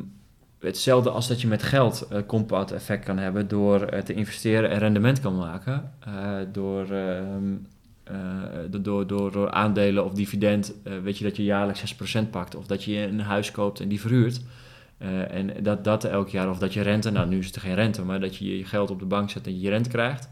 hetzelfde 0.68 1.10
als 1.10 1.28
dat 1.28 1.40
je 1.40 1.46
met 1.46 1.62
geld 1.62 2.06
een 2.08 2.26
compound 2.26 2.72
effect 2.72 3.04
kan 3.04 3.18
hebben 3.18 3.48
door 3.48 3.82
eh, 3.82 4.02
te 4.02 4.14
investeren 4.14 4.70
en 4.70 4.78
rendement 4.78 5.20
kan 5.20 5.36
maken. 5.36 5.92
eh, 6.00 6.36
door, 6.52 6.90
ehm, 6.90 7.52
eh, 8.04 8.14
door, 8.70 9.06
door, 9.06 9.32
door, 9.32 9.50
aandelen 9.50 10.04
of 10.04 10.12
dividend, 10.12 10.74
eh, 10.84 10.92
weet 11.02 11.18
je 11.18 11.24
dat 11.24 11.36
je 11.36 11.44
jaarlijks 11.44 11.80
6% 11.80 12.30
pakt. 12.30 12.54
Of 12.54 12.66
dat 12.66 12.84
je 12.84 12.96
een 12.96 13.20
huis 13.20 13.50
koopt 13.50 13.80
en 13.80 13.88
die 13.88 14.00
verhuurt. 14.00 14.40
Eh, 14.98 15.34
en 15.34 15.50
dat, 15.62 15.84
dat 15.84 16.04
elk 16.04 16.28
jaar, 16.28 16.50
of 16.50 16.58
dat 16.58 16.72
je 16.72 16.80
rente, 16.82 17.10
nou 17.10 17.28
nu 17.28 17.38
is 17.38 17.46
het 17.46 17.58
geen 17.58 17.74
rente, 17.74 18.02
maar 18.04 18.20
dat 18.20 18.36
je 18.36 18.58
je 18.58 18.64
geld 18.64 18.90
op 18.90 18.98
de 18.98 19.04
bank 19.04 19.30
zet 19.30 19.46
en 19.46 19.60
je 19.60 19.68
rente 19.68 19.88
krijgt. 19.88 20.28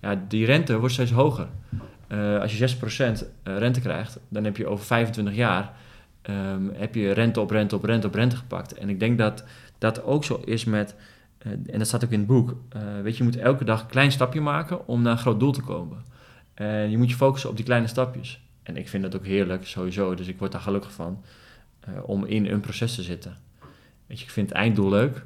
Ja, 0.00 0.20
die 0.28 0.46
rente 0.46 0.78
wordt 0.78 0.94
steeds 0.94 1.10
hoger. 1.10 1.48
Eh, 2.06 2.40
als 2.40 2.52
je 2.52 2.58
6% 2.58 3.24
rente 3.42 3.80
krijgt, 3.80 4.18
dan 4.28 4.44
heb 4.44 4.56
je 4.56 4.66
over 4.66 4.84
25 4.84 5.34
jaar 5.34 5.72
ehm, 6.22 6.62
heb 6.72 6.94
je 6.94 7.12
rente 7.12 7.40
op 7.40 7.50
rente 7.50 7.74
op 7.76 7.84
rente 7.84 8.06
op 8.06 8.14
rente 8.14 8.36
gepakt. 8.36 8.74
En 8.74 8.88
ik 8.88 9.00
denk 9.00 9.18
dat 9.18 9.44
dat 9.78 10.02
ook 10.02 10.24
zo 10.24 10.40
is 10.44 10.64
met, 10.64 10.94
eh, 11.38 11.52
en 11.52 11.78
dat 11.78 11.86
staat 11.86 12.04
ook 12.04 12.10
in 12.10 12.18
het 12.18 12.28
boek, 12.28 12.56
eh, 12.68 12.82
weet 13.02 13.12
je, 13.16 13.24
je 13.24 13.30
moet 13.30 13.38
elke 13.38 13.64
dag 13.64 13.80
een 13.80 13.86
klein 13.86 14.12
stapje 14.12 14.40
maken 14.40 14.86
om 14.88 15.02
naar 15.02 15.12
een 15.12 15.18
groot 15.18 15.40
doel 15.40 15.52
te 15.52 15.62
komen. 15.62 16.04
En 16.54 16.90
je 16.90 16.98
moet 16.98 17.10
je 17.10 17.16
focussen 17.16 17.50
op 17.50 17.56
die 17.56 17.64
kleine 17.64 17.86
stapjes. 17.86 18.40
En 18.62 18.76
ik 18.76 18.88
vind 18.88 19.02
dat 19.02 19.16
ook 19.16 19.26
heerlijk, 19.26 19.66
sowieso, 19.66 20.14
dus 20.14 20.26
ik 20.26 20.38
word 20.38 20.52
daar 20.52 20.60
gelukkig 20.60 20.92
van, 20.92 21.22
eh, 21.80 21.92
om 22.02 22.24
in 22.24 22.46
een 22.46 22.60
proces 22.60 22.94
te 22.94 23.02
zitten. 23.02 23.36
Weet 24.06 24.18
je, 24.18 24.24
ik 24.24 24.30
vind 24.30 24.48
het 24.48 24.58
einddoel 24.58 24.90
leuk, 24.90 25.24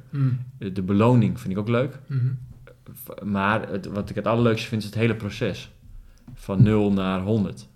de 0.57 0.81
beloning 0.81 1.39
vind 1.39 1.53
ik 1.53 1.59
ook 1.59 1.67
leuk, 1.69 1.99
Mhm. 2.07 2.27
V- 2.93 3.23
maar 3.23 3.69
het, 3.69 3.85
wat 3.85 4.09
ik 4.09 4.15
het 4.15 4.27
allerleukste 4.27 4.67
vind 4.67 4.81
is 4.81 4.87
het 4.87 4.97
hele 4.97 5.15
proces. 5.15 5.71
Van 6.33 6.63
0 6.63 6.91
naar 6.91 7.21
100. 7.21 7.67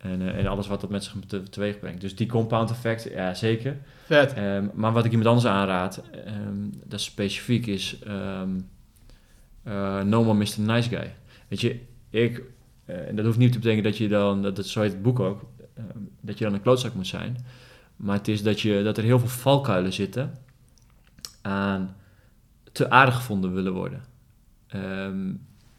En, 0.00 0.20
eh, 0.22 0.38
en 0.38 0.46
alles 0.46 0.66
wat 0.66 0.80
dat 0.80 0.90
met 0.90 1.04
zich 1.04 1.14
te- 1.26 1.42
teweeg 1.42 1.78
brengt. 1.78 2.00
Dus 2.00 2.16
die 2.16 2.26
compound 2.26 2.70
effect, 2.70 3.02
ja 3.02 3.34
zeker. 3.34 3.76
Vet. 4.04 4.32
Ehm, 4.32 4.66
maar 4.74 4.92
wat 4.92 5.04
ik 5.04 5.10
iemand 5.10 5.28
anders 5.28 5.46
aanraad, 5.46 6.02
ehm, 6.24 6.54
dat 6.84 7.00
specifiek 7.00 7.66
is 7.66 7.98
ehm 8.06 8.50
eh, 9.62 10.02
No 10.02 10.24
More 10.24 10.38
Mr. 10.38 10.60
Nice 10.60 10.88
Guy. 10.88 11.14
Weet 11.48 11.60
je, 11.60 11.80
ik, 12.10 12.42
eh, 12.84 13.08
en 13.08 13.16
dat 13.16 13.24
hoeft 13.24 13.38
niet 13.38 13.52
te 13.52 13.58
betekenen 13.58 13.84
dat 13.84 13.96
je 13.98 14.08
dan, 14.08 14.42
dat, 14.42 14.56
dat 14.56 14.66
zo 14.66 14.80
heet 14.80 14.92
het 14.92 15.02
boek 15.02 15.20
ook, 15.20 15.42
dat 16.20 16.38
je 16.38 16.44
dan 16.44 16.54
een 16.54 16.62
klootzak 16.62 16.94
moet 16.94 17.06
zijn. 17.06 17.36
Maar 17.96 18.16
het 18.16 18.28
is 18.28 18.42
dat, 18.42 18.60
je, 18.60 18.82
dat 18.82 18.96
er 18.98 19.04
heel 19.04 19.18
veel 19.18 19.28
valkuilen 19.28 19.92
zitten 19.92 20.34
aan 21.42 21.96
te 22.72 22.90
aardig 22.90 23.14
gevonden 23.14 23.54
willen 23.54 23.72
worden. 23.72 24.02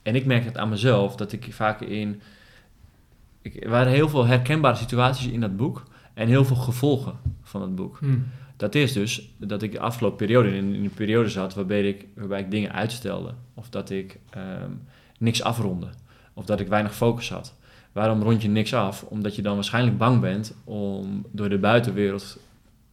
En 0.04 0.16
ik 0.16 0.26
merk 0.26 0.44
het 0.46 0.58
aan 0.58 0.70
mezelf, 0.70 1.16
dat 1.16 1.32
ik 1.32 1.48
vaak 1.54 1.82
in... 1.82 2.22
Ik, 3.42 3.64
er 3.64 3.70
waren 3.70 3.92
heel 3.92 4.10
veel 4.10 4.26
herkenbare 4.26 4.76
situaties 4.76 5.28
in 5.28 5.42
dat 5.42 5.58
boek 5.58 5.84
en 6.14 6.28
heel 6.28 6.46
veel 6.46 6.56
gevolgen 6.56 7.14
van 7.44 7.62
het 7.62 7.76
boek. 7.76 7.98
Hm. 8.00 8.18
Dat 8.58 8.76
is 8.76 8.94
dus 8.94 9.34
dat 9.38 9.62
ik 9.62 9.72
de 9.72 9.80
afgelopen 9.80 10.18
periode 10.18 10.56
in, 10.56 10.74
in 10.74 10.84
een 10.84 10.94
periode 10.94 11.30
zat 11.30 11.54
waarbij 11.54 11.88
ik, 11.88 12.06
waarbij 12.16 12.40
ik 12.40 12.52
dingen 12.52 12.72
uitstelde. 12.72 13.34
Of 13.54 13.70
dat 13.70 13.90
ik 13.90 14.20
ehm, 14.30 14.72
niks 15.18 15.44
afronde. 15.44 15.88
Of 16.34 16.46
dat 16.46 16.60
ik 16.60 16.68
weinig 16.68 16.96
focus 16.96 17.30
had. 17.30 17.56
Waarom 17.92 18.22
rond 18.22 18.42
je 18.42 18.48
niks 18.48 18.74
af? 18.74 19.04
Omdat 19.04 19.36
je 19.36 19.42
dan 19.42 19.56
waarschijnlijk 19.56 19.98
bang 19.98 20.22
bent 20.22 20.56
om 20.64 21.26
door 21.32 21.50
de 21.50 21.58
buitenwereld 21.58 22.40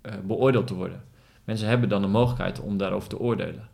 eh, 0.01 0.13
beoordeeld 0.27 0.67
te 0.67 0.75
worden. 0.75 1.03
Mensen 1.45 1.69
hebben 1.69 1.89
dan 1.89 2.03
de 2.03 2.09
mogelijkheid 2.09 2.61
om 2.61 2.77
daarover 2.77 3.09
te 3.09 3.19
oordelen. 3.19 3.69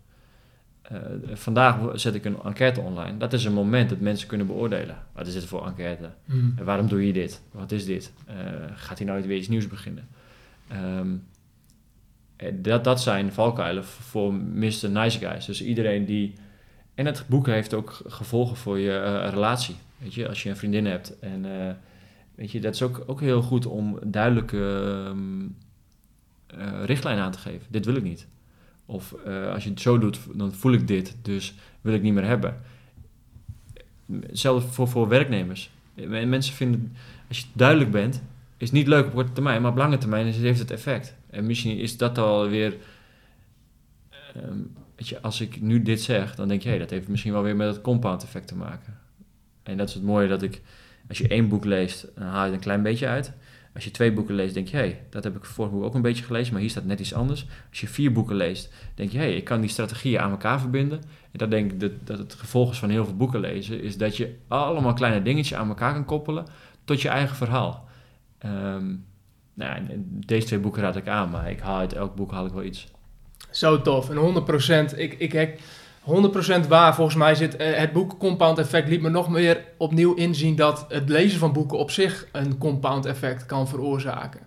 Eh, 0.84 0.98
vandaag 1.32 2.00
zet 2.00 2.14
ik 2.14 2.24
een 2.24 2.38
enquête 2.44 2.80
online. 2.80 3.16
Dat 3.16 3.32
is 3.32 3.44
een 3.44 3.52
moment 3.52 3.88
dat 3.88 4.00
mensen 4.00 4.28
kunnen 4.28 4.46
beoordelen. 4.46 4.96
Wat 5.12 5.26
is 5.26 5.32
dit 5.32 5.44
voor 5.44 5.66
enquête? 5.66 6.10
Hm. 6.24 6.50
En 6.56 6.64
waarom 6.64 6.88
doe 6.88 7.06
je 7.06 7.12
dit? 7.12 7.42
Wat 7.50 7.72
is 7.72 7.84
dit? 7.84 8.12
Eh, 8.26 8.36
gaat 8.74 8.98
hij 8.98 9.06
nooit 9.06 9.26
weer 9.26 9.36
iets 9.36 9.48
nieuws 9.48 9.68
beginnen? 9.68 10.08
Ehm, 10.68 11.08
eh, 12.36 12.52
dat, 12.54 12.84
dat 12.84 13.02
zijn 13.02 13.32
valkuilen 13.32 13.84
voor 13.84 14.34
Mr. 14.34 14.90
Nice 14.90 15.18
Guys. 15.18 15.44
Dus 15.44 15.62
iedereen 15.62 16.04
die... 16.04 16.34
En 16.94 17.06
het 17.06 17.24
boek 17.28 17.46
heeft 17.46 17.74
ook 17.74 18.00
gevolgen 18.06 18.56
voor 18.56 18.78
je 18.78 18.98
eh, 18.98 19.30
relatie. 19.30 19.76
Weet 19.98 20.14
je, 20.14 20.28
als 20.28 20.42
je 20.42 20.48
een 20.48 20.56
vriendin 20.56 20.86
hebt. 20.86 21.18
En 21.18 21.60
eh, 21.60 21.74
weet 22.34 22.50
je, 22.50 22.60
dat 22.60 22.74
is 22.74 22.82
ook, 22.82 23.02
ook 23.06 23.20
heel 23.20 23.42
goed 23.42 23.66
om 23.66 23.98
duidelijke 24.04 25.14
eh, 26.46 26.84
richtlijnen 26.84 27.24
aan 27.24 27.32
te 27.32 27.38
geven. 27.38 27.66
Dit 27.70 27.84
wil 27.84 27.96
ik 27.96 28.02
niet. 28.02 28.26
Of 28.86 29.12
eh, 29.12 29.52
als 29.52 29.64
je 29.64 29.70
het 29.70 29.80
zo 29.80 29.98
doet, 29.98 30.18
dan 30.34 30.54
voel 30.54 30.72
ik 30.72 30.88
dit. 30.88 31.16
Dus 31.22 31.54
wil 31.80 31.94
ik 31.94 32.02
niet 32.02 32.14
meer 32.14 32.24
hebben. 32.26 32.60
Hetzelfde 34.20 34.68
voor, 34.68 34.88
voor 34.88 35.08
werknemers. 35.08 35.70
En 35.94 36.28
mensen 36.28 36.54
vinden, 36.54 36.96
als 37.28 37.38
je 37.38 37.46
duidelijk 37.52 37.90
bent, 37.90 38.22
is 38.56 38.70
niet 38.70 38.86
leuk 38.86 39.06
op 39.06 39.14
korte 39.14 39.32
termijn, 39.32 39.62
maar 39.62 39.70
op 39.70 39.76
lange 39.76 39.98
termijn 39.98 40.26
heeft 40.26 40.58
het 40.58 40.70
effect. 40.70 41.14
En 41.30 41.46
misschien 41.46 41.78
is 41.78 41.96
dat 41.96 42.18
alweer, 42.18 42.76
ehm 44.34 44.58
weet 44.96 45.08
je, 45.08 45.20
als 45.20 45.40
ik 45.40 45.60
nu 45.60 45.82
dit 45.82 46.02
zeg, 46.02 46.34
dan 46.34 46.48
denk 46.48 46.62
je, 46.62 46.68
hé, 46.68 46.78
dat 46.78 46.90
heeft 46.90 47.08
misschien 47.08 47.32
wel 47.32 47.42
weer 47.42 47.56
met 47.56 47.74
het 47.74 47.80
compound 47.80 48.22
effect 48.22 48.48
te 48.48 48.56
maken. 48.56 48.98
En 49.62 49.76
dat 49.76 49.88
is 49.88 49.94
het 49.94 50.02
mooie 50.02 50.28
dat 50.28 50.42
ik, 50.42 50.62
als 51.08 51.18
je 51.18 51.28
één 51.28 51.48
boek 51.48 51.64
leest, 51.64 52.06
dan 52.14 52.26
haal 52.26 52.42
je 52.42 52.48
er 52.48 52.54
een 52.54 52.60
klein 52.60 52.82
beetje 52.82 53.06
uit. 53.06 53.32
Als 53.74 53.84
je 53.84 53.90
twee 53.90 54.12
boeken 54.12 54.34
leest, 54.34 54.54
denk 54.54 54.68
je, 54.68 54.76
hé, 54.76 54.96
dat 55.10 55.24
heb 55.24 55.36
ik 55.36 55.44
vorig 55.44 55.70
boek 55.70 55.82
ook 55.82 55.94
een 55.94 56.02
beetje 56.02 56.24
gelezen, 56.24 56.52
maar 56.52 56.60
hier 56.60 56.70
staat 56.70 56.84
net 56.84 57.00
iets 57.00 57.14
anders. 57.14 57.46
Als 57.70 57.80
je 57.80 57.88
vier 57.88 58.12
boeken 58.12 58.36
leest, 58.36 58.72
denk 58.94 59.10
je, 59.10 59.18
hé, 59.18 59.26
ik 59.26 59.44
kan 59.44 59.60
die 59.60 59.70
strategieën 59.70 60.20
aan 60.20 60.30
elkaar 60.30 60.60
verbinden. 60.60 60.98
En 61.00 61.38
dat 61.38 61.50
denk 61.50 61.72
ik 61.72 61.80
dat, 61.80 61.92
dat 62.04 62.18
het 62.18 62.34
gevolg 62.34 62.70
is 62.70 62.78
van 62.78 62.90
heel 62.90 63.04
veel 63.04 63.16
boeken 63.16 63.40
lezen, 63.40 63.82
is 63.82 63.96
dat 63.96 64.16
je 64.16 64.34
allemaal 64.48 64.92
kleine 64.92 65.22
dingetjes 65.22 65.58
aan 65.58 65.68
elkaar 65.68 65.92
kan 65.92 66.04
koppelen 66.04 66.46
tot 66.84 67.02
je 67.02 67.08
eigen 67.08 67.36
verhaal. 67.36 67.88
Ehm, 68.38 68.94
nou, 69.54 69.80
deze 70.26 70.46
twee 70.46 70.58
boeken 70.58 70.82
raad 70.82 70.96
ik 70.96 71.08
aan, 71.08 71.30
maar 71.30 71.50
ik 71.50 71.60
haal 71.60 71.78
uit 71.78 71.92
elk 71.92 72.14
boek 72.14 72.32
haal 72.32 72.46
ik 72.46 72.52
wel 72.52 72.64
iets. 72.64 72.86
Zo 73.50 73.80
tof. 73.80 74.10
En 74.10 74.16
100%, 74.16 74.98
ik, 74.98 75.14
ik 75.18 75.32
100% 76.64 76.68
waar. 76.68 76.94
Volgens 76.94 77.16
mij 77.16 77.34
zit 77.34 77.56
eh, 77.56 77.76
het 77.76 77.92
boek 77.92 78.18
Compound 78.18 78.58
Effect 78.58 78.88
liet 78.88 79.02
me 79.02 79.08
nog 79.08 79.28
meer 79.28 79.64
opnieuw 79.76 80.14
inzien 80.14 80.56
dat 80.56 80.86
het 80.88 81.08
lezen 81.08 81.38
van 81.38 81.52
boeken 81.52 81.78
op 81.78 81.90
zich 81.90 82.26
een 82.32 82.58
compound 82.58 83.06
effect 83.06 83.46
kan 83.46 83.68
veroorzaken. 83.68 84.40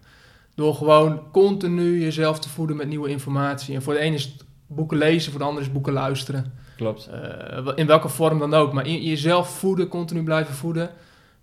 Door 0.55 0.75
gewoon 0.75 1.21
continu 1.31 2.01
jezelf 2.01 2.39
te 2.39 2.49
voeden 2.49 2.75
met 2.75 2.87
nieuwe 2.87 3.09
informatie. 3.09 3.75
En 3.75 3.81
voor 3.81 3.93
de 3.93 3.99
ene 3.99 4.15
is 4.15 4.23
het 4.23 4.45
boeken 4.67 4.97
lezen, 4.97 5.31
voor 5.31 5.39
de 5.41 5.47
ander 5.47 5.63
is 5.63 5.71
boeken 5.71 5.93
luisteren. 5.93 6.53
Klopt. 6.75 7.07
Eh, 7.07 7.67
in 7.75 7.87
welke 7.87 8.09
vorm 8.09 8.39
dan 8.39 8.53
ook. 8.53 8.73
Maar 8.73 8.87
in, 8.87 9.03
jezelf 9.03 9.49
voeden, 9.49 9.87
continu 9.87 10.23
blijven 10.23 10.53
voeden, 10.53 10.89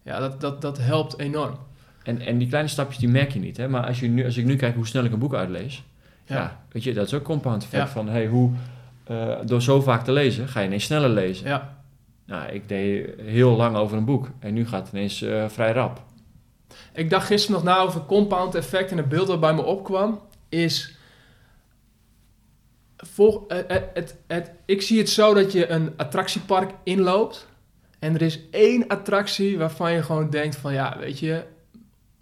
ja, 0.03 0.19
dat, 0.19 0.41
dat, 0.41 0.61
dat 0.61 0.79
helpt 0.79 1.19
enorm. 1.19 1.55
En, 2.03 2.21
en 2.21 2.39
die 2.39 2.49
kleine 2.49 2.69
stapjes 2.69 2.99
die 2.99 3.09
merk 3.09 3.33
je 3.33 3.39
niet. 3.39 3.57
Hè? 3.57 3.69
Maar 3.69 3.87
als, 3.87 4.01
je 4.01 4.09
nu, 4.09 4.25
als 4.25 4.37
ik 4.37 4.45
nu 4.45 4.57
kijk 4.57 4.75
hoe 4.75 4.87
snel 4.87 5.05
ik 5.05 5.13
een 5.13 5.19
boek 5.19 5.35
uitlees, 5.35 5.83
ja. 6.27 6.37
Ja. 6.37 6.61
weet 6.73 6.83
je, 6.85 6.95
dat 6.95 7.07
is 7.07 7.15
ook 7.15 7.23
compound 7.23 7.63
effect 7.63 7.83
Ja. 7.83 7.89
van 7.89 8.09
hey, 8.09 8.27
hoe, 8.27 8.51
eh, 9.05 9.37
door 9.45 9.63
zo 9.63 9.81
vaak 9.81 10.05
te 10.05 10.13
lezen 10.13 10.49
ga 10.49 10.61
je 10.61 10.67
ineens 10.67 10.85
sneller 10.85 11.11
lezen. 11.11 11.49
Ja. 11.49 11.75
Nou, 12.27 12.53
ik 12.53 12.69
deed 12.69 13.21
heel 13.21 13.57
lang 13.57 13.77
over 13.77 13.97
een 13.97 14.05
boek 14.05 14.29
en 14.39 14.55
nu 14.55 14.67
gaat 14.67 14.87
het 14.87 14.95
ineens 14.95 15.23
eh, 15.23 15.49
vrij 15.49 15.73
rap. 15.73 16.03
Ik 16.93 17.11
dacht 17.11 17.27
gisteren 17.27 17.65
nog 17.65 17.75
na 17.75 17.81
over 17.81 18.07
compound 18.07 18.55
effect 18.55 18.91
en 18.91 18.97
het 18.97 19.09
beeld 19.09 19.27
dat 19.27 19.41
bij 19.41 19.55
me 19.55 19.63
opkwam 19.63 20.21
is. 20.49 20.97
Vol, 22.97 23.45
eh, 23.49 23.77
eh, 23.77 23.83
het, 23.95 24.17
het, 24.27 24.51
ik 24.65 24.83
zie 24.83 24.99
het 24.99 25.09
zo 25.09 25.35
dat 25.35 25.53
je 25.53 25.69
een 25.69 25.93
attractiepark 25.97 26.71
inloopt 26.85 27.49
en 27.99 28.15
er 28.15 28.23
is 28.23 28.41
één 28.51 28.87
attractie 28.87 29.59
waarvan 29.59 29.93
je 29.93 30.03
gewoon 30.03 30.31
denkt 30.31 30.57
van 30.57 30.73
ja, 30.73 30.99
weet 30.99 31.19
je, 31.19 31.45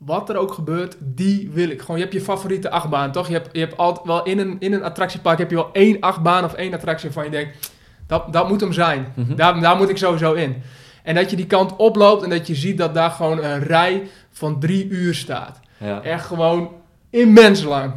wat 0.05 0.29
er 0.29 0.37
ook 0.37 0.53
gebeurt, 0.53 0.97
die 0.99 1.51
wil 1.53 1.69
ik. 1.69 1.81
Gewoon, 1.81 1.97
je 1.97 2.03
hebt 2.03 2.15
je 2.15 2.21
favoriete 2.21 2.71
achtbaan, 2.71 3.13
toch? 3.13 3.27
Je 3.27 3.33
hebt, 3.33 3.49
je 3.53 3.61
hebt 3.61 3.77
altijd 3.77 4.07
wel 4.07 4.25
in 4.25 4.39
een, 4.39 4.57
in 4.59 4.73
een 4.73 4.83
attractiepark 4.83 5.39
heb 5.39 5.51
je 5.51 5.57
wel 5.57 5.73
één 5.73 6.01
achtbaan 6.01 6.45
of 6.45 6.55
één 6.55 6.75
attractie 6.75 7.11
waarvan 7.11 7.33
je 7.33 7.39
denkt, 7.39 7.73
dat, 8.07 8.33
dat 8.33 8.49
moet 8.49 8.61
hem 8.61 8.73
zijn. 8.73 9.13
Mhm. 9.17 9.35
Daar, 9.35 9.61
daar 9.61 9.77
moet 9.77 9.89
ik 9.89 9.97
sowieso 9.97 10.33
in. 10.33 10.63
En 11.03 11.15
dat 11.15 11.31
je 11.31 11.37
die 11.37 11.47
kant 11.47 11.77
oploopt 11.77 12.23
en 12.23 12.31
dat 12.31 12.47
je 12.47 12.55
ziet 12.55 12.79
dat 12.79 12.95
daar 12.95 13.11
gewoon 13.11 13.45
een 13.45 13.59
rij 13.59 14.03
van 14.31 14.61
drie 14.61 14.89
uur 14.89 15.15
staat. 15.15 15.61
Ja. 15.77 16.03
Echt 16.03 16.27
gewoon 16.27 16.71
immens 17.11 17.63
lang. 17.63 17.93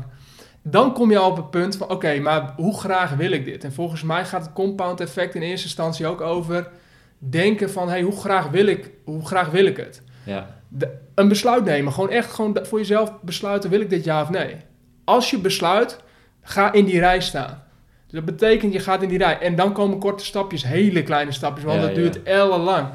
Dan 0.62 0.94
kom 0.94 1.12
je 1.12 1.18
al 1.18 1.30
op 1.30 1.38
het 1.38 1.50
punt 1.50 1.78
van, 1.78 1.90
oké, 1.90 2.20
maar 2.20 2.54
hoe 2.56 2.80
graag 2.80 3.16
wil 3.16 3.32
ik 3.32 3.46
dit? 3.46 3.64
En 3.64 3.74
volgens 3.74 4.04
mij 4.04 4.26
gaat 4.26 4.42
het 4.42 4.54
compound 4.54 5.00
effect 5.00 5.36
in 5.36 5.42
eerste 5.42 5.66
instantie 5.66 6.08
ook 6.08 6.22
over 6.22 6.70
denken 7.18 7.72
van, 7.72 7.90
hey, 7.90 8.02
hoe 8.02 8.20
graag 8.20 8.48
wil 8.48 8.66
ik, 8.66 8.92
hoe 9.04 9.26
graag 9.26 9.50
wil 9.50 9.66
ik 9.66 9.78
het? 9.78 10.02
Ja. 10.26 10.48
De- 10.68 10.98
een 11.16 11.28
besluit 11.28 11.64
nemen, 11.66 11.94
gewoon 11.94 12.10
echt 12.10 12.32
gewoon 12.32 12.58
voor 12.62 12.80
jezelf 12.80 13.14
besluiten, 13.22 13.70
wil 13.70 13.80
ik 13.82 13.90
dit 13.90 14.04
ja 14.04 14.22
of 14.22 14.30
nee? 14.30 14.56
Als 15.04 15.30
je 15.30 15.38
besluit, 15.38 16.00
ga 16.42 16.74
in 16.74 16.86
die 16.86 17.00
rij 17.00 17.22
staan. 17.22 17.64
dat 18.12 18.26
betekent 18.26 18.74
je 18.74 18.80
gaat 18.80 19.02
in 19.04 19.10
die 19.10 19.18
rij. 19.18 19.40
En 19.40 19.56
dan 19.56 19.74
komen 19.74 20.00
korte 20.00 20.26
stapjes, 20.26 20.64
hele 20.64 21.04
kleine 21.04 21.32
stapjes, 21.32 21.64
want 21.66 21.76
Ja, 21.82 21.88
dat 21.88 21.96
ja. 21.96 22.02
duurt 22.02 22.24
ellenlang. 22.24 22.88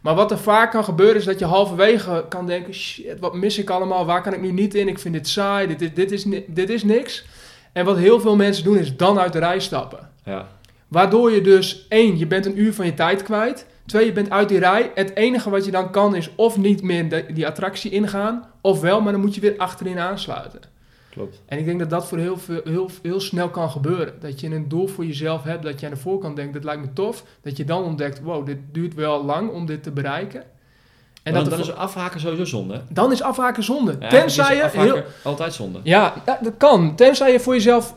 Maar 0.00 0.14
wat 0.14 0.30
er 0.30 0.38
vaak 0.38 0.70
kan 0.70 0.84
gebeuren 0.84 1.16
is 1.16 1.24
dat 1.24 1.38
je 1.38 1.44
halverwege 1.44 2.24
kan 2.28 2.46
denken... 2.46 2.74
shit, 2.74 3.18
wat 3.20 3.34
mis 3.34 3.58
ik 3.58 3.70
allemaal? 3.70 4.06
Waar 4.06 4.22
kan 4.22 4.32
ik 4.32 4.40
nu 4.40 4.52
niet 4.52 4.74
in? 4.74 4.88
Ik 4.88 4.98
vind 4.98 5.14
dit 5.14 5.28
saai, 5.28 5.66
dit, 5.66 5.80
is- 5.82 5.94
dit, 5.94 6.10
is, 6.12 6.26
dit 6.46 6.70
is 6.70 6.84
niks. 6.84 7.24
En 7.72 7.84
wat 7.84 7.96
heel 7.96 8.20
veel 8.20 8.36
mensen 8.36 8.64
doen 8.64 8.78
is 8.78 8.96
dan 8.96 9.18
uit 9.18 9.32
de 9.32 9.38
rij 9.38 9.60
stappen. 9.60 10.10
Ja. 10.24 10.46
Waardoor 10.88 11.30
je 11.32 11.40
dus, 11.40 11.86
één, 11.88 12.18
je 12.18 12.26
bent 12.26 12.46
een 12.46 12.60
uur 12.60 12.74
van 12.74 12.86
je 12.86 12.94
tijd 12.94 13.22
kwijt. 13.22 13.66
Twee, 13.88 14.04
je 14.06 14.12
bent 14.12 14.30
uit 14.30 14.48
die 14.48 14.58
rij. 14.58 14.90
Het 14.94 15.16
enige 15.16 15.50
wat 15.50 15.64
je 15.64 15.70
dan 15.70 15.90
kan 15.90 16.14
is 16.14 16.30
of 16.34 16.56
niet 16.56 16.82
meer 16.82 17.08
de- 17.08 17.24
die 17.32 17.46
attractie 17.46 17.90
ingaan... 17.90 18.44
of 18.60 18.80
wel, 18.80 19.00
maar 19.00 19.12
dan 19.12 19.20
moet 19.20 19.34
je 19.34 19.40
weer 19.40 19.54
achterin 19.56 19.98
aansluiten. 19.98 20.60
Klopt. 21.10 21.40
En 21.46 21.58
ik 21.58 21.64
denk 21.64 21.78
dat 21.78 21.90
dat 21.90 22.08
voor 22.08 22.18
heel, 22.18 22.36
veel, 22.36 22.60
heel, 22.64 22.90
heel 23.02 23.20
snel 23.20 23.48
kan 23.48 23.70
gebeuren. 23.70 24.12
Dat 24.20 24.40
je 24.40 24.50
een 24.54 24.68
doel 24.68 24.86
voor 24.86 25.04
jezelf 25.06 25.42
hebt, 25.42 25.62
dat 25.62 25.80
je 25.80 25.86
aan 25.86 25.92
de 25.92 25.98
voorkant 25.98 26.36
denkt, 26.36 26.54
dat 26.54 26.64
lijkt 26.64 26.80
me 26.80 26.92
tof. 26.92 27.24
Dat 27.42 27.56
je 27.56 27.64
dan 27.64 27.82
ontdekt, 27.82 28.20
wow, 28.20 28.46
dit 28.46 28.58
duurt 28.72 28.94
wel 28.94 29.24
lang 29.24 29.50
om 29.50 29.66
dit 29.66 29.82
te 29.82 29.90
bereiken. 29.90 30.42
En 31.22 31.34
dat 31.34 31.44
dan 31.44 31.52
er 31.52 31.60
is 31.60 31.74
afhaken 31.74 32.20
sowieso 32.20 32.44
zonde. 32.44 32.82
dan 32.88 33.12
is 33.12 33.22
afhaken 33.22 33.62
zonde. 33.62 33.96
Ja, 34.00 34.08
tenzij 34.08 34.56
je... 34.56 34.68
Heel, 34.72 35.02
altijd 35.22 35.54
zonde. 35.54 35.80
ja, 35.82 36.14
dat 36.24 36.52
kan. 36.56 36.94
Tenzij 36.96 37.32
je 37.32 37.40
voor 37.40 37.54
jezelf 37.54 37.94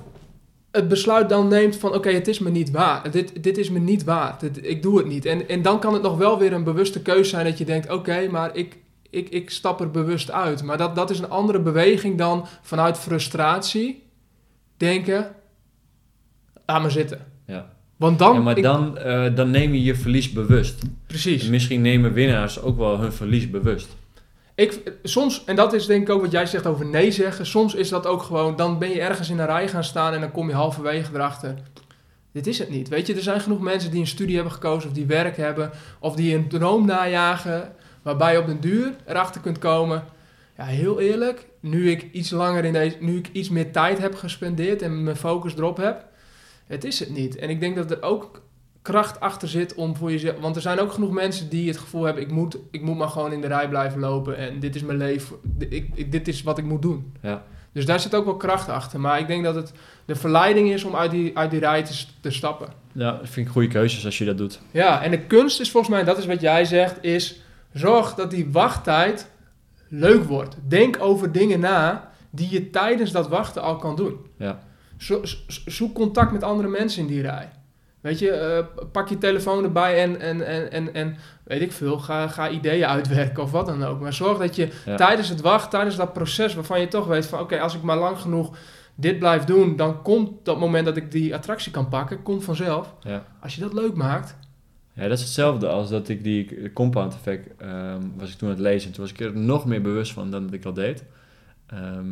het 0.71 0.87
besluit 0.87 1.29
dan 1.29 1.47
neemt 1.47 1.75
van... 1.75 1.93
oké, 1.93 2.09
het 2.09 2.27
is 2.27 2.39
me 2.39 2.49
niet 2.49 2.71
waar. 2.71 3.11
Dit, 3.11 3.43
dit 3.43 3.57
is 3.57 3.69
me 3.69 3.79
niet 3.79 4.03
waard. 4.03 4.39
Dit- 4.39 4.67
ik 4.67 4.81
doe 4.81 4.97
het 4.97 5.07
niet. 5.07 5.25
En, 5.25 5.49
en 5.49 5.61
dan 5.61 5.79
kan 5.79 5.93
het 5.93 6.01
nog 6.01 6.17
wel 6.17 6.39
weer 6.39 6.53
een 6.53 6.63
bewuste 6.63 7.01
keuze 7.01 7.29
zijn... 7.29 7.45
dat 7.45 7.57
je 7.57 7.65
denkt, 7.65 7.89
oké, 7.91 8.27
maar 8.29 8.55
ik, 8.55 8.77
ik, 9.09 9.29
ik 9.29 9.49
stap 9.49 9.81
er 9.81 9.91
bewust 9.91 10.31
uit. 10.31 10.63
Maar 10.63 10.77
dat, 10.77 10.95
dat 10.95 11.09
is 11.09 11.19
een 11.19 11.29
andere 11.29 11.59
beweging 11.59 12.17
dan 12.17 12.45
vanuit 12.61 12.97
frustratie... 12.97 14.03
denken, 14.77 15.35
laat 16.65 16.81
maar 16.81 16.91
zitten. 16.91 17.25
Ja. 17.45 17.73
Want 17.97 18.19
dan... 18.19 18.33
ja, 18.33 18.39
maar 18.41 18.57
ik- 18.57 18.63
dan, 18.63 18.97
eh, 18.97 19.35
dan 19.35 19.49
neem 19.51 19.73
je 19.73 19.83
je 19.83 19.95
verlies 19.95 20.31
bewust. 20.31 20.81
precies. 21.07 21.43
En 21.43 21.49
misschien 21.49 21.81
nemen 21.81 22.13
winnaars 22.13 22.61
ook 22.61 22.77
wel 22.77 22.99
hun 22.99 23.13
verlies 23.13 23.49
bewust. 23.49 23.87
Ik, 24.61 24.93
soms, 25.03 25.43
en 25.45 25.55
dat 25.55 25.73
is 25.73 25.85
denk 25.85 26.01
ik 26.01 26.09
ook 26.09 26.21
wat 26.21 26.31
jij 26.31 26.45
zegt 26.45 26.65
over 26.65 26.85
nee 26.85 27.11
zeggen. 27.11 27.45
Soms 27.45 27.75
is 27.75 27.89
dat 27.89 28.05
ook 28.05 28.21
gewoon, 28.21 28.55
dan 28.55 28.79
ben 28.79 28.89
je 28.89 29.01
ergens 29.01 29.29
in 29.29 29.39
een 29.39 29.45
rij 29.45 29.67
gaan 29.67 29.83
staan 29.83 30.13
en 30.13 30.19
dan 30.19 30.31
kom 30.31 30.47
je 30.47 30.55
halverwege 30.55 31.13
erachter. 31.13 31.55
Dit 32.31 32.47
is 32.47 32.59
het 32.59 32.69
niet. 32.69 32.89
Weet 32.89 33.07
je, 33.07 33.15
er 33.15 33.21
zijn 33.21 33.41
genoeg 33.41 33.59
mensen 33.59 33.91
die 33.91 33.99
een 33.99 34.07
studie 34.07 34.35
hebben 34.35 34.53
gekozen 34.53 34.89
of 34.89 34.95
die 34.95 35.05
werk 35.05 35.37
hebben. 35.37 35.71
Of 35.99 36.15
die 36.15 36.35
een 36.35 36.47
droom 36.47 36.85
najagen 36.85 37.73
waarbij 38.01 38.33
je 38.33 38.39
op 38.39 38.45
den 38.45 38.59
duur 38.59 38.95
erachter 39.05 39.41
kunt 39.41 39.59
komen. 39.59 40.03
Ja, 40.57 40.65
heel 40.65 40.99
eerlijk, 40.99 41.47
nu 41.59 41.91
ik 41.91 42.07
iets 42.11 42.29
langer 42.29 42.65
in 42.65 42.73
deze, 42.73 42.97
nu 42.99 43.17
ik 43.17 43.29
iets 43.31 43.49
meer 43.49 43.71
tijd 43.71 43.97
heb 43.97 44.15
gespendeerd 44.15 44.81
en 44.81 45.03
mijn 45.03 45.15
focus 45.15 45.55
erop 45.55 45.77
heb. 45.77 46.05
Het 46.67 46.83
is 46.83 46.99
het 46.99 47.09
niet. 47.09 47.35
En 47.35 47.49
ik 47.49 47.59
denk 47.59 47.75
dat 47.75 47.91
er 47.91 48.01
ook 48.01 48.41
kracht 48.81 49.19
achter 49.19 49.47
zit 49.47 49.73
om 49.75 49.95
voor 49.95 50.11
jezelf. 50.11 50.39
Want 50.39 50.55
er 50.55 50.61
zijn 50.61 50.79
ook 50.79 50.91
genoeg 50.91 51.11
mensen 51.11 51.49
die 51.49 51.67
het 51.67 51.77
gevoel 51.77 52.03
hebben: 52.03 52.23
ik 52.23 52.31
moet, 52.31 52.57
ik 52.71 52.81
moet 52.81 52.97
maar 52.97 53.07
gewoon 53.07 53.31
in 53.31 53.41
de 53.41 53.47
rij 53.47 53.69
blijven 53.69 53.99
lopen 53.99 54.37
en 54.37 54.59
dit 54.59 54.75
is 54.75 54.81
mijn 54.83 54.97
leven. 54.97 55.35
Ik, 55.59 55.89
ik- 55.93 56.11
dit 56.11 56.27
is 56.27 56.43
wat 56.43 56.57
ik 56.57 56.63
moet 56.65 56.81
doen. 56.81 57.13
Ja. 57.21 57.43
Dus 57.73 57.85
daar 57.85 57.99
zit 57.99 58.15
ook 58.15 58.25
wel 58.25 58.37
kracht 58.37 58.69
achter. 58.69 58.99
Maar 58.99 59.19
ik 59.19 59.27
denk 59.27 59.43
dat 59.43 59.55
het 59.55 59.71
de 60.05 60.15
verleiding 60.15 60.71
is 60.71 60.83
om 60.83 60.95
uit 60.95 61.11
die, 61.11 61.37
uit 61.37 61.51
die 61.51 61.59
rij 61.59 61.83
te, 61.83 62.05
te 62.21 62.31
stappen. 62.31 62.67
Ja, 62.91 63.11
dat 63.11 63.29
vind 63.29 63.45
ik 63.47 63.51
goede 63.51 63.67
keuzes 63.67 64.05
als 64.05 64.17
je 64.17 64.25
dat 64.25 64.37
doet. 64.37 64.59
Ja, 64.71 65.01
en 65.03 65.11
de 65.11 65.19
kunst 65.25 65.59
is 65.59 65.71
volgens 65.71 65.93
mij, 65.93 66.03
dat 66.03 66.17
is 66.17 66.25
wat 66.25 66.41
jij 66.41 66.65
zegt, 66.65 67.03
is 67.03 67.41
zorg 67.73 68.13
dat 68.13 68.31
die 68.31 68.47
wachttijd 68.51 69.31
leuk 69.87 70.23
wordt. 70.23 70.55
Denk 70.67 70.97
over 70.99 71.31
dingen 71.31 71.59
na 71.59 72.11
die 72.29 72.49
je 72.51 72.69
tijdens 72.69 73.11
dat 73.11 73.27
wachten 73.27 73.61
al 73.61 73.75
kan 73.75 73.95
doen. 73.95 74.15
Ja. 74.37 74.59
Zo- 74.97 75.21
zoek 75.65 75.93
contact 75.95 76.31
met 76.31 76.43
andere 76.43 76.67
mensen 76.69 77.01
in 77.01 77.07
die 77.07 77.21
rij. 77.21 77.49
Weet 78.01 78.19
je, 78.19 78.31
eh, 78.31 78.83
pak 78.91 79.09
je 79.09 79.17
telefoon 79.17 79.63
erbij 79.63 80.03
en, 80.03 80.19
en, 80.19 80.45
en, 80.45 80.71
en, 80.71 80.93
en 80.93 81.17
weet 81.43 81.61
ik 81.61 81.71
veel, 81.71 81.99
ga, 81.99 82.27
ga 82.27 82.49
ideeën 82.49 82.85
uitwerken 82.85 83.43
of 83.43 83.51
wat 83.51 83.65
dan 83.65 83.83
ook. 83.83 83.99
Maar 83.99 84.13
zorg 84.13 84.37
dat 84.37 84.55
je 84.55 84.69
Ja. 84.85 84.95
tijdens 84.95 85.29
het 85.29 85.41
wachten, 85.41 85.69
tijdens 85.69 85.95
dat 85.95 86.13
proces 86.13 86.53
waarvan 86.53 86.79
je 86.79 86.87
toch 86.87 87.07
weet 87.07 87.25
van 87.25 87.39
oké, 87.39 87.59
als 87.59 87.75
ik 87.75 87.81
maar 87.81 87.97
lang 87.97 88.17
genoeg 88.17 88.57
dit 88.95 89.19
blijf 89.19 89.43
doen, 89.43 89.75
dan 89.75 90.01
komt 90.01 90.45
dat 90.45 90.59
moment 90.59 90.85
dat 90.85 90.97
ik 90.97 91.11
die 91.11 91.35
attractie 91.35 91.71
kan 91.71 91.89
pakken, 91.89 92.23
komt 92.23 92.43
vanzelf. 92.43 92.93
Ja. 93.01 93.25
Als 93.39 93.55
je 93.55 93.61
dat 93.61 93.73
leuk 93.73 93.93
maakt, 93.93 94.35
Ja, 94.93 95.07
dat 95.07 95.17
is 95.17 95.23
hetzelfde 95.23 95.67
als 95.67 95.89
dat 95.89 96.09
ik 96.09 96.23
die 96.23 96.73
compound 96.73 97.13
effect 97.13 97.47
ehm, 97.57 98.01
was 98.17 98.31
ik 98.31 98.37
toen 98.37 98.49
aan 98.49 98.53
het 98.55 98.63
lezen. 98.63 98.87
En 98.87 98.93
toen 98.93 99.03
was 99.03 99.13
ik 99.13 99.19
er 99.19 99.37
nog 99.37 99.65
meer 99.65 99.81
bewust 99.81 100.13
van 100.13 100.31
dan 100.31 100.43
dat 100.43 100.53
ik 100.53 100.65
al 100.65 100.73
deed. 100.73 101.03
Ehm, 101.67 102.07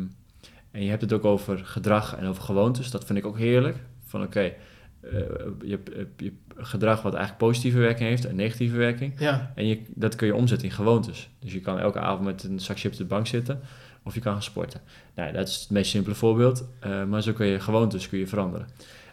en 0.70 0.82
je 0.82 0.88
hebt 0.88 1.02
het 1.02 1.12
ook 1.12 1.24
over 1.24 1.58
gedrag 1.64 2.16
en 2.16 2.26
over 2.26 2.42
gewoontes. 2.42 2.90
Dat 2.90 3.04
vind 3.04 3.18
ik 3.18 3.26
ook 3.26 3.38
heerlijk. 3.38 3.76
Van 4.06 4.22
oké, 4.22 4.52
eh, 5.00 5.12
je, 5.60 5.70
hebt, 5.70 5.92
eh, 5.92 6.02
je 6.16 6.24
hebt 6.24 6.68
gedrag 6.68 7.02
wat 7.02 7.14
eigenlijk 7.14 7.44
positieve 7.44 7.78
werking 7.78 8.08
heeft 8.08 8.26
en 8.26 8.36
negatieve 8.36 8.76
werking. 8.76 9.12
ja, 9.18 9.52
En 9.54 9.66
je, 9.66 9.82
dat 9.94 10.14
kun 10.14 10.26
je 10.26 10.34
omzetten 10.34 10.68
in 10.68 10.74
gewoontes. 10.74 11.30
Dus 11.38 11.52
je 11.52 11.60
kan 11.60 11.78
elke 11.78 11.98
avond 11.98 12.24
met 12.24 12.42
een 12.42 12.60
zak 12.60 12.78
chips 12.78 12.94
op 12.94 13.00
de 13.00 13.14
bank 13.14 13.26
zitten. 13.26 13.60
Of 14.02 14.14
je 14.14 14.20
kan 14.20 14.32
gaan 14.32 14.42
sporten. 14.42 14.80
Nou, 15.14 15.32
dat 15.32 15.48
is 15.48 15.60
het 15.60 15.70
meest 15.70 15.90
simpele 15.90 16.14
voorbeeld. 16.14 16.68
eh, 16.80 17.04
maar 17.04 17.22
zo 17.22 17.32
kun 17.32 17.46
je 17.46 17.60
gewoontes 17.60 18.08
kun 18.08 18.18
je 18.18 18.26
veranderen. 18.26 18.66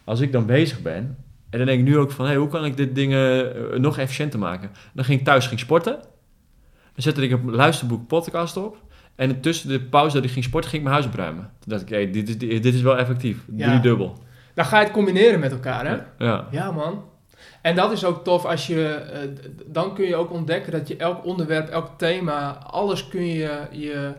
Als 0.03 0.19
ik 0.19 0.31
dan 0.31 0.45
bezig 0.45 0.81
ben... 0.81 1.17
En 1.49 1.57
dan 1.57 1.67
denk 1.67 1.79
ik 1.79 1.85
nu 1.85 1.97
ook 1.97 2.11
van... 2.11 2.25
Hey, 2.25 2.35
hoe 2.35 2.47
kan 2.47 2.65
ik 2.65 2.77
dit 2.77 2.95
dingen 2.95 3.81
nog 3.81 3.97
efficiënter 3.97 4.39
maken? 4.39 4.69
Dan 4.93 5.05
ging 5.05 5.19
ik 5.19 5.25
thuis 5.25 5.47
ging 5.47 5.59
sporten. 5.59 5.93
Dan 6.93 7.03
zette 7.03 7.21
ik 7.21 7.31
een 7.31 7.51
luisterboek 7.51 8.07
podcast 8.07 8.57
op. 8.57 8.77
En 9.15 9.41
tussen 9.41 9.69
de 9.69 9.79
pauze 9.81 10.15
dat 10.15 10.23
ik 10.23 10.31
ging 10.31 10.45
sporten... 10.45 10.69
ging 10.69 10.83
ik 10.83 10.89
mijn 10.89 11.01
huis 11.01 11.13
opruimen. 11.13 11.43
Toen 11.43 11.69
dacht 11.69 11.81
ik... 11.81 11.89
Hey, 11.89 12.11
dit, 12.11 12.29
is, 12.29 12.61
dit 12.61 12.73
is 12.73 12.81
wel 12.81 12.97
effectief. 12.97 13.45
Ja. 13.55 13.67
Drie 13.67 13.79
dubbel. 13.79 14.17
Dan 14.57 14.65
ga 14.65 14.77
je 14.77 14.83
het 14.83 14.93
combineren 14.93 15.39
met 15.39 15.51
elkaar, 15.51 15.85
hè? 15.87 16.25
Ja. 16.25 16.47
Ja, 16.51 16.71
man. 16.71 17.03
En 17.61 17.75
dat 17.75 17.91
is 17.91 18.05
ook 18.05 18.23
tof 18.23 18.45
als 18.45 18.67
je, 18.67 18.87
eh, 18.93 19.19
dan 19.65 19.93
kun 19.93 20.05
je 20.05 20.15
ook 20.15 20.31
ontdekken 20.31 20.71
dat 20.71 20.87
je 20.87 20.97
elk 20.97 21.25
onderwerp, 21.25 21.69
elk 21.69 21.89
thema, 21.97 22.51
alles 22.63 23.07
kun 23.07 23.25
je, 23.25 23.59
je 23.71 24.13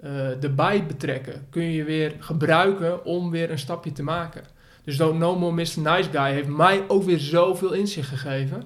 eh, 0.00 0.44
erbij 0.44 0.86
betrekken. 0.86 1.46
Kun 1.50 1.62
je 1.62 1.84
weer 1.84 2.16
gebruiken 2.18 3.04
om 3.04 3.30
weer 3.30 3.50
een 3.50 3.58
stapje 3.58 3.92
te 3.92 4.02
maken. 4.02 4.44
Dus 4.84 4.96
dat 4.96 5.14
No 5.14 5.38
More 5.38 5.54
Mr. 5.54 5.60
Nice 5.60 6.10
Guy 6.10 6.32
heeft 6.32 6.48
mij 6.48 6.84
ook 6.88 7.02
weer 7.02 7.18
zoveel 7.18 7.72
inzicht 7.72 8.08
gegeven. 8.08 8.64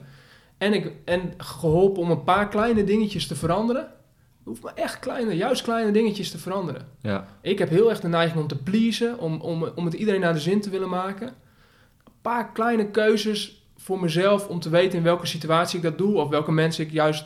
En, 0.58 0.72
ik, 0.72 0.92
en 1.04 1.32
geholpen 1.36 2.02
om 2.02 2.10
een 2.10 2.24
paar 2.24 2.48
kleine 2.48 2.84
dingetjes 2.84 3.26
te 3.26 3.36
veranderen. 3.36 3.88
Hoeft 4.46 4.62
maar 4.62 4.74
echt 4.74 4.98
kleine, 4.98 5.36
juist 5.36 5.62
kleine 5.62 5.90
dingetjes 5.92 6.30
te 6.30 6.38
veranderen. 6.38 6.86
Ja. 7.00 7.26
Ik 7.40 7.58
heb 7.58 7.68
heel 7.68 7.90
erg 7.90 8.00
de 8.00 8.08
neiging 8.08 8.40
om 8.40 8.46
te 8.46 8.62
pleasen, 8.62 9.18
om, 9.18 9.40
om, 9.40 9.68
om 9.74 9.84
het 9.84 9.94
iedereen 9.94 10.20
naar 10.20 10.32
de 10.32 10.40
zin 10.40 10.60
te 10.60 10.70
willen 10.70 10.88
maken. 10.88 11.26
Een 11.26 12.12
paar 12.22 12.52
kleine 12.52 12.90
keuzes 12.90 13.66
voor 13.76 14.00
mezelf 14.00 14.48
om 14.48 14.60
te 14.60 14.68
weten 14.68 14.98
in 14.98 15.04
welke 15.04 15.26
situatie 15.26 15.76
ik 15.76 15.82
dat 15.82 15.98
doe. 15.98 16.16
Of 16.16 16.28
welke 16.28 16.52
mensen 16.52 16.84
ik 16.84 16.92
juist 16.92 17.24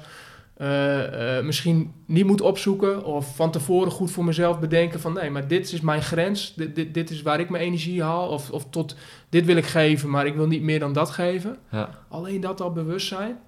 eh, 0.56 1.38
eh, 1.38 1.44
misschien 1.44 1.92
niet 2.06 2.26
moet 2.26 2.40
opzoeken. 2.40 3.04
Of 3.04 3.36
van 3.36 3.50
tevoren 3.50 3.92
goed 3.92 4.10
voor 4.10 4.24
mezelf 4.24 4.60
bedenken 4.60 5.00
van 5.00 5.12
nee, 5.12 5.30
maar 5.30 5.48
dit 5.48 5.72
is 5.72 5.80
mijn 5.80 6.02
grens. 6.02 6.54
Dit, 6.54 6.74
dit, 6.74 6.94
dit 6.94 7.10
is 7.10 7.22
waar 7.22 7.40
ik 7.40 7.50
mijn 7.50 7.64
energie 7.64 8.02
haal. 8.02 8.28
Of, 8.28 8.50
of 8.50 8.70
tot 8.70 8.96
dit 9.28 9.44
wil 9.44 9.56
ik 9.56 9.66
geven, 9.66 10.10
maar 10.10 10.26
ik 10.26 10.34
wil 10.34 10.46
niet 10.46 10.62
meer 10.62 10.78
dan 10.78 10.92
dat 10.92 11.10
geven. 11.10 11.56
Ja. 11.70 11.90
Alleen 12.08 12.40
dat 12.40 12.60
al 12.60 12.72
bewust 12.72 13.06
zijn 13.06 13.38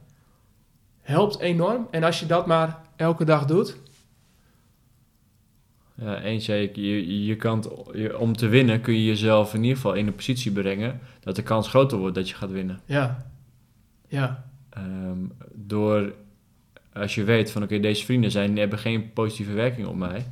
helpt 1.02 1.38
enorm. 1.38 1.86
En 1.90 2.04
als 2.04 2.20
je 2.20 2.26
dat 2.26 2.46
maar 2.46 2.80
elke 2.96 3.24
dag 3.24 3.44
doet. 3.44 3.76
Ja, 5.94 6.20
eens 6.20 6.44
zei 6.44 6.62
ik, 6.62 6.76
je, 6.76 7.24
je 7.24 7.36
kan, 7.36 7.64
je- 7.92 8.18
om 8.18 8.36
te 8.36 8.46
winnen 8.48 8.80
kun 8.80 8.94
je 8.94 9.04
jezelf 9.04 9.54
in 9.54 9.60
ieder 9.62 9.76
geval 9.76 9.94
in 9.94 10.06
een 10.06 10.14
positie 10.14 10.52
brengen 10.52 11.00
dat 11.20 11.36
de 11.36 11.42
kans 11.42 11.68
groter 11.68 11.98
wordt 11.98 12.14
dat 12.14 12.28
je 12.28 12.34
gaat 12.34 12.50
winnen. 12.50 12.80
Ja, 12.84 13.26
ja, 14.08 14.50
Ehm, 14.70 15.18
door, 15.54 16.12
als 16.92 17.14
je 17.14 17.24
weet 17.24 17.50
van 17.50 17.62
oké, 17.62 17.80
deze 17.80 18.04
vrienden 18.04 18.30
zijn, 18.30 18.56
hebben 18.58 18.78
geen 18.78 19.12
positieve 19.12 19.52
werking 19.52 19.86
op 19.86 19.96
mij, 19.96 20.26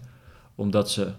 omdat 0.55 0.91
ze 0.91 1.12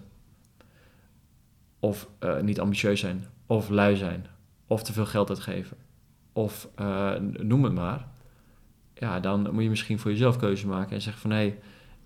of 1.78 2.08
eh, 2.18 2.40
niet 2.40 2.60
ambitieus 2.60 3.00
zijn, 3.00 3.24
of 3.46 3.68
lui 3.68 3.96
zijn, 3.96 4.26
of 4.66 4.82
te 4.82 4.92
veel 4.92 5.06
geld 5.06 5.28
uitgeven, 5.28 5.76
of 6.32 6.68
eh, 6.74 7.14
noem 7.20 7.64
het 7.64 7.72
maar. 7.72 8.08
Ja, 9.02 9.20
dan 9.20 9.48
moet 9.52 9.62
je 9.62 9.68
misschien 9.68 9.98
voor 9.98 10.10
jezelf 10.10 10.36
keuze 10.36 10.66
maken 10.66 10.94
en 10.94 11.02
zeggen 11.02 11.22
van 11.22 11.30
hé, 11.30 11.36
hey, 11.36 11.58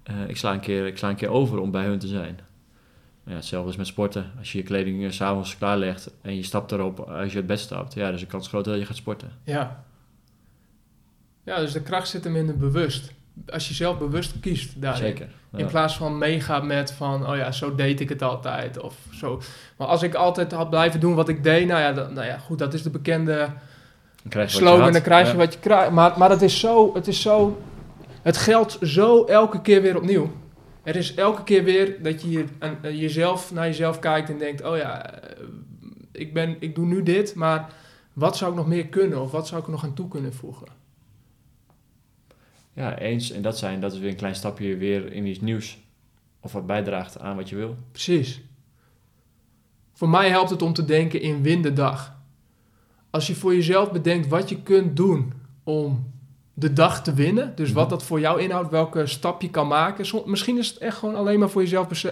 eh, 0.02 0.28
ik, 0.28 0.36
sla 0.36 0.52
een 0.52 0.60
keer, 0.60 0.86
ik 0.86 0.98
sla 0.98 1.08
een 1.08 1.16
keer 1.16 1.28
over 1.28 1.58
om 1.58 1.70
bij 1.70 1.84
hun 1.84 1.98
te 1.98 2.06
zijn. 2.06 2.40
Maar 3.22 3.34
ja, 3.34 3.40
hetzelfde 3.40 3.70
is 3.70 3.76
met 3.76 3.86
sporten. 3.86 4.32
Als 4.38 4.52
je 4.52 4.58
je 4.58 4.64
kleding 4.64 5.04
eh, 5.04 5.10
s'avonds 5.10 5.58
klaarlegt 5.58 6.10
en 6.22 6.36
je 6.36 6.42
stapt 6.42 6.72
erop 6.72 7.00
als 7.00 7.32
je 7.32 7.38
het 7.38 7.46
bed 7.46 7.60
stapt, 7.60 7.94
ja, 7.94 8.08
is 8.08 8.20
de 8.20 8.26
kans 8.26 8.48
groter 8.48 8.72
dat 8.72 8.80
je 8.80 8.86
gaat 8.86 8.96
sporten. 8.96 9.30
ja. 9.44 9.84
Ja, 11.42 11.60
dus 11.60 11.72
de 11.72 11.82
kracht 11.82 12.08
zit 12.08 12.24
hem 12.24 12.36
in 12.36 12.46
het 12.46 12.58
bewust. 12.58 13.12
Als 13.48 13.68
je 13.68 13.74
zelf 13.74 13.98
bewust 13.98 14.40
kiest 14.40 14.80
daarin. 14.80 15.02
Zeker. 15.02 15.28
Ja. 15.52 15.58
In 15.58 15.66
plaats 15.66 15.96
van 15.96 16.18
meegaat 16.18 16.64
met 16.64 16.92
van, 16.92 17.28
oh 17.28 17.36
ja, 17.36 17.52
zo 17.52 17.74
deed 17.74 18.00
ik 18.00 18.08
het 18.08 18.22
altijd. 18.22 18.78
Of 18.78 18.94
zo. 19.12 19.42
Maar 19.76 19.86
als 19.86 20.02
ik 20.02 20.14
altijd 20.14 20.52
had 20.52 20.70
blijven 20.70 21.00
doen 21.00 21.14
wat 21.14 21.28
ik 21.28 21.42
deed, 21.42 21.66
nou 21.66 21.80
ja, 21.80 21.92
dan, 21.92 22.12
nou 22.12 22.26
ja 22.26 22.38
goed, 22.38 22.58
dat 22.58 22.74
is 22.74 22.82
de 22.82 22.90
bekende 22.90 23.48
Dan 24.26 24.34
krijg 24.34 24.52
je 24.52 24.58
wat 24.60 24.68
je 24.68 24.74
slogan. 24.76 24.92
Dan 24.92 25.02
krijg 25.02 25.26
je 25.26 25.32
Ja. 25.32 25.38
wat 25.38 25.52
je 25.52 25.58
krijgt. 25.60 25.90
Maar, 25.90 26.18
maar 26.18 26.30
het 26.30 26.42
is 26.42 26.60
zo, 26.60 26.94
het 26.94 27.06
is 27.08 27.20
zo, 27.22 27.62
het 28.22 28.36
geldt 28.36 28.78
zo 28.82 29.24
elke 29.24 29.60
keer 29.60 29.82
weer 29.82 29.96
opnieuw. 29.96 30.30
Er 30.82 30.96
is 30.96 31.14
elke 31.14 31.42
keer 31.44 31.64
weer 31.64 32.02
dat 32.02 32.22
je 32.22 32.30
je- 32.30 32.44
aan- 32.58 32.78
aan 32.82 32.96
jezelf 32.96 33.52
naar 33.52 33.66
jezelf 33.66 33.98
kijkt 33.98 34.30
en 34.30 34.38
denkt, 34.38 34.62
oh 34.64 34.76
ja, 34.76 35.10
eh, 35.20 35.46
ik, 36.12 36.34
ben, 36.34 36.56
ik 36.60 36.74
doe 36.74 36.86
nu 36.86 37.02
dit, 37.02 37.34
maar 37.34 37.68
wat 38.12 38.36
zou 38.36 38.50
ik 38.50 38.56
nog 38.56 38.66
meer 38.66 38.86
kunnen? 38.86 39.22
Of 39.22 39.30
wat 39.30 39.46
zou 39.46 39.60
ik 39.60 39.66
er 39.66 39.72
nog 39.72 39.84
aan 39.84 39.94
toe 39.94 40.08
kunnen 40.08 40.34
voegen? 40.34 40.66
Ja, 42.72 42.98
eens. 42.98 43.30
En 43.30 43.42
dat 43.42 43.58
zijn, 43.58 43.80
dat 43.80 43.92
is 43.92 43.98
weer 43.98 44.10
een 44.10 44.16
klein 44.16 44.34
stapje 44.34 44.76
weer 44.76 45.12
in 45.12 45.26
iets 45.26 45.40
nieuws. 45.40 45.78
Of 46.40 46.52
wat 46.52 46.66
bijdraagt 46.66 47.18
aan 47.20 47.36
wat 47.36 47.48
je 47.48 47.56
wil. 47.56 47.76
Precies. 47.90 48.40
Voor 49.92 50.08
mij 50.08 50.28
helpt 50.28 50.50
het 50.50 50.62
om 50.62 50.72
te 50.72 50.84
denken 50.84 51.20
in 51.20 51.42
win 51.42 51.62
de 51.62 51.72
dag. 51.72 52.15
Als 53.16 53.26
je 53.26 53.34
voor 53.34 53.54
jezelf 53.54 53.92
bedenkt 53.92 54.28
wat 54.28 54.48
je 54.48 54.62
kunt 54.62 54.96
doen 54.96 55.32
om 55.64 56.12
de 56.54 56.72
dag 56.72 57.02
te 57.02 57.14
winnen. 57.14 57.52
Dus 57.54 57.72
wat 57.72 57.90
dat 57.90 58.02
voor 58.02 58.20
jou 58.20 58.40
inhoudt, 58.40 58.70
welke 58.70 59.06
stap 59.06 59.42
je 59.42 59.50
kan 59.50 59.68
maken. 59.68 60.06
Som- 60.06 60.22
misschien 60.26 60.58
is 60.58 60.68
het 60.68 60.78
echt 60.78 60.96
gewoon 60.96 61.14
alleen 61.14 61.38
maar 61.38 61.48
voor 61.50 61.62
jezelf 61.62 61.88
bes- 61.88 62.06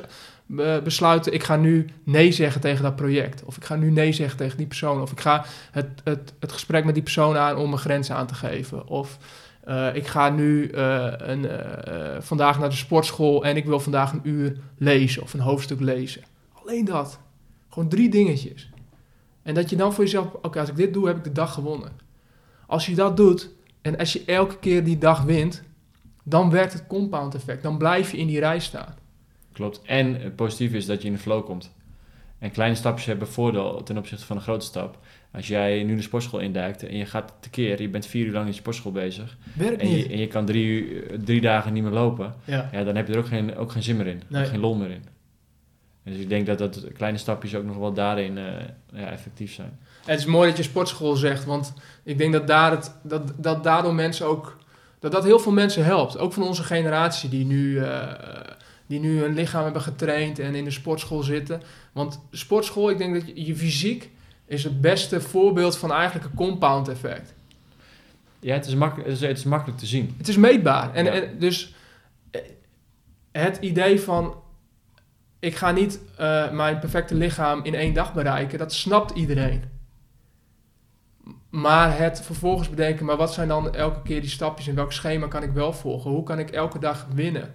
be- 0.46 0.80
besluiten. 0.84 1.32
Ik 1.34 1.42
ga 1.42 1.56
nu 1.56 1.86
nee 2.04 2.32
zeggen 2.32 2.60
tegen 2.60 2.82
dat 2.82 2.96
project. 2.96 3.44
Of 3.44 3.56
ik 3.56 3.64
ga 3.64 3.76
nu 3.76 3.90
nee 3.90 4.12
zeggen 4.12 4.36
tegen 4.36 4.56
die 4.56 4.66
persoon. 4.66 5.00
Of 5.02 5.12
ik 5.12 5.20
ga 5.20 5.44
het, 5.70 5.88
het, 6.04 6.32
het 6.40 6.52
gesprek 6.52 6.84
met 6.84 6.94
die 6.94 7.02
persoon 7.02 7.36
aan 7.36 7.56
om 7.56 7.68
mijn 7.68 7.80
grenzen 7.80 8.16
aan 8.16 8.26
te 8.26 8.34
geven. 8.34 8.88
Of 8.88 9.18
eh, 9.64 9.94
ik 9.94 10.06
ga 10.06 10.30
nu 10.30 10.68
eh, 10.68 11.12
een, 11.16 11.48
eh, 11.48 12.20
vandaag 12.20 12.58
naar 12.58 12.70
de 12.70 12.76
sportschool 12.76 13.44
en 13.44 13.56
ik 13.56 13.64
wil 13.64 13.80
vandaag 13.80 14.12
een 14.12 14.20
uur 14.22 14.56
lezen 14.78 15.22
of 15.22 15.34
een 15.34 15.40
hoofdstuk 15.40 15.80
lezen. 15.80 16.22
Alleen 16.62 16.84
dat. 16.84 17.18
Gewoon 17.68 17.88
drie 17.88 18.08
dingetjes. 18.10 18.68
En 19.44 19.54
dat 19.54 19.70
je 19.70 19.76
dan 19.76 19.92
voor 19.92 20.04
jezelf, 20.04 20.32
oké, 20.42 20.60
als 20.60 20.68
ik 20.68 20.76
dit 20.76 20.92
doe, 20.92 21.06
heb 21.06 21.16
ik 21.16 21.24
de 21.24 21.32
dag 21.32 21.54
gewonnen. 21.54 21.90
Als 22.66 22.86
je 22.86 22.94
dat 22.94 23.16
doet 23.16 23.50
en 23.82 23.98
als 23.98 24.12
je 24.12 24.22
elke 24.26 24.58
keer 24.58 24.84
die 24.84 24.98
dag 24.98 25.22
wint, 25.22 25.62
dan 26.24 26.50
werkt 26.50 26.72
het 26.72 26.86
compound 26.86 27.34
effect. 27.34 27.62
Dan 27.62 27.78
blijf 27.78 28.10
je 28.10 28.16
in 28.18 28.26
die 28.26 28.38
rij 28.38 28.58
staan. 28.60 28.94
Klopt. 29.52 29.80
En 29.82 30.20
het 30.20 30.36
positieve 30.36 30.76
is 30.76 30.86
dat 30.86 31.00
je 31.02 31.08
in 31.08 31.14
de 31.14 31.20
flow 31.20 31.44
komt. 31.44 31.72
En 32.38 32.50
kleine 32.50 32.76
stapjes 32.76 33.06
hebben 33.06 33.28
voordeel 33.28 33.82
ten 33.82 33.98
opzichte 33.98 34.26
van 34.26 34.36
een 34.36 34.42
grote 34.42 34.64
stap. 34.66 34.98
Als 35.32 35.46
jij 35.48 35.82
nu 35.82 35.96
de 35.96 36.02
sportschool 36.02 36.40
induikt 36.40 36.82
en 36.82 36.96
je 36.96 37.06
gaat 37.06 37.32
tekeer, 37.40 37.82
je 37.82 37.88
bent 37.88 38.06
vier 38.06 38.26
uur 38.26 38.32
lang 38.32 38.44
in 38.44 38.50
de 38.50 38.56
sportschool 38.56 38.92
bezig. 38.92 39.36
Werkt 39.52 39.80
En 39.80 39.90
je, 39.90 40.08
en 40.08 40.18
je 40.18 40.26
kan 40.26 40.44
drie, 40.46 40.64
uur- 40.66 41.18
drie 41.24 41.40
dagen 41.40 41.72
niet 41.72 41.82
meer 41.82 41.92
lopen. 41.92 42.34
Ja. 42.44 42.68
Ja, 42.72 42.84
dan 42.84 42.96
heb 42.96 43.06
je 43.06 43.12
er 43.12 43.18
ook 43.18 43.26
geen, 43.26 43.56
ook 43.56 43.72
geen 43.72 43.82
zin 43.82 43.96
meer 43.96 44.06
in. 44.06 44.22
Nee. 44.28 44.44
geen 44.44 44.60
lol 44.60 44.74
meer 44.74 44.90
in. 44.90 45.04
Dus 46.04 46.16
ik 46.16 46.28
denk 46.28 46.46
dat, 46.46 46.58
dat 46.58 46.84
kleine 46.94 47.18
stapjes 47.18 47.54
ook 47.54 47.64
nog 47.64 47.76
wel 47.76 47.92
daarin 47.92 48.38
eh, 48.38 48.44
ja, 48.92 49.10
effectief 49.10 49.52
zijn. 49.52 49.78
Het 50.04 50.18
is 50.18 50.24
mooi 50.26 50.48
dat 50.48 50.56
je 50.56 50.62
sportschool 50.62 51.16
zegt, 51.16 51.44
want 51.44 51.72
ik 52.02 52.18
denk 52.18 52.32
dat, 52.32 52.46
daar 52.46 52.70
het, 52.70 52.92
dat, 53.02 53.32
dat 53.36 53.64
daardoor 53.64 53.94
mensen 53.94 54.26
ook, 54.26 54.56
dat 54.98 55.12
dat 55.12 55.24
heel 55.24 55.38
veel 55.38 55.52
mensen 55.52 55.84
helpt. 55.84 56.18
Ook 56.18 56.32
van 56.32 56.42
onze 56.42 56.62
generatie 56.62 57.28
die 57.28 57.44
nu, 57.44 57.78
eh, 57.78 58.12
die 58.86 59.00
nu 59.00 59.20
hun 59.20 59.34
lichaam 59.34 59.64
hebben 59.64 59.82
getraind 59.82 60.38
en 60.38 60.54
in 60.54 60.64
de 60.64 60.70
sportschool 60.70 61.22
zitten. 61.22 61.62
Want 61.92 62.20
sportschool, 62.30 62.90
ik 62.90 62.98
denk 62.98 63.14
dat 63.14 63.26
je, 63.26 63.46
je 63.46 63.56
fysiek 63.56 64.10
is 64.46 64.64
het 64.64 64.80
beste 64.80 65.20
voorbeeld 65.20 65.76
van 65.76 65.92
eigenlijk 65.92 66.24
een 66.24 66.36
compound 66.36 66.88
effect. 66.88 67.34
Ja, 68.40 68.54
het 68.54 68.66
is, 68.66 68.74
makkelijk, 68.74 69.08
het 69.08 69.20
is, 69.20 69.28
het 69.28 69.38
is 69.38 69.44
makkelijk 69.44 69.78
te 69.78 69.86
zien. 69.86 70.14
Het 70.18 70.28
is 70.28 70.36
meetbaar. 70.36 70.94
En, 70.94 71.04
Ja. 71.04 71.10
en 71.12 71.38
dus 71.38 71.74
eh, 72.30 72.40
het 73.32 73.58
idee 73.60 74.00
van 74.00 74.34
ik 75.44 75.56
ga 75.56 75.70
niet 75.70 76.00
eh, 76.16 76.50
mijn 76.50 76.78
perfecte 76.78 77.14
lichaam 77.14 77.60
in 77.64 77.74
één 77.74 77.94
dag 77.94 78.14
bereiken, 78.14 78.58
dat 78.58 78.72
snapt 78.72 79.10
iedereen. 79.16 79.62
Maar 81.50 81.98
het 81.98 82.22
vervolgens 82.22 82.70
bedenken, 82.70 83.06
maar 83.06 83.16
wat 83.16 83.32
zijn 83.32 83.48
dan 83.48 83.74
elke 83.74 84.02
keer 84.02 84.20
die 84.20 84.30
stapjes 84.30 84.68
en 84.68 84.74
welk 84.74 84.92
schema 84.92 85.26
kan 85.26 85.42
ik 85.42 85.50
wel 85.50 85.72
volgen? 85.72 86.10
Hoe 86.10 86.22
kan 86.22 86.38
ik 86.38 86.50
elke 86.50 86.78
dag 86.78 87.06
winnen? 87.14 87.54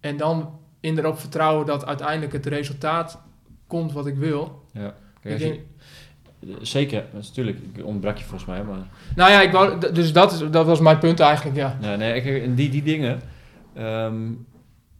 En 0.00 0.16
dan 0.16 0.58
in 0.80 0.98
erop 0.98 1.18
vertrouwen 1.18 1.66
dat 1.66 1.86
uiteindelijk 1.86 2.32
het 2.32 2.46
resultaat 2.46 3.22
komt 3.66 3.92
wat 3.92 4.06
ik 4.06 4.16
wil. 4.16 4.64
Ja. 4.72 4.86
Ik 4.86 4.92
Kijk, 5.20 5.34
als 5.34 5.42
denk, 5.42 5.60
je- 6.40 6.56
zeker, 6.66 7.04
natuurlijk. 7.12 7.58
Ik 7.72 7.84
ontbrak 7.84 8.16
je 8.16 8.24
volgens 8.24 8.48
mij, 8.50 8.62
maar... 8.64 8.78
nou 9.16 9.30
ja, 9.30 9.40
ik 9.40 9.52
wou, 9.52 9.92
dus 9.92 10.12
dat, 10.12 10.32
is, 10.32 10.50
dat 10.50 10.66
was 10.66 10.80
mijn 10.80 10.98
punt 10.98 11.20
eigenlijk, 11.20 11.56
ja. 11.56 11.76
Nee, 11.80 11.96
nee 11.96 12.54
die, 12.54 12.70
die 12.70 12.82
dingen, 12.82 13.20
ehm, 13.74 14.32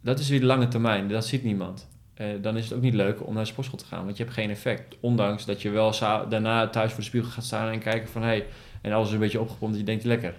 dat 0.05 0.19
is 0.19 0.29
weer 0.29 0.39
de 0.39 0.45
lange 0.45 0.67
termijn. 0.67 1.07
Dat 1.07 1.25
ziet 1.25 1.43
niemand. 1.43 1.87
Eh, 2.13 2.27
dan 2.41 2.57
is 2.57 2.63
het 2.63 2.73
ook 2.73 2.81
niet 2.81 2.93
leuk 2.93 3.27
om 3.27 3.33
naar 3.33 3.43
de 3.43 3.49
sportschool 3.49 3.77
te 3.79 3.85
gaan, 3.85 4.05
want 4.05 4.17
je 4.17 4.23
hebt 4.23 4.35
geen 4.35 4.49
effect. 4.49 4.97
Ondanks 4.99 5.45
dat 5.45 5.61
je 5.61 5.69
wel 5.69 5.93
daarna 6.29 6.67
thuis 6.69 6.91
voor 6.91 6.99
de 6.99 7.05
spiegel 7.05 7.29
gaat 7.29 7.43
staan 7.43 7.71
en 7.71 7.79
kijken 7.79 8.09
van... 8.09 8.23
Hey, 8.23 8.45
en 8.81 8.91
alles 8.91 9.07
is 9.07 9.13
een 9.13 9.19
beetje 9.19 9.41
opgepompt 9.41 9.73
dat 9.73 9.79
je 9.79 9.91
denkt, 9.91 10.03
lekker. 10.03 10.33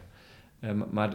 Eh, 0.60 0.70
maar 0.90 1.10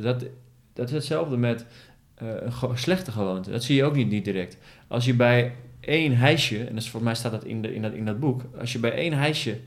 dat, 0.00 0.24
dat 0.72 0.88
is 0.88 0.94
hetzelfde 0.94 1.36
met 1.36 1.66
eh, 2.14 2.28
een 2.40 2.78
slechte 2.78 3.12
gewoonte. 3.12 3.50
Dat 3.50 3.64
zie 3.64 3.76
je 3.76 3.84
ook 3.84 3.94
niet, 3.96 4.24
direct. 4.24 4.58
Als 4.88 5.04
je 5.04 5.14
bij 5.14 5.54
één 5.80 6.16
hijsje, 6.16 6.64
en 6.64 6.76
is, 6.76 6.88
voor 6.88 7.02
mij 7.02 7.14
staat 7.14 7.32
dat 7.32 7.44
in, 7.44 7.74
in, 7.74 7.82
dat, 7.82 7.92
in 7.92 8.04
dat 8.04 8.20
boek... 8.20 8.42
Als 8.60 8.72
je 8.72 8.78
bij 8.78 8.92
één 8.92 9.12
hijsje 9.12 9.60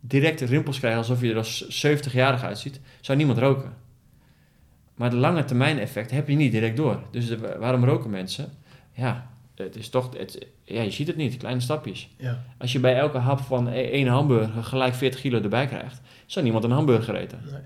direct 0.00 0.40
rimpels 0.40 0.78
krijgt 0.78 0.98
alsof 0.98 1.20
je 1.20 1.30
er 1.30 1.36
als 1.36 1.86
70-jarig 1.86 2.42
uitziet... 2.42 2.80
zou 3.00 3.18
niemand 3.18 3.38
roken. 3.38 3.85
Maar 4.96 5.10
de 5.10 5.16
lange 5.16 5.44
termijn 5.44 5.78
effect 5.78 6.10
heb 6.10 6.28
je 6.28 6.36
niet 6.36 6.52
direct 6.52 6.76
door. 6.76 7.02
Dus 7.10 7.28
de- 7.28 7.56
waarom 7.58 7.84
roken 7.84 8.10
mensen? 8.10 8.52
Ja, 8.92 9.30
het 9.54 9.76
is 9.76 9.88
toch, 9.88 10.16
het, 10.18 10.46
ja, 10.64 10.82
je 10.82 10.90
ziet 10.90 11.06
het 11.06 11.16
niet, 11.16 11.36
kleine 11.36 11.60
stapjes. 11.60 12.08
ja. 12.16 12.42
Als 12.58 12.72
je 12.72 12.80
bij 12.80 12.96
elke 12.96 13.18
hap 13.18 13.38
van 13.40 13.68
e- 13.68 13.90
één 13.90 14.06
hamburger 14.06 14.62
gelijk 14.64 14.94
40 14.94 15.20
kilo 15.20 15.40
erbij 15.42 15.66
krijgt, 15.66 16.00
zou 16.26 16.44
niemand 16.44 16.64
een 16.64 16.70
hamburger 16.70 17.14
eten. 17.14 17.40
Nee. 17.44 17.60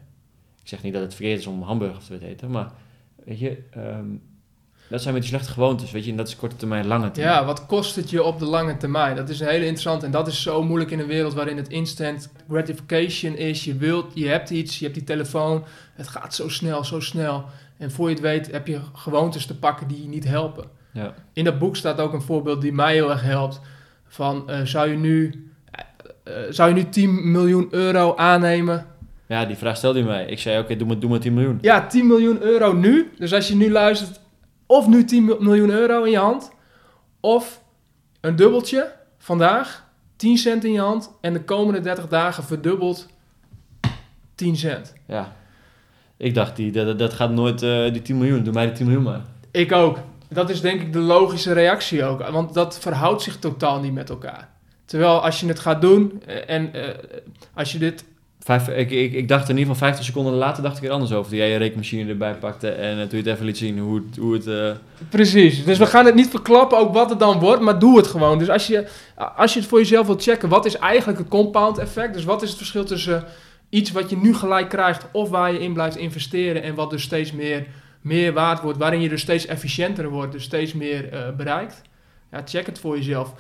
Ik 0.63 0.69
zeg 0.69 0.83
niet 0.83 0.93
dat 0.93 1.03
het 1.03 1.15
verkeerd 1.15 1.39
is 1.39 1.47
om 1.47 1.63
hamburger 1.63 2.03
te 2.19 2.27
eten, 2.27 2.51
maar 2.51 2.71
weet 3.25 3.39
je, 3.39 3.63
ehm, 3.71 4.07
dat 4.91 5.03
zijn 5.03 5.15
met 5.15 5.23
die 5.23 5.33
slechte 5.33 5.53
gewoontes, 5.53 5.91
weet 5.91 6.05
je, 6.05 6.11
en 6.11 6.17
dat 6.17 6.29
is 6.29 6.37
korte 6.37 6.57
termijn, 6.57 6.87
lange 6.87 7.11
termijn. 7.11 7.37
Ja, 7.37 7.45
wat 7.45 7.67
kost 7.67 7.97
het 7.97 8.11
je 8.11 8.23
op 8.23 8.39
de 8.39 8.45
lange 8.45 8.77
termijn? 8.77 9.17
Dat 9.17 9.29
is 9.29 9.41
een 9.41 9.47
hele 9.47 9.65
interessant 9.65 10.03
en 10.03 10.11
dat 10.11 10.27
is 10.27 10.43
zo 10.43 10.63
moeilijk 10.63 10.91
in 10.91 10.99
een 10.99 11.07
wereld 11.07 11.35
waarin 11.35 11.57
het 11.57 11.69
instant 11.69 12.31
gratification 12.49 13.37
is. 13.37 13.65
Je 13.65 13.77
wilt, 13.77 14.07
je 14.15 14.29
hebt 14.29 14.51
iets, 14.51 14.79
je 14.79 14.85
hebt 14.85 14.97
die 14.97 15.07
telefoon, 15.07 15.65
het 15.95 16.09
gaat 16.09 16.35
zo 16.35 16.49
snel, 16.49 16.85
zo 16.85 17.01
snel. 17.01 17.45
En 17.79 17.91
voor 17.91 18.09
je 18.09 18.15
het 18.15 18.23
weet 18.23 18.51
heb 18.51 18.67
je 18.67 18.81
gewoontes 18.93 19.47
te 19.47 19.59
pakken 19.59 19.89
die 19.89 20.03
je 20.03 20.09
niet 20.09 20.25
helpen. 20.25 20.65
Ja. 20.93 21.15
In 21.33 21.45
dat 21.45 21.59
boek 21.59 21.77
staat 21.77 22.01
ook 22.01 22.13
een 22.13 22.23
voorbeeld 22.23 22.61
die 22.61 22.73
mij 22.73 22.95
heel 22.95 23.11
erg 23.11 23.23
helpt. 23.23 23.61
Van, 24.07 24.49
eh, 24.51 24.61
zou, 24.61 24.91
je 24.91 24.97
nu, 24.97 25.49
eh, 25.71 26.45
eh, 26.45 26.53
zou 26.53 26.69
je 26.69 26.75
nu 26.75 26.89
10 26.89 27.31
miljoen 27.31 27.69
euro 27.71 28.17
aannemen? 28.17 28.87
Ja, 29.27 29.45
die 29.45 29.57
vraag 29.57 29.77
stelde 29.77 29.99
je 29.99 30.05
mij. 30.05 30.27
Ik 30.27 30.39
zei, 30.39 30.59
oké, 30.59 30.77
doe, 30.77 30.87
maar, 30.87 30.99
doe 30.99 31.11
maar 31.11 31.21
10 31.21 31.35
miljoen. 31.35 31.59
Ja, 31.61 31.87
10 31.87 32.07
miljoen 32.07 32.43
euro 32.43 32.73
nu. 32.73 33.11
Dus 33.19 33.35
als 33.35 33.49
je 33.49 33.55
nu 33.55 33.71
luistert, 33.71 34.21
of 34.71 34.87
nu 34.87 35.05
10 35.05 35.25
mil- 35.25 35.41
miljoen 35.41 35.71
euro 35.71 36.03
in 36.03 36.11
je 36.11 36.19
hand, 36.19 36.51
of 37.21 37.63
een 38.21 38.37
dubbeltje 38.37 38.93
vandaag, 39.19 39.85
10 40.17 40.39
cent 40.39 40.65
in 40.65 40.73
je 40.73 40.81
hand, 40.81 41.11
en 41.21 41.33
de 41.33 41.45
komende 41.45 41.81
30 41.81 42.09
dagen 42.09 42.45
verdubbeld 42.45 43.07
10 44.35 44.57
cent. 44.57 44.93
Ja. 45.07 45.37
Ik 46.17 46.35
dacht, 46.35 46.57
die, 46.57 46.73
dat, 46.73 46.99
dat 46.99 47.13
gaat 47.13 47.31
nooit, 47.31 47.63
eh, 47.63 47.93
die 47.93 48.03
10 48.03 48.19
miljoen, 48.19 48.43
doe 48.43 48.53
mij 48.53 48.67
die 48.67 48.75
10 48.75 48.85
miljoen 48.87 49.05
maar. 49.05 49.21
Ik 49.51 49.73
ook. 49.73 49.99
Dat 50.29 50.51
is 50.51 50.61
denk 50.61 50.81
ik 50.81 50.93
de 50.93 50.99
logische 50.99 51.53
reactie 51.53 52.05
ook, 52.05 52.29
want 52.29 52.55
dat 52.55 52.79
verhoudt 52.79 53.23
zich 53.23 53.39
totaal 53.39 53.81
niet 53.81 53.93
met 53.93 54.11
elkaar. 54.11 54.49
Terwijl 54.85 55.23
als 55.25 55.41
je 55.41 55.47
het 55.47 55.59
gaat 55.59 55.81
doen 55.81 56.23
eh, 56.27 56.51
en 56.57 56.75
eh, 56.75 56.99
als 57.55 57.73
je 57.73 57.79
dit 57.79 58.05
Vijf, 58.45 58.69
ik, 58.69 58.91
ik, 58.91 59.13
ik 59.13 59.29
dacht 59.29 59.49
in 59.49 59.57
ieder 59.57 59.73
geval 59.73 59.89
50 59.89 60.05
seconden 60.05 60.33
later 60.33 60.63
dacht 60.63 60.77
ik 60.77 60.85
er 60.85 60.91
anders 60.91 61.13
over. 61.13 61.31
Toen 61.31 61.39
jij 61.39 61.51
je 61.51 61.57
rekenmachine 61.57 62.11
erbij 62.11 62.35
pakte 62.35 62.69
en 62.69 63.01
eh, 63.01 63.07
toen 63.07 63.19
je 63.19 63.25
het 63.25 63.27
even 63.27 63.45
liet 63.45 63.59
zien 63.59 63.79
hoe 63.79 63.95
het... 63.95 64.17
Hoe 64.17 64.35
het 64.35 64.47
eh, 64.47 64.71
Precies. 65.09 65.65
Dus 65.65 65.79
we 65.79 65.87
gaan 65.87 66.07
het 66.07 66.15
niet 66.15 66.29
verklappen 66.29 66.79
ook 66.79 66.93
wat 66.93 67.11
het 67.11 67.19
dan 67.19 67.39
wordt, 67.39 67.63
maar 67.63 67.79
doe 67.79 67.97
het 67.97 68.07
gewoon. 68.07 68.39
Dus 68.39 68.49
als 68.49 68.67
je, 68.67 68.89
als 69.37 69.53
je 69.53 69.61
het 69.61 69.69
voor 69.69 69.79
jezelf 69.79 70.07
wilt 70.07 70.23
checken, 70.23 70.49
wat 70.49 70.67
is 70.67 70.77
eigenlijk 70.77 71.19
het 71.19 71.29
compound 71.29 71.79
effect? 71.79 72.15
Dus 72.15 72.25
wat 72.25 72.43
is 72.43 72.49
het 72.49 72.59
verschil 72.59 72.85
tussen 72.85 73.25
iets 73.69 73.91
wat 73.91 74.11
je 74.11 74.17
nu 74.17 74.35
gelijk 74.35 74.69
krijgt 74.69 75.07
of 75.13 75.29
waar 75.29 75.53
je 75.53 75.59
in 75.59 75.73
blijft 75.73 75.97
investeren 75.97 76.63
en 76.63 76.75
wat 76.75 76.91
dus 76.91 77.03
steeds 77.03 77.33
meer, 77.33 77.67
meer 78.01 78.33
waard 78.33 78.63
wordt, 78.63 78.79
waarin 78.79 79.01
je 79.01 79.09
dus 79.09 79.21
steeds 79.21 79.47
efficiënter 79.47 80.09
wordt, 80.09 80.33
dus 80.33 80.45
steeds 80.45 80.73
meer 80.73 81.13
eh, 81.13 81.31
bereikt? 81.37 81.83
Ja, 82.31 82.43
check 82.45 82.67
het 82.67 82.79
voor 82.79 82.97
jezelf. 82.97 83.35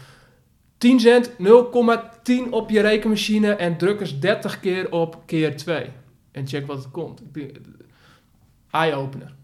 10 0.81 1.01
cent, 1.01 1.31
0,10 1.31 2.51
op 2.51 2.70
je 2.70 2.81
rekenmachine 2.81 3.53
en 3.53 3.76
druk 3.76 4.01
eens 4.01 4.20
30 4.20 4.61
keer 4.61 4.93
op 4.93 5.18
keer 5.26 5.57
2. 5.57 5.85
En 6.33 6.47
check 6.47 6.66
wat 6.66 6.76
het 6.76 6.91
komt. 6.91 7.22
Eye-opener. 8.70 9.35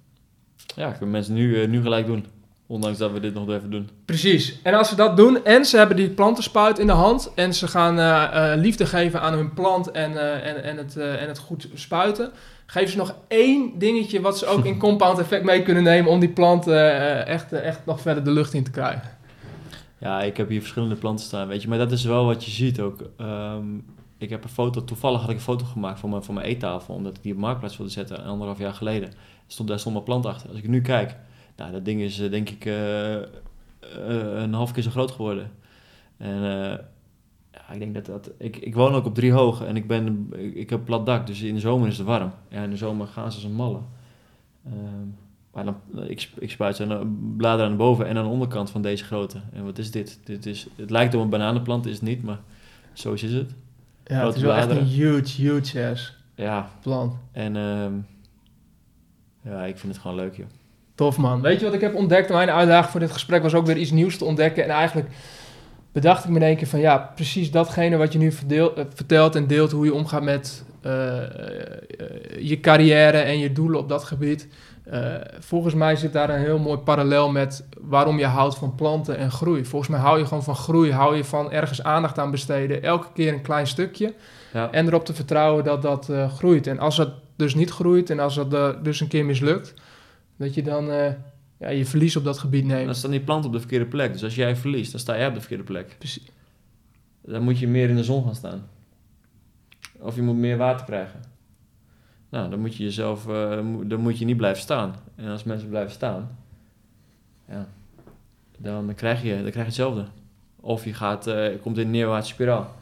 ja, 0.77 0.91
kunnen 0.91 1.11
mensen 1.11 1.35
nu, 1.35 1.63
eh, 1.63 1.69
nu 1.69 1.83
gelijk 1.83 2.07
doen. 2.07 2.27
Ondanks 2.67 2.99
dat 2.99 3.13
we 3.13 3.21
dit 3.21 3.35
nog 3.35 3.51
even 3.51 3.71
doen. 3.71 3.89
Precies. 4.05 4.61
En 4.63 4.75
als 4.75 4.89
ze 4.89 4.95
dat 4.95 5.17
doen 5.17 5.45
en 5.45 5.65
ze 5.65 5.77
hebben 5.77 5.97
die 5.97 6.09
plantenspuit 6.09 6.79
in 6.79 6.87
de 6.87 6.93
hand 6.93 7.33
en 7.35 7.55
ze 7.55 7.69
gaan 7.69 7.99
eh, 7.99 8.53
eh, 8.53 8.61
liefde 8.61 8.87
geven 8.87 9.21
aan 9.21 9.33
hun 9.33 9.55
plant 9.55 9.91
en, 9.91 10.17
eh, 10.17 10.47
en, 10.49 10.63
en, 10.63 10.77
het, 10.77 10.97
eh, 10.97 11.23
en 11.23 11.29
het 11.29 11.39
goed 11.39 11.69
spuiten, 11.75 12.33
geven 12.67 12.91
ze 12.91 12.97
nog 12.97 13.15
één 13.29 13.79
dingetje 13.79 14.21
wat 14.21 14.39
ze 14.39 14.47
ook 14.47 14.65
in 14.65 14.79
compound 14.87 15.19
effect 15.19 15.45
mee 15.45 15.63
kunnen 15.63 15.83
nemen 15.83 16.11
om 16.11 16.21
die 16.21 16.29
plant 16.29 16.67
eh, 16.67 17.27
echt, 17.27 17.53
eh, 17.53 17.67
echt 17.67 17.81
nog 17.85 18.01
verder 18.01 18.25
de 18.25 18.31
lucht 18.31 18.55
in 18.55 18.65
te 18.65 18.71
krijgen. 18.71 19.16
Ja, 19.99 20.23
ik 20.23 20.37
heb 20.37 20.49
hier 20.49 20.61
verschillende 20.61 20.95
planten 20.95 21.25
staan, 21.25 21.49
weet 21.49 21.63
je. 21.63 21.69
Maar 21.69 21.79
dat 21.79 21.93
is 21.93 22.05
wel 22.05 22.25
wat 22.25 22.45
je 22.45 22.51
ziet 22.51 22.81
ook. 22.81 23.11
Ehm, 23.17 23.79
ik 24.19 24.31
heb 24.31 24.45
een 24.45 24.51
foto, 24.51 24.85
toevallig 24.85 25.21
had 25.21 25.31
ik 25.31 25.37
een 25.37 25.43
foto 25.43 25.65
gemaakt 25.65 26.01
van 26.01 26.11
mijn, 26.11 26.23
van 26.23 26.35
mijn 26.35 26.47
eettafel, 26.47 26.95
omdat 26.95 27.17
ik 27.17 27.23
die 27.23 27.33
op 27.33 27.39
Marktplaats 27.39 27.77
wilde 27.77 27.93
zetten, 27.93 28.25
anderhalf 28.25 28.59
jaar 28.59 28.75
geleden. 28.75 29.13
Stond, 29.47 29.69
daar 29.69 29.79
stond 29.79 29.95
mijn 29.95 30.07
plant 30.07 30.27
achter. 30.27 30.49
Als 30.49 30.59
ik 30.59 30.69
nu 30.69 30.81
kijk, 30.81 31.17
nou, 31.57 31.73
dat 31.73 31.85
ding 31.85 32.01
is 32.01 32.21
eh, 32.21 32.31
denk 32.31 32.51
ik 32.51 32.65
eh, 32.65 33.23
eh, 33.23 33.29
een 34.43 34.55
half 34.55 34.73
keer 34.73 34.83
zo 34.83 34.91
groot 34.91 35.11
geworden. 35.11 35.51
En 36.17 36.41
ja, 37.53 37.73
ik 37.73 37.79
denk 37.79 37.95
dat 37.95 38.07
dat... 38.07 38.31
Ik, 38.39 38.57
ik 38.57 38.75
woon 38.75 38.95
ook 38.95 39.07
op 39.07 39.15
drie 39.15 39.33
hoog 39.33 39.65
en 39.65 39.77
ik, 39.77 39.87
ben, 39.87 40.29
ik, 40.33 40.55
ik 40.55 40.71
heb 40.71 40.85
plat 40.85 41.07
dak, 41.07 41.27
dus 41.27 41.43
in 41.43 41.55
de 41.55 41.61
zomer 41.61 41.89
is 41.89 41.99
het 41.99 42.07
warm. 42.07 42.33
Ja, 42.49 42.63
in 42.63 42.71
de 42.71 42.77
zomer 42.77 43.07
gaan 43.07 43.31
ze 43.33 43.37
als 43.37 43.47
een 43.47 43.55
malle. 43.55 43.81
Ehm, 44.65 45.09
maar 45.57 45.65
dan, 45.65 45.77
ik, 46.09 46.21
sp- 46.21 46.41
ik 46.41 46.51
spuit 46.51 46.77
ze 46.77 46.87
aan- 46.87 47.35
bladeren 47.37 47.65
aan 47.65 47.71
de 47.73 47.77
boven 47.79 48.07
en 48.07 48.17
aan 48.17 48.25
de 48.25 48.31
onderkant 48.31 48.71
van 48.71 48.83
deze 48.83 49.05
grootte. 49.05 49.39
En 49.53 49.65
wat 49.65 49.79
is 49.79 49.91
dit? 49.91 50.19
dit 50.25 50.47
is, 50.47 50.67
het 50.77 50.91
lijkt 50.91 51.15
op 51.15 51.21
een 51.21 51.29
bananenplant, 51.29 51.87
is 51.87 51.93
het 51.93 52.03
niet, 52.03 52.23
maar 52.23 52.39
zo 52.93 53.13
is 53.13 53.23
het. 53.23 53.33
Ja, 53.33 53.45
het 54.15 54.21
Grote 54.21 54.37
is 54.37 54.43
wel 54.43 54.55
echt 54.55 54.71
een 54.71 54.85
huge, 54.85 55.43
huge 55.43 55.89
ass 55.91 56.17
Ja, 56.35 56.69
plant. 56.83 57.15
en 57.33 57.57
ehm, 57.57 57.93
ja, 59.45 59.65
ik 59.65 59.79
vind 59.79 59.93
het 59.93 60.03
gewoon 60.03 60.17
leuk, 60.17 60.37
joh. 60.37 60.47
Tof 60.95 61.17
man. 61.19 61.41
Weet 61.41 61.59
je 61.59 61.65
wat 61.65 61.75
ik 61.75 61.81
heb 61.81 61.95
ontdekt? 61.95 62.29
Mijn 62.29 62.51
uitdaging 62.51 62.91
voor 62.91 63.01
dit 63.01 63.11
gesprek 63.13 63.43
was 63.43 63.55
ook 63.55 63.67
weer 63.67 63.77
iets 63.77 63.91
nieuws 63.91 64.17
te 64.19 64.25
ontdekken. 64.25 64.65
En 64.65 64.71
eigenlijk 64.71 65.09
bedacht 65.93 66.25
ik 66.25 66.31
me 66.31 66.37
in 66.37 66.43
één 66.43 66.57
keer 66.57 66.67
van 66.67 66.81
ja, 66.81 66.99
precies 67.15 67.51
datgene 67.51 67.97
wat 67.97 68.13
je 68.13 68.19
nu 68.19 68.33
verdeel- 68.33 68.77
eh, 68.77 68.85
vertelt 68.95 69.35
en 69.35 69.47
deelt, 69.47 69.71
hoe 69.71 69.85
je 69.85 69.95
omgaat 69.95 70.23
met 70.23 70.65
eh, 70.81 71.23
eh, 71.23 71.29
je 72.41 72.61
carrière 72.61 73.19
en 73.19 73.39
je 73.39 73.53
doelen 73.53 73.79
op 73.79 73.89
dat 73.89 74.05
gebied. 74.05 74.49
Eh, 74.87 75.15
volgens 75.39 75.75
mij 75.75 75.97
zit 75.97 76.13
daar 76.13 76.31
een 76.31 76.41
heel 76.41 76.59
mooi 76.59 76.79
parallel 76.79 77.31
met 77.31 77.65
waarom 77.81 78.19
je 78.19 78.27
houdt 78.27 78.57
van 78.57 78.75
planten 78.75 79.17
en 79.17 79.31
groei. 79.31 79.65
Volgens 79.65 79.91
mij 79.91 80.01
hou 80.01 80.19
je 80.19 80.27
gewoon 80.27 80.43
van 80.43 80.57
groei, 80.57 80.93
hou 80.93 81.17
je 81.17 81.25
van 81.25 81.53
ergens 81.53 81.83
aandacht 81.83 82.19
aan 82.19 82.31
besteden, 82.31 82.83
elke 82.83 83.07
keer 83.15 83.33
een 83.33 83.43
klein 83.43 83.67
stukje. 83.67 84.15
Ja. 84.53 84.71
En 84.71 84.87
erop 84.87 85.05
te 85.05 85.15
vertrouwen 85.15 85.65
dat 85.65 85.83
dat 85.83 86.09
eh, 86.09 86.33
groeit. 86.33 86.67
En 86.67 86.79
als 86.79 86.97
dat 86.97 87.11
dus 87.37 87.55
niet 87.55 87.71
groeit 87.71 88.11
en 88.11 88.19
als 88.19 88.35
dat 88.35 88.55
eh, 88.55 88.69
dus 88.83 89.01
een 89.01 89.09
keer 89.09 89.25
mislukt, 89.25 89.75
dat 90.37 90.55
je 90.55 90.63
dan 90.63 90.85
ja, 91.59 91.69
je 91.69 91.87
verlies 91.87 92.17
op 92.17 92.25
dat 92.25 92.39
gebied 92.39 92.69
Dan 92.69 92.77
neemt. 92.77 92.97
staan 92.97 93.11
die 93.11 93.21
planten 93.21 93.47
op 93.47 93.53
de 93.53 93.61
verkeerde 93.61 93.87
plek. 93.87 94.13
Dus 94.13 94.25
als 94.25 94.35
jij 94.35 94.57
verliest, 94.57 94.91
dan 94.91 95.01
sta 95.01 95.17
jij 95.17 95.27
op 95.27 95.35
de 95.35 95.41
verkeerde 95.41 95.65
plek. 95.65 95.95
Precies. 95.99 96.27
Dan 97.23 97.43
moet 97.43 97.59
je 97.59 97.69
meer 97.69 97.89
in 97.89 97.97
de 97.97 98.05
zon 98.05 98.25
gaan 98.25 98.35
staan. 98.35 98.69
Of 99.99 100.15
je 100.15 100.23
moet 100.23 100.37
meer 100.37 100.57
water 100.57 100.87
krijgen. 100.87 101.36
Nou, 102.29 102.51
dan 102.51 102.61
moet 102.61 102.77
je 102.77 102.85
jezelf, 102.85 103.29
eh, 103.29 103.59
dan 103.83 104.01
moet 104.01 104.19
je 104.19 104.25
niet 104.25 104.37
blijven 104.37 104.63
staan. 104.63 104.95
En 105.15 105.29
als 105.29 105.45
mensen 105.45 105.69
blijven 105.69 105.93
staan, 105.93 106.39
ja, 107.49 107.67
dan 108.59 108.95
krijg 108.95 109.23
je, 109.23 109.29
dan 109.29 109.41
krijg 109.41 109.55
je 109.55 109.63
hetzelfde. 109.63 110.05
Of 110.61 110.85
je 110.85 110.95
gaat, 110.95 111.27
eh, 111.27 111.51
je 111.51 111.59
komt 111.59 111.79
in 111.79 111.85
een 111.85 111.91
neerwaartse 111.91 112.33
spiraal. 112.33 112.75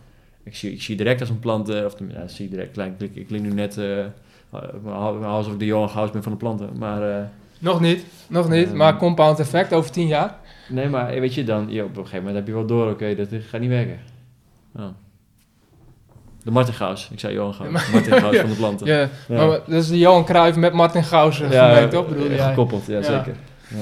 Ik 0.42 0.56
zie, 0.56 0.72
ik 0.72 0.82
zie 0.82 0.96
direct 0.96 1.20
als 1.20 1.30
een 1.30 1.38
plant, 1.38 1.68
eh, 1.68 1.84
of 1.84 1.98
ja, 2.08 2.20
ik 2.20 2.28
zie 2.28 2.48
direct, 2.48 2.78
ik, 2.78 3.00
ik, 3.00 3.16
ik 3.16 3.26
klink 3.26 3.42
nu 3.42 3.52
net 3.52 3.80
alsof 5.24 5.52
ik 5.52 5.58
de 5.58 5.64
Johan 5.64 5.90
Gauws 5.90 6.10
ben 6.10 6.22
van 6.22 6.32
de 6.32 6.38
planten. 6.38 6.78
Maar 6.78 7.30
Nog 7.58 7.80
niet, 7.80 8.06
nog 8.28 8.48
niet. 8.48 8.72
Maar 8.72 8.96
compound 8.96 9.38
effect 9.38 9.72
over 9.72 9.90
tien 9.90 10.06
jaar. 10.06 10.38
Nee, 10.68 10.88
maar 10.88 11.20
weet 11.20 11.34
je, 11.34 11.44
dan, 11.44 11.62
op 11.62 11.70
een 11.70 11.94
gegeven 11.94 12.16
moment 12.16 12.34
heb 12.34 12.46
je 12.46 12.52
wel 12.52 12.66
door, 12.66 12.90
oké, 12.90 13.14
dat 13.14 13.28
gaat 13.30 13.60
niet 13.60 13.70
werken. 13.70 13.98
Ja. 14.74 14.94
De 16.44 16.50
Martin 16.50 16.74
Gauws, 16.74 17.08
ik 17.12 17.20
zei 17.20 17.32
Johan. 17.34 17.54
Ja, 17.62 17.70
maar- 17.70 17.88
Martin 17.92 18.12
Gauws 18.12 18.36
van 18.46 18.50
de 18.50 18.56
planten. 18.56 18.86
Ja, 18.86 18.98
Ja. 19.28 19.46
maar 19.46 19.46
dat 19.48 19.62
is 19.68 19.88
de 19.88 19.98
Johan 19.98 20.24
Cruijff 20.24 20.56
met 20.56 20.72
Martin 20.72 21.04
Gauws 21.04 21.40
eh, 21.40 21.48
gemengd, 21.48 21.90
toch? 21.90 22.08
Bedoel 22.08 22.26
eh, 22.30 22.36
jij? 22.36 22.48
Gekoppeld, 22.48 22.86
ja, 22.86 22.96
Ja. 22.96 23.02
zeker. 23.02 23.34
Ja. 23.68 23.76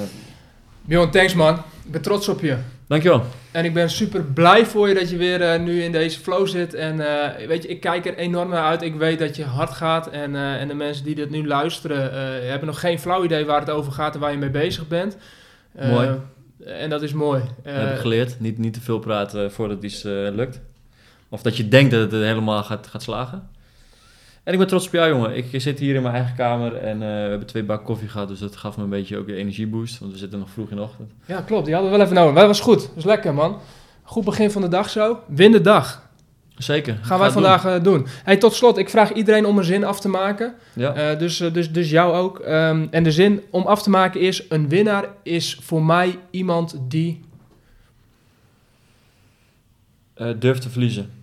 Bjorn, 0.82 1.10
thanks 1.10 1.34
man. 1.34 1.54
Ik 1.84 1.90
ben 1.92 2.02
trots 2.02 2.28
op 2.28 2.40
je. 2.40 2.56
Dankjewel. 2.86 3.22
En 3.50 3.64
ik 3.64 3.74
ben 3.74 3.90
super 3.90 4.22
blij 4.24 4.66
voor 4.66 4.88
je 4.88 4.94
dat 4.94 5.10
je 5.10 5.16
weer 5.16 5.42
eh, 5.42 5.60
nu 5.60 5.82
in 5.82 5.92
deze 5.92 6.20
flow 6.20 6.46
zit. 6.46 6.74
En 6.74 6.96
weet 7.48 7.62
je, 7.62 7.68
ik 7.68 7.80
kijk 7.80 8.06
er 8.06 8.16
enorm 8.16 8.48
naar 8.48 8.64
uit. 8.64 8.82
Ik 8.82 8.94
weet 8.94 9.18
dat 9.18 9.36
je 9.36 9.44
hard 9.44 9.70
gaat. 9.70 10.06
En, 10.10 10.36
en 10.36 10.68
de 10.68 10.74
mensen 10.74 11.04
die 11.04 11.14
dit 11.14 11.30
nu 11.30 11.46
luisteren, 11.46 12.12
hebben 12.48 12.66
nog 12.66 12.80
geen 12.80 12.98
flauw 12.98 13.24
idee 13.24 13.44
waar 13.44 13.60
het 13.60 13.70
over 13.70 13.92
gaat 13.92 14.14
en 14.14 14.20
waar 14.20 14.32
je 14.32 14.38
mee 14.38 14.50
bezig 14.50 14.88
bent. 14.88 15.16
Mooi. 15.90 16.08
En 16.64 16.90
dat 16.90 17.02
is 17.02 17.12
mooi. 17.12 17.42
Dat 17.64 17.74
heb 17.74 17.92
ik 17.94 18.00
geleerd. 18.00 18.40
Niet, 18.40 18.58
niet 18.58 18.72
te 18.74 18.80
veel 18.80 18.98
praten 18.98 19.52
voordat 19.52 19.82
iets 19.82 20.02
lukt. 20.02 20.60
Of 21.32 21.42
dat 21.42 21.56
je 21.56 21.68
denkt 21.68 21.90
dat 21.90 22.00
het 22.00 22.22
helemaal 22.22 22.62
gaat, 22.62 22.86
gaat 22.86 23.02
slagen. 23.02 23.48
En 24.42 24.52
ik 24.52 24.58
ben 24.58 24.68
trots 24.68 24.86
op 24.86 24.92
jou, 24.92 25.08
jongen. 25.10 25.36
Ik 25.36 25.60
zit 25.60 25.78
hier 25.78 25.94
in 25.94 26.02
mijn 26.02 26.14
eigen 26.14 26.34
kamer 26.34 26.76
en 26.76 27.02
eh, 27.02 27.08
we 27.08 27.28
hebben 27.28 27.46
twee 27.46 27.62
bak 27.62 27.84
koffie 27.84 28.08
gehad. 28.08 28.28
Dus 28.28 28.38
dat 28.38 28.56
gaf 28.56 28.76
me 28.76 28.82
een 28.82 28.88
beetje 28.88 29.18
ook 29.18 29.28
een 29.28 29.34
energieboost. 29.34 29.98
Want 29.98 30.12
we 30.12 30.18
zitten 30.18 30.38
nog 30.38 30.50
vroeg 30.50 30.70
in 30.70 30.76
de 30.76 30.82
ochtend. 30.82 31.12
ja, 31.26 31.40
klopt. 31.40 31.64
Die 31.64 31.74
hadden 31.74 31.92
we 31.92 31.96
wel 31.96 32.06
even 32.06 32.18
nodig. 32.18 32.32
Maar 32.32 32.46
dat 32.46 32.56
was 32.56 32.66
goed. 32.66 32.80
Dat 32.80 32.94
was 32.94 33.04
lekker, 33.04 33.34
man. 33.34 33.58
Goed 34.02 34.24
begin 34.24 34.50
van 34.50 34.62
de 34.62 34.68
dag 34.68 34.90
zo. 34.90 35.18
Win 35.26 35.52
de 35.52 35.60
dag. 35.60 36.10
Zeker. 36.56 36.98
Gaan 37.02 37.18
wij 37.18 37.30
vandaag 37.30 37.64
eh, 37.64 37.82
doen. 37.82 38.06
Hey, 38.24 38.36
tot 38.36 38.54
slot, 38.54 38.78
ik 38.78 38.90
vraag 38.90 39.12
iedereen 39.12 39.46
om 39.46 39.58
een 39.58 39.64
zin 39.64 39.84
af 39.84 40.00
te 40.00 40.08
maken. 40.08 40.54
Ja. 40.72 40.94
Eh, 40.94 41.18
dus, 41.18 41.36
dus, 41.36 41.72
dus 41.72 41.90
jou 41.90 42.14
ook. 42.14 42.38
Ehm, 42.38 42.86
en 42.90 43.02
de 43.02 43.12
zin 43.12 43.42
om 43.50 43.66
af 43.66 43.82
te 43.82 43.90
maken 43.90 44.20
is: 44.20 44.44
een 44.48 44.68
winnaar 44.68 45.04
is 45.22 45.58
voor 45.60 45.82
mij 45.82 46.18
iemand 46.30 46.76
die. 46.88 47.20
Eh, 50.14 50.30
durf 50.38 50.58
te 50.58 50.70
verliezen. 50.70 51.21